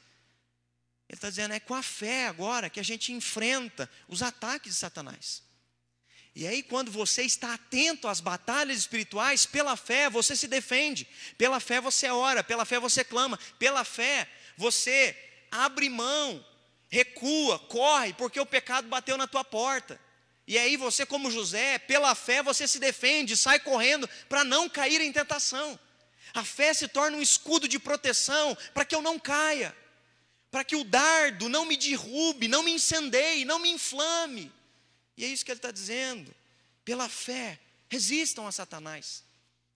Ele 1.09 1.17
está 1.17 1.29
dizendo, 1.29 1.55
é 1.55 1.61
com 1.61 1.75
a 1.75 1.83
fé 1.83 2.27
agora 2.27 2.71
que 2.71 2.81
a 2.81 2.85
gente 2.85 3.13
enfrenta 3.13 3.91
os 4.09 4.23
ataques 4.23 4.73
de 4.73 4.79
Satanás. 4.79 5.43
E 6.35 6.47
aí, 6.49 6.65
quando 6.65 6.91
você 6.91 7.23
está 7.23 7.55
atento 7.55 8.09
às 8.09 8.19
batalhas 8.19 8.79
espirituais, 8.79 9.47
pela 9.47 9.77
fé 9.77 10.11
você 10.11 10.35
se 10.35 10.49
defende, 10.49 11.07
pela 11.39 11.61
fé 11.61 11.81
você 11.81 12.09
ora, 12.09 12.43
pela 12.43 12.65
fé 12.65 12.81
você 12.81 13.05
clama, 13.05 13.39
pela 13.57 13.85
fé 13.85 14.29
você 14.57 15.17
abre 15.51 15.89
mão, 15.89 16.45
recua, 16.89 17.59
corre, 17.61 18.13
porque 18.15 18.41
o 18.41 18.47
pecado 18.47 18.89
bateu 18.89 19.17
na 19.17 19.29
tua 19.29 19.45
porta. 19.45 20.01
E 20.47 20.59
aí 20.59 20.77
você, 20.77 21.07
como 21.07 21.31
José, 21.31 21.79
pela 21.79 22.15
fé 22.17 22.43
você 22.43 22.67
se 22.67 22.81
defende, 22.81 23.37
sai 23.37 23.61
correndo 23.61 24.09
para 24.29 24.43
não 24.43 24.69
cair 24.69 25.01
em 25.01 25.13
tentação. 25.13 25.79
A 26.35 26.45
fé 26.45 26.75
se 26.75 26.89
torna 26.89 27.17
um 27.17 27.23
escudo 27.23 27.69
de 27.69 27.79
proteção 27.79 28.57
para 28.75 28.85
que 28.85 28.95
eu 28.95 29.01
não 29.01 29.21
caia, 29.21 29.75
para 30.55 30.63
que 30.63 30.77
o 30.77 30.85
dardo 30.85 31.49
não 31.49 31.67
me 31.67 31.77
derrube, 31.77 32.47
não 32.47 32.63
me 32.63 32.71
incendeie, 32.71 33.45
não 33.45 33.59
me 33.59 33.71
inflame. 33.71 34.53
E 35.17 35.25
é 35.25 35.27
isso 35.27 35.45
que 35.45 35.51
ele 35.51 35.59
está 35.59 35.73
dizendo. 35.73 36.33
Pela 36.85 37.09
fé, 37.09 37.59
resistam 37.89 38.47
a 38.47 38.53
Satanás. 38.53 39.25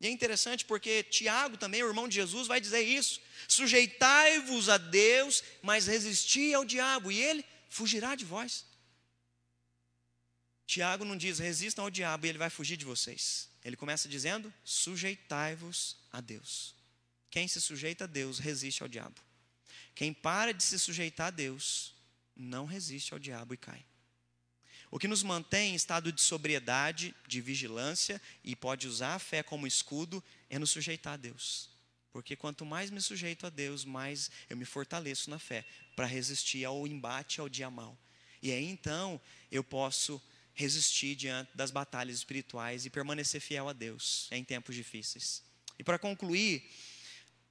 E 0.01 0.07
é 0.07 0.09
interessante 0.09 0.65
porque 0.65 1.03
Tiago, 1.03 1.57
também, 1.57 1.83
o 1.83 1.89
irmão 1.89 2.07
de 2.07 2.15
Jesus, 2.15 2.47
vai 2.47 2.61
dizer 2.61 2.83
isso: 2.83 3.21
sujeitai-vos 3.49 4.69
a 4.69 4.79
Deus, 4.79 5.43
mas 5.63 5.89
resisti 5.89 6.55
ao 6.55 6.65
diabo, 6.65 7.11
e 7.11 7.21
ele 7.21 7.45
fugirá 7.69 8.15
de 8.15 8.25
vós. 8.25 8.65
Tiago 10.65 11.05
não 11.05 11.17
diz 11.17 11.41
resistam 11.41 11.87
ao 11.87 11.91
diabo 11.91 12.25
e 12.25 12.29
ele 12.29 12.39
vai 12.39 12.51
fugir 12.51 12.77
de 12.77 12.85
vocês. 12.85 13.49
Ele 13.65 13.75
começa 13.75 14.09
dizendo: 14.09 14.55
sujeitai-vos 14.63 15.97
a 16.13 16.21
Deus. 16.21 16.73
Quem 17.31 17.49
se 17.49 17.61
sujeita 17.61 18.05
a 18.05 18.07
Deus 18.07 18.39
resiste 18.39 18.85
ao 18.85 18.89
diabo. 18.89 19.28
Quem 19.99 20.13
para 20.13 20.55
de 20.55 20.63
se 20.63 20.79
sujeitar 20.79 21.27
a 21.27 21.31
Deus 21.31 21.93
não 22.37 22.67
resiste 22.67 23.13
ao 23.13 23.19
diabo 23.19 23.53
e 23.53 23.57
cai. 23.57 23.85
O 24.93 24.97
que 24.97 25.09
nos 25.09 25.25
mantém 25.25 25.73
em 25.73 25.75
estado 25.75 26.13
de 26.13 26.21
sobriedade, 26.21 27.13
de 27.27 27.41
vigilância 27.41 28.23
e 28.45 28.55
pode 28.55 28.87
usar 28.87 29.17
a 29.17 29.19
fé 29.19 29.43
como 29.43 29.67
escudo 29.67 30.23
é 30.49 30.57
nos 30.57 30.71
sujeitar 30.71 31.15
a 31.15 31.17
Deus. 31.17 31.69
Porque 32.13 32.37
quanto 32.37 32.65
mais 32.65 32.93
me 32.93 33.01
sujeito 33.01 33.45
a 33.45 33.51
Deus, 33.51 33.85
mais 33.85 34.31
eu 34.49 34.57
me 34.57 34.65
fortaleço 34.65 35.31
na 35.31 35.39
fé 35.41 35.67
para 35.97 36.07
resistir 36.07 36.65
ao 36.65 36.87
embate 36.87 37.41
ao 37.41 37.49
dia 37.49 37.69
mal. 37.69 37.99
E 38.41 38.53
aí 38.53 38.67
então 38.67 39.21
eu 39.51 39.65
posso 39.65 40.23
resistir 40.55 41.17
diante 41.17 41.51
das 41.57 41.73
batalhas 41.73 42.19
espirituais 42.19 42.87
e 42.87 42.91
permanecer 42.91 43.41
fiel 43.41 43.69
a 43.69 43.73
Deus 43.73 44.29
em 44.31 44.45
tempos 44.45 44.77
difíceis. 44.77 45.43
E 45.77 45.83
para 45.83 45.99
concluir, 45.99 46.63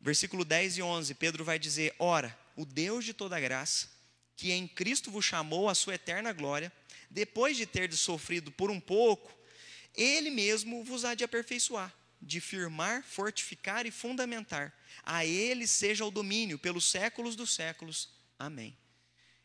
versículo 0.07 0.45
10 0.45 0.77
e 0.77 0.81
11, 0.81 1.15
Pedro 1.15 1.43
vai 1.43 1.59
dizer: 1.59 1.93
Ora, 1.99 2.37
o 2.55 2.65
Deus 2.65 3.03
de 3.03 3.13
toda 3.13 3.37
graça, 3.41 3.89
que 4.37 4.53
em 4.53 4.65
Cristo 4.65 5.11
vos 5.11 5.25
chamou 5.25 5.67
à 5.67 5.75
sua 5.75 5.95
eterna 5.95 6.31
glória, 6.31 6.71
depois 7.09 7.57
de 7.57 7.65
ter 7.65 7.91
sofrido 7.91 8.49
por 8.49 8.71
um 8.71 8.79
pouco, 8.79 9.37
ele 9.93 10.29
mesmo 10.29 10.81
vos 10.81 11.03
há 11.03 11.13
de 11.13 11.25
aperfeiçoar, 11.25 11.93
de 12.21 12.39
firmar, 12.39 13.03
fortificar 13.03 13.85
e 13.85 13.91
fundamentar. 13.91 14.73
A 15.03 15.25
ele 15.25 15.67
seja 15.67 16.05
o 16.05 16.11
domínio 16.11 16.57
pelos 16.57 16.89
séculos 16.89 17.35
dos 17.35 17.53
séculos. 17.53 18.09
Amém. 18.39 18.77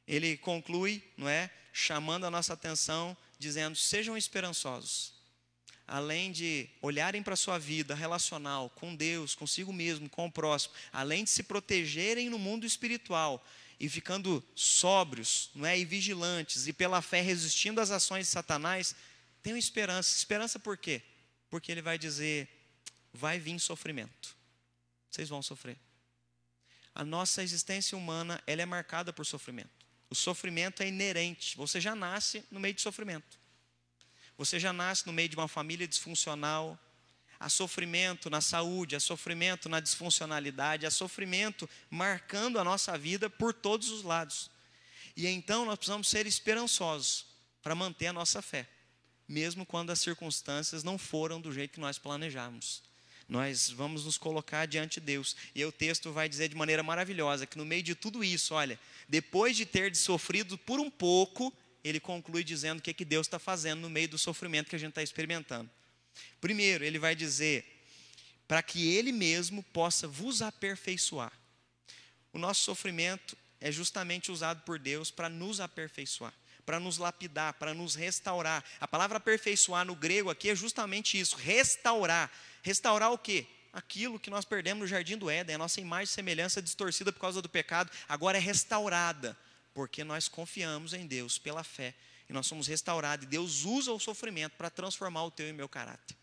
Ele 0.06 0.36
conclui, 0.36 1.02
não 1.16 1.28
é, 1.28 1.50
chamando 1.72 2.24
a 2.24 2.30
nossa 2.30 2.52
atenção, 2.52 3.16
dizendo: 3.36 3.76
"Sejam 3.76 4.16
esperançosos". 4.16 5.21
Além 5.86 6.32
de 6.32 6.68
olharem 6.80 7.22
para 7.22 7.34
a 7.34 7.36
sua 7.36 7.58
vida 7.58 7.94
relacional 7.94 8.70
com 8.70 8.94
Deus, 8.94 9.34
consigo 9.34 9.72
mesmo, 9.72 10.08
com 10.08 10.26
o 10.26 10.32
próximo, 10.32 10.74
além 10.92 11.24
de 11.24 11.30
se 11.30 11.42
protegerem 11.42 12.30
no 12.30 12.38
mundo 12.38 12.64
espiritual, 12.64 13.44
e 13.82 13.88
ficando 13.88 14.44
sóbrios, 14.54 15.50
não 15.56 15.66
é, 15.66 15.76
e 15.76 15.84
vigilantes 15.84 16.68
e 16.68 16.72
pela 16.72 17.02
fé 17.02 17.20
resistindo 17.20 17.80
às 17.80 17.90
ações 17.90 18.26
de 18.26 18.32
Satanás, 18.32 18.94
tenham 19.42 19.58
esperança. 19.58 20.16
Esperança 20.16 20.56
por 20.56 20.78
quê? 20.78 21.02
Porque 21.50 21.72
ele 21.72 21.82
vai 21.82 21.98
dizer: 21.98 22.48
vai 23.12 23.40
vir 23.40 23.58
sofrimento. 23.58 24.36
Vocês 25.10 25.28
vão 25.28 25.42
sofrer. 25.42 25.76
A 26.94 27.04
nossa 27.04 27.42
existência 27.42 27.98
humana, 27.98 28.40
ela 28.46 28.62
é 28.62 28.66
marcada 28.66 29.12
por 29.12 29.26
sofrimento. 29.26 29.84
O 30.08 30.14
sofrimento 30.14 30.80
é 30.84 30.86
inerente. 30.86 31.56
Você 31.56 31.80
já 31.80 31.96
nasce 31.96 32.44
no 32.52 32.60
meio 32.60 32.74
de 32.74 32.82
sofrimento. 32.82 33.41
Você 34.36 34.58
já 34.58 34.72
nasce 34.72 35.06
no 35.06 35.12
meio 35.12 35.28
de 35.28 35.36
uma 35.36 35.48
família 35.48 35.86
disfuncional, 35.86 36.78
há 37.38 37.48
sofrimento 37.48 38.30
na 38.30 38.40
saúde, 38.40 38.96
há 38.96 39.00
sofrimento 39.00 39.68
na 39.68 39.80
disfuncionalidade, 39.80 40.86
há 40.86 40.90
sofrimento 40.90 41.68
marcando 41.90 42.58
a 42.58 42.64
nossa 42.64 42.96
vida 42.96 43.28
por 43.28 43.52
todos 43.52 43.90
os 43.90 44.02
lados. 44.02 44.50
E 45.16 45.26
então 45.26 45.64
nós 45.64 45.76
precisamos 45.76 46.08
ser 46.08 46.26
esperançosos 46.26 47.26
para 47.62 47.74
manter 47.74 48.06
a 48.06 48.12
nossa 48.12 48.40
fé, 48.40 48.68
mesmo 49.28 49.66
quando 49.66 49.90
as 49.90 50.00
circunstâncias 50.00 50.82
não 50.82 50.96
foram 50.96 51.40
do 51.40 51.52
jeito 51.52 51.74
que 51.74 51.80
nós 51.80 51.98
planejamos. 51.98 52.82
Nós 53.28 53.70
vamos 53.70 54.04
nos 54.04 54.18
colocar 54.18 54.66
diante 54.66 55.00
de 55.00 55.06
Deus. 55.06 55.36
E 55.54 55.64
o 55.64 55.72
texto 55.72 56.12
vai 56.12 56.28
dizer 56.28 56.48
de 56.48 56.54
maneira 56.54 56.82
maravilhosa 56.82 57.46
que 57.46 57.56
no 57.56 57.64
meio 57.64 57.82
de 57.82 57.94
tudo 57.94 58.22
isso, 58.22 58.54
olha, 58.54 58.78
depois 59.08 59.56
de 59.56 59.64
ter 59.64 59.94
sofrido 59.96 60.58
por 60.58 60.80
um 60.80 60.90
pouco, 60.90 61.52
ele 61.84 61.98
conclui 61.98 62.44
dizendo 62.44 62.78
o 62.78 62.82
que, 62.82 62.90
é 62.90 62.94
que 62.94 63.04
Deus 63.04 63.26
está 63.26 63.38
fazendo 63.38 63.80
no 63.80 63.90
meio 63.90 64.08
do 64.08 64.18
sofrimento 64.18 64.70
que 64.70 64.76
a 64.76 64.78
gente 64.78 64.90
está 64.90 65.02
experimentando. 65.02 65.70
Primeiro, 66.40 66.84
ele 66.84 66.98
vai 66.98 67.14
dizer: 67.14 67.64
para 68.46 68.62
que 68.62 68.94
ele 68.94 69.12
mesmo 69.12 69.62
possa 69.62 70.06
vos 70.06 70.42
aperfeiçoar. 70.42 71.32
O 72.32 72.38
nosso 72.38 72.62
sofrimento 72.62 73.36
é 73.60 73.70
justamente 73.70 74.30
usado 74.30 74.62
por 74.62 74.78
Deus 74.78 75.10
para 75.10 75.28
nos 75.28 75.60
aperfeiçoar, 75.60 76.34
para 76.64 76.80
nos 76.80 76.98
lapidar, 76.98 77.54
para 77.54 77.74
nos 77.74 77.94
restaurar. 77.94 78.64
A 78.80 78.88
palavra 78.88 79.18
aperfeiçoar 79.18 79.84
no 79.84 79.94
grego 79.94 80.30
aqui 80.30 80.50
é 80.50 80.54
justamente 80.54 81.18
isso: 81.18 81.36
restaurar. 81.36 82.30
Restaurar 82.62 83.12
o 83.12 83.18
quê? 83.18 83.46
Aquilo 83.72 84.20
que 84.20 84.28
nós 84.28 84.44
perdemos 84.44 84.82
no 84.82 84.86
jardim 84.86 85.16
do 85.16 85.30
Éden, 85.30 85.54
a 85.54 85.58
nossa 85.58 85.80
imagem 85.80 86.04
e 86.04 86.14
semelhança 86.14 86.60
distorcida 86.60 87.10
por 87.10 87.20
causa 87.20 87.40
do 87.40 87.48
pecado, 87.48 87.90
agora 88.06 88.36
é 88.36 88.40
restaurada, 88.40 89.36
porque 89.74 90.04
nós 90.04 90.28
confiamos 90.28 90.92
em 90.92 91.06
Deus 91.06 91.38
pela 91.38 91.64
fé 91.64 91.94
e 92.28 92.32
nós 92.32 92.46
somos 92.46 92.66
restaurados. 92.66 93.24
E 93.24 93.28
Deus 93.28 93.64
usa 93.64 93.92
o 93.92 94.00
sofrimento 94.00 94.52
para 94.56 94.70
transformar 94.70 95.24
o 95.24 95.30
teu 95.30 95.48
e 95.48 95.52
o 95.52 95.54
meu 95.54 95.68
caráter. 95.68 96.16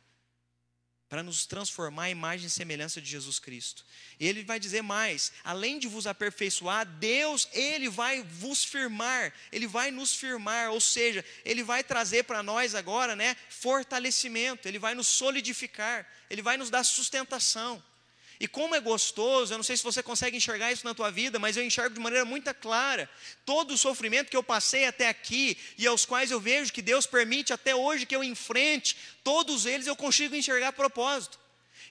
Para 1.07 1.23
nos 1.23 1.47
transformar 1.47 2.09
em 2.09 2.11
imagem 2.11 2.45
e 2.45 2.51
semelhança 2.51 3.01
de 3.01 3.09
Jesus 3.09 3.39
Cristo. 3.39 3.83
E 4.19 4.27
ele 4.27 4.43
vai 4.43 4.59
dizer 4.59 4.83
mais: 4.83 5.31
além 5.43 5.79
de 5.79 5.87
vos 5.87 6.05
aperfeiçoar, 6.05 6.85
Deus, 6.85 7.49
ele 7.51 7.89
vai 7.89 8.21
vos 8.21 8.63
firmar, 8.63 9.33
ele 9.51 9.65
vai 9.65 9.89
nos 9.89 10.15
firmar, 10.15 10.69
ou 10.69 10.79
seja, 10.79 11.25
ele 11.43 11.63
vai 11.63 11.83
trazer 11.83 12.25
para 12.25 12.43
nós 12.43 12.75
agora, 12.75 13.15
né, 13.15 13.35
fortalecimento, 13.49 14.67
ele 14.67 14.77
vai 14.77 14.93
nos 14.93 15.07
solidificar, 15.07 16.07
ele 16.29 16.43
vai 16.43 16.57
nos 16.57 16.69
dar 16.69 16.83
sustentação. 16.83 17.83
E 18.39 18.47
como 18.47 18.73
é 18.73 18.79
gostoso, 18.79 19.53
eu 19.53 19.57
não 19.57 19.63
sei 19.63 19.75
se 19.75 19.83
você 19.83 20.01
consegue 20.01 20.37
enxergar 20.37 20.71
isso 20.71 20.85
na 20.85 20.93
tua 20.93 21.11
vida, 21.11 21.37
mas 21.37 21.57
eu 21.57 21.63
enxergo 21.63 21.93
de 21.93 21.99
maneira 21.99 22.23
muito 22.23 22.53
clara. 22.53 23.09
Todo 23.45 23.73
o 23.73 23.77
sofrimento 23.77 24.29
que 24.29 24.37
eu 24.37 24.43
passei 24.43 24.85
até 24.85 25.09
aqui 25.09 25.57
e 25.77 25.85
aos 25.85 26.05
quais 26.05 26.31
eu 26.31 26.39
vejo 26.39 26.71
que 26.71 26.81
Deus 26.81 27.05
permite 27.05 27.51
até 27.51 27.75
hoje 27.75 28.05
que 28.05 28.15
eu 28.15 28.23
enfrente, 28.23 28.95
todos 29.25 29.65
eles 29.65 29.87
eu 29.87 29.95
consigo 29.95 30.35
enxergar 30.35 30.71
propósito. 30.71 31.37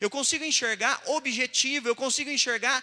Eu 0.01 0.09
consigo 0.09 0.43
enxergar 0.43 1.03
objetivo, 1.07 1.87
eu 1.87 1.95
consigo 1.95 2.31
enxergar 2.31 2.83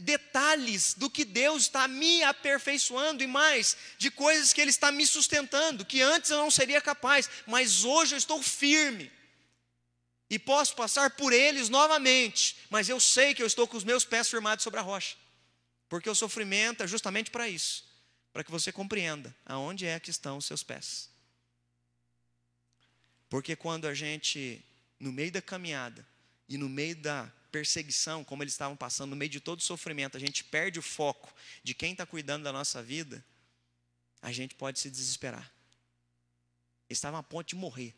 detalhes 0.00 0.94
do 0.94 1.10
que 1.10 1.24
Deus 1.24 1.62
está 1.62 1.88
me 1.88 2.22
aperfeiçoando 2.22 3.24
e 3.24 3.26
mais, 3.26 3.76
de 3.98 4.08
coisas 4.08 4.52
que 4.52 4.60
Ele 4.60 4.70
está 4.70 4.92
me 4.92 5.04
sustentando, 5.04 5.84
que 5.84 6.00
antes 6.00 6.30
eu 6.30 6.38
não 6.38 6.50
seria 6.50 6.80
capaz, 6.80 7.28
mas 7.44 7.84
hoje 7.84 8.14
eu 8.14 8.18
estou 8.18 8.40
firme 8.40 9.10
e 10.34 10.38
posso 10.38 10.74
passar 10.74 11.10
por 11.10 11.32
eles 11.32 11.68
novamente, 11.68 12.56
mas 12.68 12.88
eu 12.88 12.98
sei 12.98 13.32
que 13.32 13.40
eu 13.40 13.46
estou 13.46 13.68
com 13.68 13.76
os 13.76 13.84
meus 13.84 14.04
pés 14.04 14.28
firmados 14.28 14.64
sobre 14.64 14.80
a 14.80 14.82
rocha, 14.82 15.16
porque 15.88 16.10
o 16.10 16.14
sofrimento 16.14 16.82
é 16.82 16.88
justamente 16.88 17.30
para 17.30 17.48
isso, 17.48 17.84
para 18.32 18.42
que 18.42 18.50
você 18.50 18.72
compreenda 18.72 19.32
aonde 19.46 19.86
é 19.86 20.00
que 20.00 20.10
estão 20.10 20.36
os 20.36 20.44
seus 20.44 20.64
pés. 20.64 21.08
Porque 23.28 23.54
quando 23.54 23.86
a 23.86 23.94
gente, 23.94 24.60
no 24.98 25.12
meio 25.12 25.30
da 25.30 25.40
caminhada 25.40 26.04
e 26.48 26.58
no 26.58 26.68
meio 26.68 26.96
da 26.96 27.32
perseguição, 27.52 28.24
como 28.24 28.42
eles 28.42 28.54
estavam 28.54 28.76
passando, 28.76 29.10
no 29.10 29.16
meio 29.16 29.30
de 29.30 29.38
todo 29.38 29.60
o 29.60 29.62
sofrimento, 29.62 30.16
a 30.16 30.20
gente 30.20 30.42
perde 30.42 30.80
o 30.80 30.82
foco 30.82 31.32
de 31.62 31.74
quem 31.74 31.92
está 31.92 32.04
cuidando 32.04 32.42
da 32.42 32.52
nossa 32.52 32.82
vida, 32.82 33.24
a 34.20 34.32
gente 34.32 34.56
pode 34.56 34.80
se 34.80 34.90
desesperar. 34.90 35.48
Eles 36.88 36.98
estavam 36.98 37.20
a 37.20 37.22
ponto 37.22 37.46
de 37.46 37.54
morrer. 37.54 37.94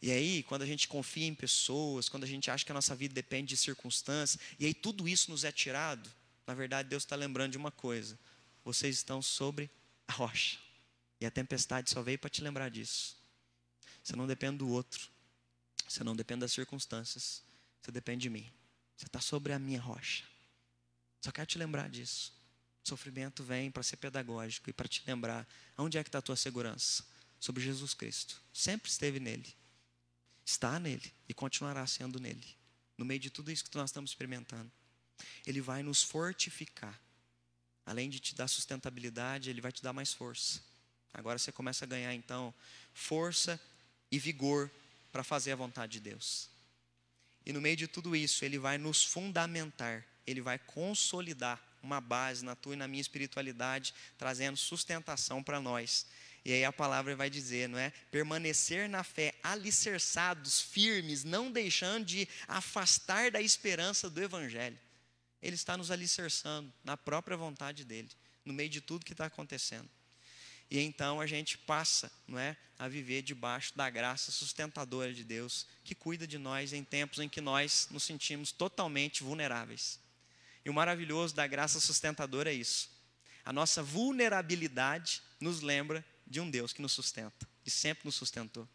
E 0.00 0.10
aí, 0.12 0.42
quando 0.44 0.62
a 0.62 0.66
gente 0.66 0.86
confia 0.86 1.26
em 1.26 1.34
pessoas, 1.34 2.08
quando 2.08 2.24
a 2.24 2.26
gente 2.26 2.50
acha 2.50 2.64
que 2.64 2.70
a 2.70 2.74
nossa 2.74 2.94
vida 2.94 3.14
depende 3.14 3.48
de 3.48 3.56
circunstâncias, 3.56 4.40
e 4.58 4.66
aí 4.66 4.72
tudo 4.72 5.08
isso 5.08 5.30
nos 5.30 5.44
é 5.44 5.50
tirado, 5.50 6.08
na 6.46 6.54
verdade 6.54 6.88
Deus 6.88 7.02
está 7.02 7.16
lembrando 7.16 7.52
de 7.52 7.58
uma 7.58 7.70
coisa: 7.70 8.18
vocês 8.64 8.96
estão 8.96 9.20
sobre 9.20 9.70
a 10.06 10.12
rocha. 10.12 10.58
E 11.20 11.26
a 11.26 11.30
tempestade 11.30 11.90
só 11.90 12.00
veio 12.00 12.18
para 12.18 12.30
te 12.30 12.42
lembrar 12.42 12.70
disso. 12.70 13.16
Você 14.02 14.14
não 14.14 14.26
depende 14.26 14.58
do 14.58 14.68
outro. 14.68 15.08
Você 15.88 16.04
não 16.04 16.14
depende 16.14 16.40
das 16.40 16.52
circunstâncias, 16.52 17.42
você 17.80 17.90
depende 17.90 18.22
de 18.22 18.30
mim. 18.30 18.46
Você 18.96 19.06
está 19.06 19.20
sobre 19.20 19.52
a 19.52 19.58
minha 19.58 19.80
rocha. 19.80 20.24
Só 21.20 21.32
quero 21.32 21.46
te 21.46 21.56
lembrar 21.56 21.88
disso. 21.88 22.32
O 22.84 22.88
sofrimento 22.88 23.42
vem 23.42 23.70
para 23.70 23.82
ser 23.82 23.96
pedagógico 23.96 24.68
e 24.68 24.72
para 24.72 24.86
te 24.86 25.02
lembrar 25.06 25.48
onde 25.76 25.96
é 25.96 26.02
que 26.02 26.08
está 26.08 26.18
a 26.18 26.22
tua 26.22 26.36
segurança. 26.36 27.04
Sobre 27.40 27.62
Jesus 27.62 27.94
Cristo. 27.94 28.40
Sempre 28.52 28.90
esteve 28.90 29.18
nele. 29.18 29.57
Está 30.48 30.80
nele 30.80 31.12
e 31.28 31.34
continuará 31.34 31.86
sendo 31.86 32.18
nele. 32.18 32.56
No 32.96 33.04
meio 33.04 33.20
de 33.20 33.28
tudo 33.28 33.52
isso 33.52 33.66
que 33.66 33.76
nós 33.76 33.90
estamos 33.90 34.12
experimentando. 34.12 34.72
Ele 35.46 35.60
vai 35.60 35.82
nos 35.82 36.02
fortificar. 36.02 36.98
Além 37.84 38.08
de 38.08 38.18
te 38.18 38.34
dar 38.34 38.48
sustentabilidade, 38.48 39.50
ele 39.50 39.60
vai 39.60 39.70
te 39.70 39.82
dar 39.82 39.92
mais 39.92 40.14
força. 40.14 40.62
Agora 41.12 41.38
você 41.38 41.52
começa 41.52 41.84
a 41.84 41.88
ganhar 41.88 42.14
então 42.14 42.54
força 42.94 43.60
e 44.10 44.18
vigor 44.18 44.70
para 45.12 45.22
fazer 45.22 45.52
a 45.52 45.56
vontade 45.56 45.92
de 45.92 46.00
Deus. 46.00 46.48
E 47.44 47.52
no 47.52 47.60
meio 47.60 47.76
de 47.76 47.86
tudo 47.86 48.16
isso, 48.16 48.42
ele 48.42 48.58
vai 48.58 48.78
nos 48.78 49.04
fundamentar, 49.04 50.02
ele 50.26 50.40
vai 50.40 50.58
consolidar 50.58 51.62
uma 51.82 52.00
base 52.00 52.42
na 52.42 52.56
tua 52.56 52.72
e 52.72 52.78
na 52.78 52.88
minha 52.88 53.02
espiritualidade, 53.02 53.92
trazendo 54.16 54.56
sustentação 54.56 55.42
para 55.42 55.60
nós. 55.60 56.06
E 56.48 56.52
aí 56.54 56.64
a 56.64 56.72
palavra 56.72 57.14
vai 57.14 57.28
dizer, 57.28 57.68
não 57.68 57.78
é? 57.78 57.90
Permanecer 58.10 58.88
na 58.88 59.04
fé, 59.04 59.34
alicerçados, 59.42 60.62
firmes, 60.62 61.22
não 61.22 61.52
deixando 61.52 62.06
de 62.06 62.26
afastar 62.46 63.30
da 63.30 63.38
esperança 63.38 64.08
do 64.08 64.22
evangelho. 64.22 64.78
Ele 65.42 65.54
está 65.54 65.76
nos 65.76 65.90
alicerçando 65.90 66.72
na 66.82 66.96
própria 66.96 67.36
vontade 67.36 67.84
dele, 67.84 68.08
no 68.46 68.54
meio 68.54 68.70
de 68.70 68.80
tudo 68.80 69.04
que 69.04 69.12
está 69.12 69.26
acontecendo. 69.26 69.86
E 70.70 70.80
então 70.80 71.20
a 71.20 71.26
gente 71.26 71.58
passa, 71.58 72.10
não 72.26 72.38
é, 72.38 72.56
a 72.78 72.88
viver 72.88 73.20
debaixo 73.20 73.76
da 73.76 73.90
graça 73.90 74.32
sustentadora 74.32 75.12
de 75.12 75.24
Deus, 75.24 75.66
que 75.84 75.94
cuida 75.94 76.26
de 76.26 76.38
nós 76.38 76.72
em 76.72 76.82
tempos 76.82 77.18
em 77.18 77.28
que 77.28 77.42
nós 77.42 77.88
nos 77.90 78.04
sentimos 78.04 78.52
totalmente 78.52 79.22
vulneráveis. 79.22 80.00
E 80.64 80.70
o 80.70 80.72
maravilhoso 80.72 81.34
da 81.34 81.46
graça 81.46 81.78
sustentadora 81.78 82.50
é 82.50 82.54
isso. 82.54 82.88
A 83.44 83.52
nossa 83.52 83.82
vulnerabilidade 83.82 85.20
nos 85.38 85.60
lembra 85.60 86.02
de 86.28 86.40
um 86.40 86.50
Deus 86.50 86.72
que 86.72 86.82
nos 86.82 86.92
sustenta 86.92 87.48
e 87.64 87.70
sempre 87.70 88.06
nos 88.06 88.14
sustentou. 88.14 88.68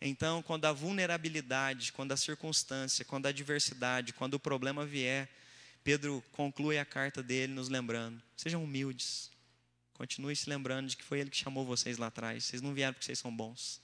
Então, 0.00 0.42
quando 0.42 0.64
a 0.66 0.72
vulnerabilidade, 0.72 1.92
quando 1.92 2.12
a 2.12 2.16
circunstância, 2.16 3.04
quando 3.04 3.26
a 3.26 3.30
adversidade, 3.30 4.12
quando 4.12 4.34
o 4.34 4.40
problema 4.40 4.84
vier, 4.84 5.28
Pedro 5.82 6.22
conclui 6.32 6.78
a 6.78 6.84
carta 6.84 7.22
dele 7.22 7.52
nos 7.52 7.68
lembrando: 7.68 8.22
sejam 8.36 8.62
humildes, 8.62 9.30
Continue 9.96 10.36
se 10.36 10.50
lembrando 10.50 10.88
de 10.88 10.96
que 10.96 11.02
foi 11.02 11.20
Ele 11.20 11.30
que 11.30 11.38
chamou 11.38 11.64
vocês 11.64 11.96
lá 11.96 12.08
atrás. 12.08 12.44
Vocês 12.44 12.60
não 12.60 12.74
vieram 12.74 12.92
porque 12.92 13.06
vocês 13.06 13.18
são 13.18 13.34
bons. 13.34 13.80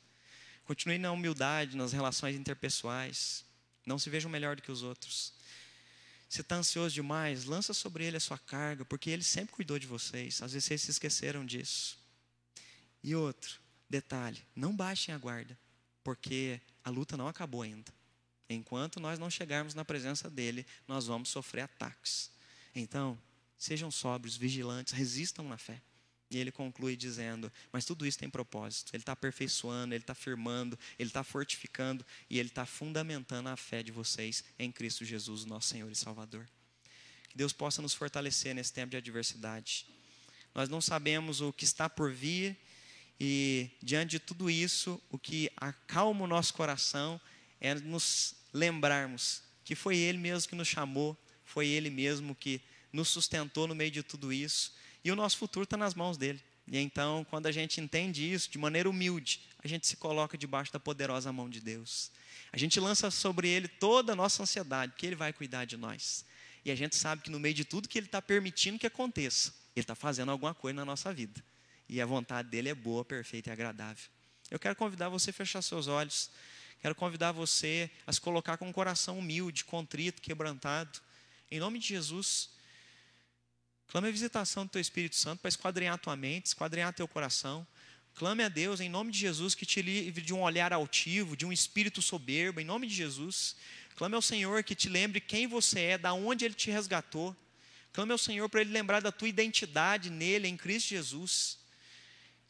Continue 0.64 0.98
na 0.98 1.10
humildade, 1.10 1.74
nas 1.74 1.92
relações 1.92 2.36
interpessoais. 2.36 3.46
Não 3.86 3.98
se 3.98 4.10
vejam 4.10 4.30
melhor 4.30 4.54
do 4.54 4.60
que 4.60 4.70
os 4.70 4.82
outros. 4.82 5.32
Se 6.28 6.42
está 6.42 6.56
ansioso 6.56 6.94
demais, 6.94 7.46
lança 7.46 7.72
sobre 7.72 8.04
Ele 8.04 8.18
a 8.18 8.20
sua 8.20 8.38
carga, 8.38 8.84
porque 8.84 9.08
Ele 9.08 9.24
sempre 9.24 9.54
cuidou 9.54 9.78
de 9.78 9.86
vocês. 9.86 10.42
Às 10.42 10.52
vezes 10.52 10.66
vocês 10.66 10.82
se 10.82 10.90
esqueceram 10.90 11.46
disso. 11.46 11.98
E 13.02 13.14
outro 13.14 13.60
detalhe: 13.88 14.42
não 14.54 14.74
baixem 14.74 15.14
a 15.14 15.18
guarda, 15.18 15.58
porque 16.02 16.60
a 16.84 16.90
luta 16.90 17.16
não 17.16 17.28
acabou 17.28 17.62
ainda. 17.62 17.92
Enquanto 18.48 19.00
nós 19.00 19.18
não 19.18 19.30
chegarmos 19.30 19.74
na 19.74 19.84
presença 19.84 20.28
dEle, 20.28 20.66
nós 20.86 21.06
vamos 21.06 21.30
sofrer 21.30 21.62
ataques. 21.62 22.30
Então, 22.74 23.18
sejam 23.56 23.90
sóbrios, 23.90 24.36
vigilantes, 24.36 24.92
resistam 24.92 25.48
na 25.48 25.56
fé. 25.56 25.80
E 26.30 26.38
ele 26.38 26.50
conclui 26.50 26.96
dizendo: 26.96 27.52
Mas 27.70 27.84
tudo 27.84 28.06
isso 28.06 28.18
tem 28.18 28.28
propósito. 28.28 28.94
Ele 28.94 29.02
está 29.02 29.12
aperfeiçoando, 29.12 29.94
ele 29.94 30.02
está 30.02 30.14
firmando, 30.14 30.78
ele 30.98 31.10
está 31.10 31.22
fortificando 31.22 32.04
e 32.28 32.38
ele 32.38 32.48
está 32.48 32.64
fundamentando 32.64 33.48
a 33.48 33.56
fé 33.56 33.82
de 33.82 33.92
vocês 33.92 34.42
em 34.58 34.72
Cristo 34.72 35.04
Jesus, 35.04 35.44
nosso 35.44 35.68
Senhor 35.68 35.90
e 35.90 35.94
Salvador. 35.94 36.48
Que 37.28 37.36
Deus 37.36 37.52
possa 37.52 37.82
nos 37.82 37.94
fortalecer 37.94 38.54
nesse 38.54 38.72
tempo 38.72 38.90
de 38.90 38.96
adversidade. 38.96 39.86
Nós 40.54 40.68
não 40.68 40.80
sabemos 40.80 41.40
o 41.40 41.52
que 41.52 41.64
está 41.64 41.88
por 41.88 42.12
vir 42.12 42.58
e, 43.24 43.70
diante 43.80 44.10
de 44.10 44.18
tudo 44.18 44.50
isso, 44.50 45.00
o 45.08 45.16
que 45.16 45.48
acalma 45.56 46.24
o 46.24 46.26
nosso 46.26 46.52
coração 46.54 47.20
é 47.60 47.72
nos 47.72 48.34
lembrarmos 48.52 49.44
que 49.64 49.76
foi 49.76 49.96
Ele 49.96 50.18
mesmo 50.18 50.48
que 50.48 50.56
nos 50.56 50.66
chamou, 50.66 51.16
foi 51.44 51.68
Ele 51.68 51.88
mesmo 51.88 52.34
que 52.34 52.60
nos 52.92 53.08
sustentou 53.08 53.68
no 53.68 53.76
meio 53.76 53.92
de 53.92 54.02
tudo 54.02 54.32
isso 54.32 54.74
e 55.04 55.12
o 55.12 55.14
nosso 55.14 55.38
futuro 55.38 55.62
está 55.62 55.76
nas 55.76 55.94
mãos 55.94 56.16
dele. 56.16 56.42
E 56.66 56.76
então, 56.76 57.24
quando 57.30 57.46
a 57.46 57.52
gente 57.52 57.80
entende 57.80 58.28
isso 58.28 58.50
de 58.50 58.58
maneira 58.58 58.90
humilde, 58.90 59.42
a 59.62 59.68
gente 59.68 59.86
se 59.86 59.96
coloca 59.96 60.36
debaixo 60.36 60.72
da 60.72 60.80
poderosa 60.80 61.32
mão 61.32 61.48
de 61.48 61.60
Deus. 61.60 62.10
A 62.52 62.58
gente 62.58 62.80
lança 62.80 63.08
sobre 63.08 63.48
ele 63.48 63.68
toda 63.68 64.14
a 64.14 64.16
nossa 64.16 64.42
ansiedade, 64.42 64.94
porque 64.94 65.06
ele 65.06 65.14
vai 65.14 65.32
cuidar 65.32 65.64
de 65.64 65.76
nós. 65.76 66.24
E 66.64 66.72
a 66.72 66.74
gente 66.74 66.96
sabe 66.96 67.22
que 67.22 67.30
no 67.30 67.38
meio 67.38 67.54
de 67.54 67.64
tudo 67.64 67.88
que 67.88 68.00
ele 68.00 68.06
está 68.06 68.20
permitindo 68.20 68.80
que 68.80 68.86
aconteça, 68.88 69.54
ele 69.76 69.84
está 69.84 69.94
fazendo 69.94 70.32
alguma 70.32 70.54
coisa 70.54 70.74
na 70.74 70.84
nossa 70.84 71.14
vida. 71.14 71.40
E 71.92 72.00
a 72.00 72.06
vontade 72.06 72.48
dele 72.48 72.70
é 72.70 72.74
boa, 72.74 73.04
perfeita 73.04 73.50
e 73.50 73.52
agradável. 73.52 74.08
Eu 74.50 74.58
quero 74.58 74.74
convidar 74.74 75.08
você 75.10 75.28
a 75.30 75.32
fechar 75.32 75.60
seus 75.60 75.86
olhos. 75.86 76.30
Quero 76.80 76.94
convidar 76.94 77.32
você 77.32 77.90
a 78.06 78.12
se 78.12 78.20
colocar 78.20 78.56
com 78.56 78.66
um 78.66 78.72
coração 78.72 79.18
humilde, 79.18 79.64
contrito, 79.64 80.22
quebrantado. 80.22 80.98
Em 81.50 81.60
nome 81.60 81.78
de 81.78 81.88
Jesus, 81.88 82.48
Clame 83.92 84.08
a 84.08 84.10
visitação 84.10 84.64
do 84.64 84.70
teu 84.70 84.80
Espírito 84.80 85.16
Santo 85.16 85.40
para 85.40 85.50
esquadrinhar 85.50 85.98
tua 85.98 86.16
mente, 86.16 86.46
esquadrinhar 86.46 86.94
teu 86.94 87.06
coração. 87.06 87.66
Clame 88.14 88.42
a 88.42 88.48
Deus 88.48 88.80
em 88.80 88.88
nome 88.88 89.12
de 89.12 89.18
Jesus 89.18 89.54
que 89.54 89.66
te 89.66 89.82
livre 89.82 90.22
de 90.22 90.32
um 90.32 90.40
olhar 90.40 90.72
altivo, 90.72 91.36
de 91.36 91.44
um 91.44 91.52
espírito 91.52 92.00
soberbo, 92.00 92.58
em 92.58 92.64
nome 92.64 92.86
de 92.86 92.94
Jesus. 92.94 93.54
Clame 93.94 94.14
ao 94.14 94.22
Senhor 94.22 94.64
que 94.64 94.74
te 94.74 94.88
lembre 94.88 95.20
quem 95.20 95.46
você 95.46 95.80
é, 95.80 95.98
da 95.98 96.14
onde 96.14 96.42
Ele 96.46 96.54
te 96.54 96.70
resgatou. 96.70 97.36
Clame 97.92 98.12
ao 98.12 98.16
Senhor 98.16 98.48
para 98.48 98.62
Ele 98.62 98.72
lembrar 98.72 99.02
da 99.02 99.12
tua 99.12 99.28
identidade 99.28 100.08
nele, 100.08 100.48
em 100.48 100.56
Cristo 100.56 100.88
Jesus. 100.88 101.58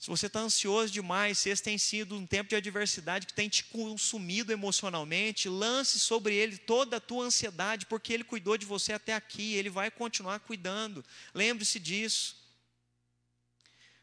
Se 0.03 0.11
você 0.11 0.26
está 0.26 0.40
ansioso 0.40 0.92
demais, 0.92 1.38
se 1.38 1.48
esse 1.48 1.62
tem 1.62 1.78
sido 1.78 2.16
um 2.16 2.26
tempo 2.26 2.48
de 2.48 2.57
adversidade 2.57 3.24
que 3.24 3.32
tem 3.32 3.48
te 3.48 3.62
consumido 3.62 4.50
emocionalmente, 4.50 5.48
lance 5.48 6.00
sobre 6.00 6.34
ele 6.34 6.59
toda 6.59 6.96
a 6.96 7.00
tua 7.00 7.26
ansiedade, 7.26 7.86
porque 7.86 8.12
ele 8.12 8.24
cuidou 8.24 8.59
de 8.59 8.66
você 8.66 8.92
até 8.92 9.14
aqui, 9.14 9.55
ele 9.55 9.70
vai 9.70 9.92
continuar 9.92 10.40
cuidando. 10.40 11.05
Lembre-se 11.32 11.78
disso. 11.78 12.36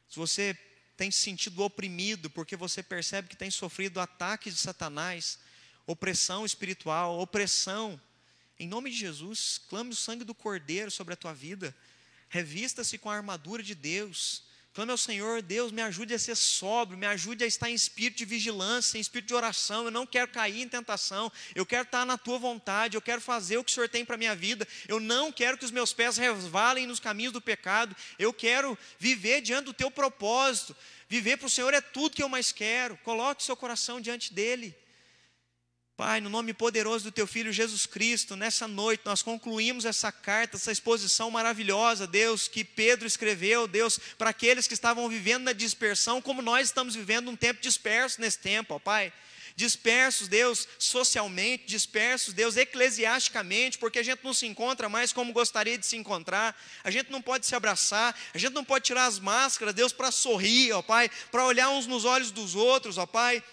Se 0.08 0.16
você 0.16 0.58
tem 0.96 1.12
se 1.12 1.20
sentido 1.20 1.62
oprimido 1.64 2.30
porque 2.30 2.56
você 2.56 2.82
percebe 2.82 3.28
que 3.28 3.36
tem 3.36 3.52
sofrido 3.52 4.00
ataques 4.00 4.54
de 4.54 4.62
Satanás, 4.62 5.38
opressão 5.86 6.46
espiritual, 6.46 7.20
opressão, 7.20 8.00
em 8.58 8.70
nome 8.70 8.90
de 8.90 8.96
Jesus, 8.96 9.60
clame 9.68 9.90
o 9.90 9.98
sangue 9.98 10.24
do 10.24 10.34
Cordeiro 10.34 10.90
sobre 10.90 11.14
a 11.14 11.18
tua 11.18 11.34
vida, 11.34 11.76
revista-se 12.30 12.98
com 12.98 13.10
a 13.10 13.18
armadura 13.18 13.62
de 13.62 13.76
Deus 13.76 14.48
Clame 14.80 14.94
ao 14.94 14.98
Senhor, 14.98 15.42
Deus, 15.42 15.74
me 15.74 15.82
ajude 15.82 16.14
a 16.14 16.18
ser 16.18 16.36
sóbrio, 16.36 16.98
me 16.98 17.06
ajude 17.06 17.44
a 17.44 17.48
estar 17.48 17.70
em 17.70 17.74
espírito 17.74 18.20
de 18.20 18.24
vigilância, 18.24 18.98
em 18.98 19.02
espírito 19.02 19.28
de 19.28 19.34
oração. 19.34 19.84
Eu 19.84 19.92
não 19.92 20.06
quero 20.06 20.32
cair 20.32 20.62
em 20.62 20.70
tentação, 20.70 21.30
eu 21.54 21.66
quero 21.66 21.84
estar 21.84 22.06
na 22.06 22.18
tua 22.18 22.40
vontade, 22.40 22.96
eu 22.96 23.02
quero 23.02 23.20
fazer 23.20 23.58
o 23.58 23.64
que 23.66 23.72
o 23.72 23.74
Senhor 23.74 23.90
tem 23.90 24.06
para 24.06 24.16
a 24.16 24.18
minha 24.18 24.34
vida. 24.34 24.66
Eu 24.88 25.02
não 25.02 25.34
quero 25.34 25.58
que 25.58 25.66
os 25.66 25.72
meus 25.72 25.92
pés 25.92 26.16
resvalem 26.16 26.88
nos 26.88 26.98
caminhos 26.98 27.34
do 27.34 27.42
pecado, 27.42 27.94
eu 28.18 28.32
quero 28.32 28.78
viver 28.98 29.42
diante 29.42 29.66
do 29.66 29.74
teu 29.74 29.92
propósito. 29.92 30.74
Viver 31.10 31.36
para 31.36 31.48
o 31.48 31.50
Senhor 31.50 31.74
é 31.74 31.82
tudo 31.82 32.16
que 32.16 32.24
eu 32.24 32.30
mais 32.30 32.54
quero. 32.54 32.96
Coloque 33.04 33.44
seu 33.44 33.58
coração 33.58 34.00
diante 34.00 34.34
dele. 34.34 34.74
Pai, 36.00 36.22
no 36.22 36.30
nome 36.30 36.54
poderoso 36.54 37.04
do 37.04 37.12
Teu 37.12 37.28
Filho 37.28 37.52
Jesus 37.52 37.86
Cristo, 37.86 38.38
nessa 38.38 38.70
noite 38.70 39.02
nós 39.04 39.22
concluímos 39.22 39.84
essa 39.84 40.14
carta, 40.14 40.56
essa 40.56 40.72
exposição 40.72 41.30
maravilhosa, 41.30 42.08
Deus, 42.08 42.48
que 42.48 42.64
Pedro 42.64 43.06
escreveu, 43.06 43.68
Deus, 43.68 44.00
para 44.18 44.30
aqueles 44.30 44.66
que 44.66 44.74
estavam 44.74 45.10
vivendo 45.10 45.44
na 45.44 45.52
dispersão, 45.52 46.22
como 46.22 46.42
nós 46.42 46.68
estamos 46.68 46.96
vivendo 46.96 47.30
um 47.30 47.36
tempo 47.36 47.60
disperso 47.62 48.22
nesse 48.22 48.40
tempo, 48.40 48.76
ó 48.76 48.80
Pai. 48.80 49.12
Dispersos, 49.58 50.30
Deus, 50.30 50.70
socialmente, 50.78 51.66
dispersos, 51.66 52.34
Deus, 52.34 52.56
eclesiasticamente, 52.56 53.78
porque 53.78 54.00
a 54.00 54.04
gente 54.04 54.24
não 54.24 54.34
se 54.34 54.46
encontra 54.46 54.88
mais 54.88 55.12
como 55.12 55.34
gostaria 55.34 55.78
de 55.78 55.86
se 55.86 55.98
encontrar, 55.98 56.58
a 56.82 56.90
gente 56.90 57.12
não 57.12 57.22
pode 57.22 57.46
se 57.46 57.56
abraçar, 57.56 58.18
a 58.34 58.38
gente 58.38 58.54
não 58.54 58.64
pode 58.64 58.86
tirar 58.86 59.06
as 59.06 59.20
máscaras, 59.20 59.76
Deus, 59.76 59.92
para 59.92 60.12
sorrir, 60.12 60.72
ó 60.72 60.82
Pai, 60.82 61.12
para 61.30 61.44
olhar 61.44 61.70
uns 61.72 61.86
nos 61.86 62.06
olhos 62.06 62.32
dos 62.32 62.56
outros, 62.56 62.98
ó 62.98 63.06
Pai, 63.06 63.44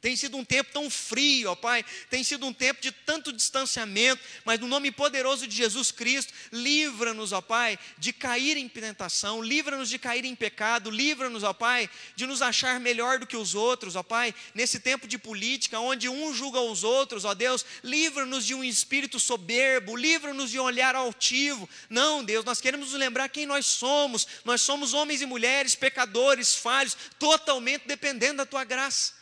tem 0.00 0.16
sido 0.16 0.36
um 0.36 0.44
tempo 0.44 0.72
tão 0.72 0.88
frio, 0.88 1.50
ó 1.50 1.54
Pai, 1.54 1.84
tem 2.08 2.24
sido 2.24 2.46
um 2.46 2.52
tempo 2.52 2.80
de 2.80 2.90
tanto 2.90 3.32
distanciamento, 3.32 4.22
mas 4.44 4.58
no 4.58 4.66
nome 4.66 4.90
poderoso 4.90 5.46
de 5.46 5.54
Jesus 5.54 5.90
Cristo, 5.90 6.32
livra-nos, 6.50 7.32
ó 7.32 7.40
Pai, 7.40 7.78
de 7.98 8.12
cair 8.12 8.56
em 8.56 8.68
tentação, 8.68 9.42
livra-nos 9.42 9.90
de 9.90 9.98
cair 9.98 10.24
em 10.24 10.34
pecado, 10.34 10.90
livra-nos, 10.90 11.42
ó 11.42 11.52
Pai, 11.52 11.88
de 12.16 12.26
nos 12.26 12.40
achar 12.40 12.80
melhor 12.80 13.18
do 13.18 13.26
que 13.26 13.36
os 13.36 13.54
outros, 13.54 13.94
ó 13.94 14.02
Pai, 14.02 14.34
nesse 14.54 14.80
tempo 14.80 15.06
de 15.06 15.18
política, 15.18 15.78
onde 15.78 16.08
um 16.08 16.32
julga 16.32 16.60
os 16.60 16.82
outros, 16.82 17.24
ó 17.24 17.34
Deus, 17.34 17.64
livra-nos 17.84 18.46
de 18.46 18.54
um 18.54 18.64
espírito 18.64 19.20
soberbo, 19.20 19.94
livra-nos 19.96 20.50
de 20.50 20.58
um 20.58 20.64
olhar 20.64 20.94
altivo. 20.94 21.68
Não, 21.90 22.24
Deus, 22.24 22.44
nós 22.44 22.60
queremos 22.60 22.90
nos 22.90 22.98
lembrar 22.98 23.28
quem 23.28 23.44
nós 23.44 23.66
somos, 23.66 24.26
nós 24.44 24.62
somos 24.62 24.94
homens 24.94 25.20
e 25.20 25.26
mulheres, 25.26 25.74
pecadores, 25.74 26.54
falhos, 26.54 26.96
totalmente 27.18 27.86
dependendo 27.86 28.38
da 28.38 28.46
Tua 28.46 28.64
graça. 28.64 29.19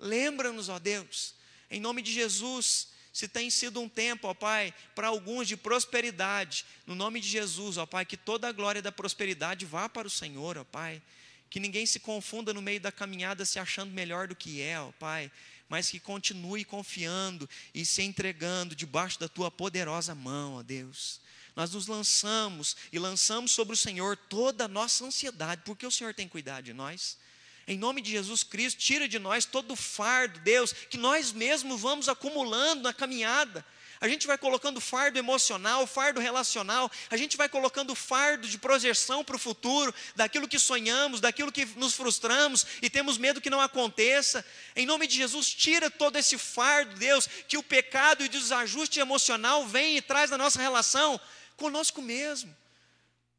Lembra-nos, 0.00 0.68
ó 0.68 0.78
Deus, 0.78 1.34
Em 1.70 1.78
nome 1.78 2.02
de 2.02 2.10
Jesus, 2.10 2.88
se 3.12 3.28
tem 3.28 3.50
sido 3.50 3.80
um 3.80 3.88
tempo, 3.88 4.26
ó 4.26 4.34
Pai, 4.34 4.74
para 4.94 5.08
alguns 5.08 5.46
de 5.46 5.56
prosperidade, 5.56 6.64
no 6.86 6.94
nome 6.94 7.20
de 7.20 7.28
Jesus, 7.28 7.76
ó 7.76 7.86
Pai, 7.86 8.04
que 8.04 8.16
toda 8.16 8.48
a 8.48 8.52
glória 8.52 8.80
da 8.80 8.90
prosperidade 8.90 9.66
vá 9.66 9.88
para 9.88 10.08
o 10.08 10.10
Senhor, 10.10 10.56
ó 10.56 10.64
Pai. 10.64 11.02
Que 11.48 11.60
ninguém 11.60 11.84
se 11.84 12.00
confunda 12.00 12.54
no 12.54 12.62
meio 12.62 12.80
da 12.80 12.90
caminhada 12.90 13.44
se 13.44 13.58
achando 13.58 13.92
melhor 13.92 14.26
do 14.26 14.34
que 14.34 14.62
é, 14.62 14.80
ó 14.80 14.90
Pai, 14.92 15.30
mas 15.68 15.90
que 15.90 16.00
continue 16.00 16.64
confiando 16.64 17.48
e 17.74 17.84
se 17.84 18.02
entregando 18.02 18.74
debaixo 18.74 19.20
da 19.20 19.28
tua 19.28 19.50
poderosa 19.50 20.14
mão, 20.14 20.54
ó 20.54 20.62
Deus. 20.62 21.20
Nós 21.54 21.72
nos 21.72 21.88
lançamos 21.88 22.76
e 22.92 22.98
lançamos 22.98 23.52
sobre 23.52 23.74
o 23.74 23.76
Senhor 23.76 24.16
toda 24.16 24.64
a 24.64 24.68
nossa 24.68 25.04
ansiedade, 25.04 25.62
porque 25.64 25.86
o 25.86 25.90
Senhor 25.90 26.14
tem 26.14 26.28
cuidado 26.28 26.64
de 26.64 26.72
nós. 26.72 27.18
Em 27.66 27.78
nome 27.78 28.00
de 28.00 28.10
Jesus 28.10 28.42
Cristo, 28.42 28.78
tira 28.78 29.06
de 29.06 29.18
nós 29.18 29.44
todo 29.44 29.72
o 29.72 29.76
fardo, 29.76 30.40
Deus, 30.40 30.72
que 30.72 30.96
nós 30.96 31.32
mesmos 31.32 31.80
vamos 31.80 32.08
acumulando 32.08 32.82
na 32.82 32.92
caminhada. 32.92 33.64
A 34.00 34.08
gente 34.08 34.26
vai 34.26 34.38
colocando 34.38 34.80
fardo 34.80 35.18
emocional, 35.18 35.86
fardo 35.86 36.20
relacional, 36.20 36.90
a 37.10 37.18
gente 37.18 37.36
vai 37.36 37.50
colocando 37.50 37.94
fardo 37.94 38.48
de 38.48 38.56
projeção 38.56 39.22
para 39.22 39.36
o 39.36 39.38
futuro, 39.38 39.94
daquilo 40.16 40.48
que 40.48 40.58
sonhamos, 40.58 41.20
daquilo 41.20 41.52
que 41.52 41.66
nos 41.76 41.92
frustramos 41.92 42.66
e 42.80 42.88
temos 42.88 43.18
medo 43.18 43.42
que 43.42 43.50
não 43.50 43.60
aconteça. 43.60 44.42
Em 44.74 44.86
nome 44.86 45.06
de 45.06 45.16
Jesus, 45.16 45.52
tira 45.52 45.90
todo 45.90 46.16
esse 46.16 46.38
fardo, 46.38 46.98
Deus, 46.98 47.28
que 47.46 47.58
o 47.58 47.62
pecado 47.62 48.22
e 48.22 48.26
o 48.26 48.30
desajuste 48.30 48.98
emocional 48.98 49.66
vem 49.66 49.98
e 49.98 50.02
traz 50.02 50.30
na 50.30 50.38
nossa 50.38 50.62
relação 50.62 51.20
conosco 51.58 52.00
mesmo. 52.00 52.56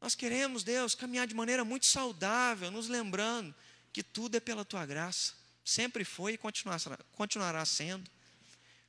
Nós 0.00 0.14
queremos, 0.14 0.62
Deus, 0.62 0.94
caminhar 0.94 1.26
de 1.26 1.34
maneira 1.34 1.64
muito 1.64 1.86
saudável, 1.86 2.70
nos 2.70 2.86
lembrando 2.86 3.52
que 3.92 4.02
tudo 4.02 4.36
é 4.36 4.40
pela 4.40 4.64
tua 4.64 4.86
graça, 4.86 5.34
sempre 5.64 6.04
foi 6.04 6.34
e 6.34 6.38
continuará, 6.38 7.64
sendo. 7.64 8.10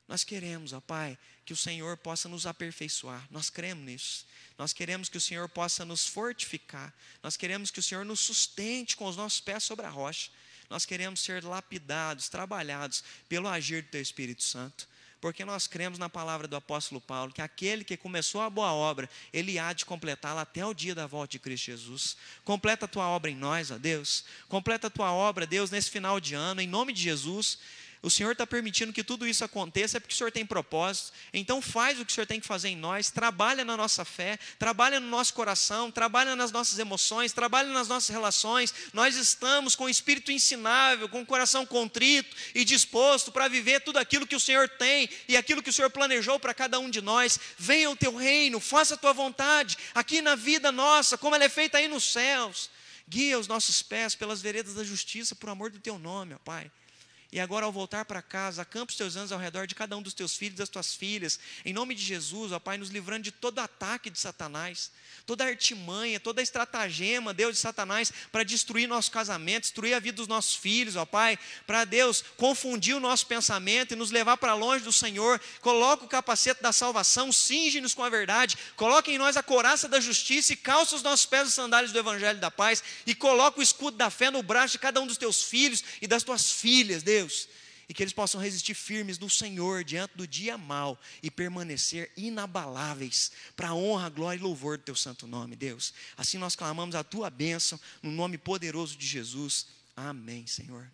Nós 0.07 0.23
queremos, 0.23 0.73
ó 0.73 0.81
Pai, 0.81 1.17
que 1.45 1.53
o 1.53 1.57
Senhor 1.57 1.97
possa 1.97 2.29
nos 2.29 2.45
aperfeiçoar, 2.45 3.25
nós 3.29 3.49
cremos 3.49 3.85
nisso. 3.85 4.25
Nós 4.57 4.71
queremos 4.71 5.09
que 5.09 5.17
o 5.17 5.21
Senhor 5.21 5.49
possa 5.49 5.83
nos 5.83 6.07
fortificar, 6.07 6.93
nós 7.21 7.35
queremos 7.35 7.71
que 7.71 7.79
o 7.79 7.83
Senhor 7.83 8.05
nos 8.05 8.19
sustente 8.19 8.95
com 8.95 9.05
os 9.05 9.17
nossos 9.17 9.41
pés 9.41 9.63
sobre 9.63 9.85
a 9.85 9.89
rocha. 9.89 10.29
Nós 10.69 10.85
queremos 10.85 11.19
ser 11.19 11.43
lapidados, 11.43 12.29
trabalhados 12.29 13.03
pelo 13.27 13.47
agir 13.47 13.83
do 13.83 13.89
Teu 13.89 14.01
Espírito 14.01 14.43
Santo 14.43 14.87
porque 15.23 15.45
nós 15.45 15.67
cremos 15.67 15.97
na 15.97 16.09
palavra 16.09 16.49
do 16.49 16.55
apóstolo 16.57 16.99
Paulo, 16.99 17.31
que 17.31 17.41
aquele 17.41 17.85
que 17.85 17.95
começou 17.95 18.41
a 18.41 18.49
boa 18.49 18.73
obra, 18.73 19.09
ele 19.31 19.57
há 19.57 19.71
de 19.71 19.85
completá-la 19.85 20.41
até 20.41 20.65
o 20.65 20.73
dia 20.73 20.93
da 20.93 21.07
volta 21.07 21.31
de 21.31 21.39
Cristo 21.39 21.67
Jesus. 21.67 22.17
Completa 22.43 22.83
a 22.83 22.89
tua 22.89 23.07
obra 23.07 23.31
em 23.31 23.35
nós, 23.35 23.71
ó 23.71 23.77
Deus. 23.77 24.25
Completa 24.49 24.87
a 24.87 24.89
tua 24.89 25.13
obra, 25.13 25.47
Deus, 25.47 25.71
nesse 25.71 25.89
final 25.89 26.19
de 26.19 26.35
ano, 26.35 26.59
em 26.59 26.67
nome 26.67 26.91
de 26.91 27.01
Jesus. 27.01 27.57
O 28.03 28.09
Senhor 28.09 28.33
está 28.33 28.45
permitindo 28.45 28.91
que 28.91 29.01
tudo 29.01 29.25
isso 29.25 29.45
aconteça, 29.45 29.95
é 29.95 29.99
porque 29.99 30.13
o 30.13 30.17
Senhor 30.17 30.29
tem 30.29 30.45
propósito. 30.45 31.13
Então 31.33 31.61
faz 31.61 31.97
o 31.97 32.05
que 32.05 32.11
o 32.11 32.13
Senhor 32.13 32.27
tem 32.27 32.37
que 32.37 32.45
fazer 32.45 32.67
em 32.67 32.75
nós, 32.75 33.09
trabalha 33.09 33.63
na 33.63 33.77
nossa 33.77 34.03
fé, 34.03 34.37
trabalha 34.59 34.99
no 34.99 35.07
nosso 35.07 35.33
coração, 35.33 35.89
trabalha 35.89 36.35
nas 36.35 36.51
nossas 36.51 36.77
emoções, 36.77 37.31
trabalha 37.31 37.69
nas 37.69 37.87
nossas 37.87 38.09
relações. 38.09 38.73
Nós 38.91 39.15
estamos 39.15 39.73
com 39.73 39.85
o 39.85 39.89
espírito 39.89 40.33
ensinável, 40.33 41.07
com 41.07 41.21
o 41.21 41.25
coração 41.25 41.65
contrito 41.65 42.35
e 42.53 42.65
disposto 42.65 43.31
para 43.31 43.47
viver 43.47 43.79
tudo 43.79 43.95
aquilo 43.95 44.27
que 44.27 44.35
o 44.35 44.39
Senhor 44.39 44.67
tem 44.67 45.09
e 45.29 45.37
aquilo 45.37 45.63
que 45.63 45.69
o 45.69 45.73
Senhor 45.73 45.89
planejou 45.89 46.37
para 46.37 46.53
cada 46.53 46.79
um 46.79 46.89
de 46.89 46.99
nós. 46.99 47.39
Venha 47.57 47.89
o 47.89 47.95
teu 47.95 48.13
reino, 48.13 48.59
faça 48.59 48.95
a 48.95 48.97
tua 48.97 49.13
vontade 49.13 49.77
aqui 49.95 50.21
na 50.21 50.35
vida 50.35 50.73
nossa, 50.73 51.17
como 51.17 51.35
ela 51.35 51.45
é 51.45 51.49
feita 51.49 51.77
aí 51.77 51.87
nos 51.87 52.03
céus. 52.03 52.69
Guia 53.07 53.39
os 53.39 53.47
nossos 53.47 53.81
pés 53.81 54.13
pelas 54.13 54.41
veredas 54.41 54.73
da 54.73 54.83
justiça, 54.83 55.33
por 55.33 55.47
amor 55.47 55.71
do 55.71 55.79
teu 55.79 55.97
nome, 55.97 56.33
ó 56.33 56.37
Pai. 56.39 56.69
E 57.33 57.39
agora, 57.39 57.65
ao 57.65 57.71
voltar 57.71 58.05
para 58.05 58.21
casa, 58.21 58.61
acampa 58.61 58.91
os 58.91 58.95
teus 58.95 59.15
anjos 59.15 59.31
ao 59.31 59.39
redor 59.39 59.65
de 59.65 59.73
cada 59.73 59.97
um 59.97 60.03
dos 60.03 60.13
teus 60.13 60.35
filhos 60.35 60.53
e 60.53 60.57
das 60.59 60.69
tuas 60.69 60.93
filhas. 60.93 61.39
Em 61.65 61.73
nome 61.73 61.95
de 61.95 62.03
Jesus, 62.03 62.51
ó 62.51 62.59
Pai, 62.59 62.77
nos 62.77 62.89
livrando 62.89 63.23
de 63.23 63.31
todo 63.31 63.57
ataque 63.57 64.11
de 64.11 64.19
Satanás, 64.19 64.91
toda 65.25 65.43
artimanha, 65.43 66.19
toda 66.19 66.43
estratagema, 66.43 67.33
Deus 67.33 67.55
de 67.55 67.59
Satanás, 67.59 68.13
para 68.31 68.43
destruir 68.43 68.87
nosso 68.87 69.09
casamento, 69.09 69.63
destruir 69.63 69.95
a 69.95 69.99
vida 69.99 70.17
dos 70.17 70.27
nossos 70.27 70.53
filhos, 70.53 70.95
ó 70.95 71.07
Pai, 71.07 71.39
para 71.65 71.85
Deus 71.85 72.23
confundir 72.37 72.95
o 72.95 72.99
nosso 72.99 73.25
pensamento 73.25 73.93
e 73.93 73.95
nos 73.95 74.11
levar 74.11 74.37
para 74.37 74.53
longe 74.53 74.83
do 74.83 74.93
Senhor. 74.93 75.41
Coloca 75.59 76.05
o 76.05 76.07
capacete 76.07 76.61
da 76.61 76.71
salvação, 76.71 77.31
cinge-nos 77.31 77.95
com 77.95 78.03
a 78.03 78.11
verdade, 78.11 78.59
coloca 78.75 79.09
em 79.09 79.17
nós 79.17 79.35
a 79.37 79.41
coraça 79.41 79.89
da 79.89 79.99
justiça 79.99 80.53
e 80.53 80.55
calça 80.55 80.95
os 80.95 81.01
nossos 81.01 81.25
pés 81.25 81.47
os 81.47 81.55
sandálios 81.55 81.91
do 81.91 81.97
Evangelho 81.97 82.37
da 82.37 82.51
paz 82.51 82.83
e 83.07 83.15
coloca 83.15 83.59
o 83.59 83.63
escudo 83.63 83.97
da 83.97 84.11
fé 84.11 84.29
no 84.29 84.43
braço 84.43 84.73
de 84.73 84.77
cada 84.77 85.01
um 85.01 85.07
dos 85.07 85.17
teus 85.17 85.41
filhos 85.41 85.83
e 85.99 86.05
das 86.05 86.21
tuas 86.21 86.51
filhas, 86.51 87.01
Deus. 87.01 87.22
Deus, 87.23 87.47
e 87.87 87.93
que 87.93 88.03
eles 88.03 88.13
possam 88.13 88.39
resistir 88.39 88.73
firmes 88.73 89.19
no 89.19 89.29
Senhor 89.29 89.83
diante 89.83 90.15
do 90.15 90.27
dia 90.27 90.57
mal 90.57 90.99
e 91.21 91.29
permanecer 91.29 92.11
inabaláveis 92.15 93.31
para 93.55 93.69
a 93.69 93.75
honra, 93.75 94.09
glória 94.09 94.39
e 94.39 94.43
louvor 94.43 94.77
do 94.77 94.83
teu 94.83 94.95
santo 94.95 95.27
nome, 95.27 95.55
Deus. 95.55 95.93
Assim 96.17 96.37
nós 96.37 96.55
clamamos 96.55 96.95
a 96.95 97.03
tua 97.03 97.29
bênção 97.29 97.79
no 98.01 98.11
nome 98.11 98.37
poderoso 98.37 98.97
de 98.97 99.05
Jesus. 99.05 99.67
Amém, 99.95 100.47
Senhor. 100.47 100.89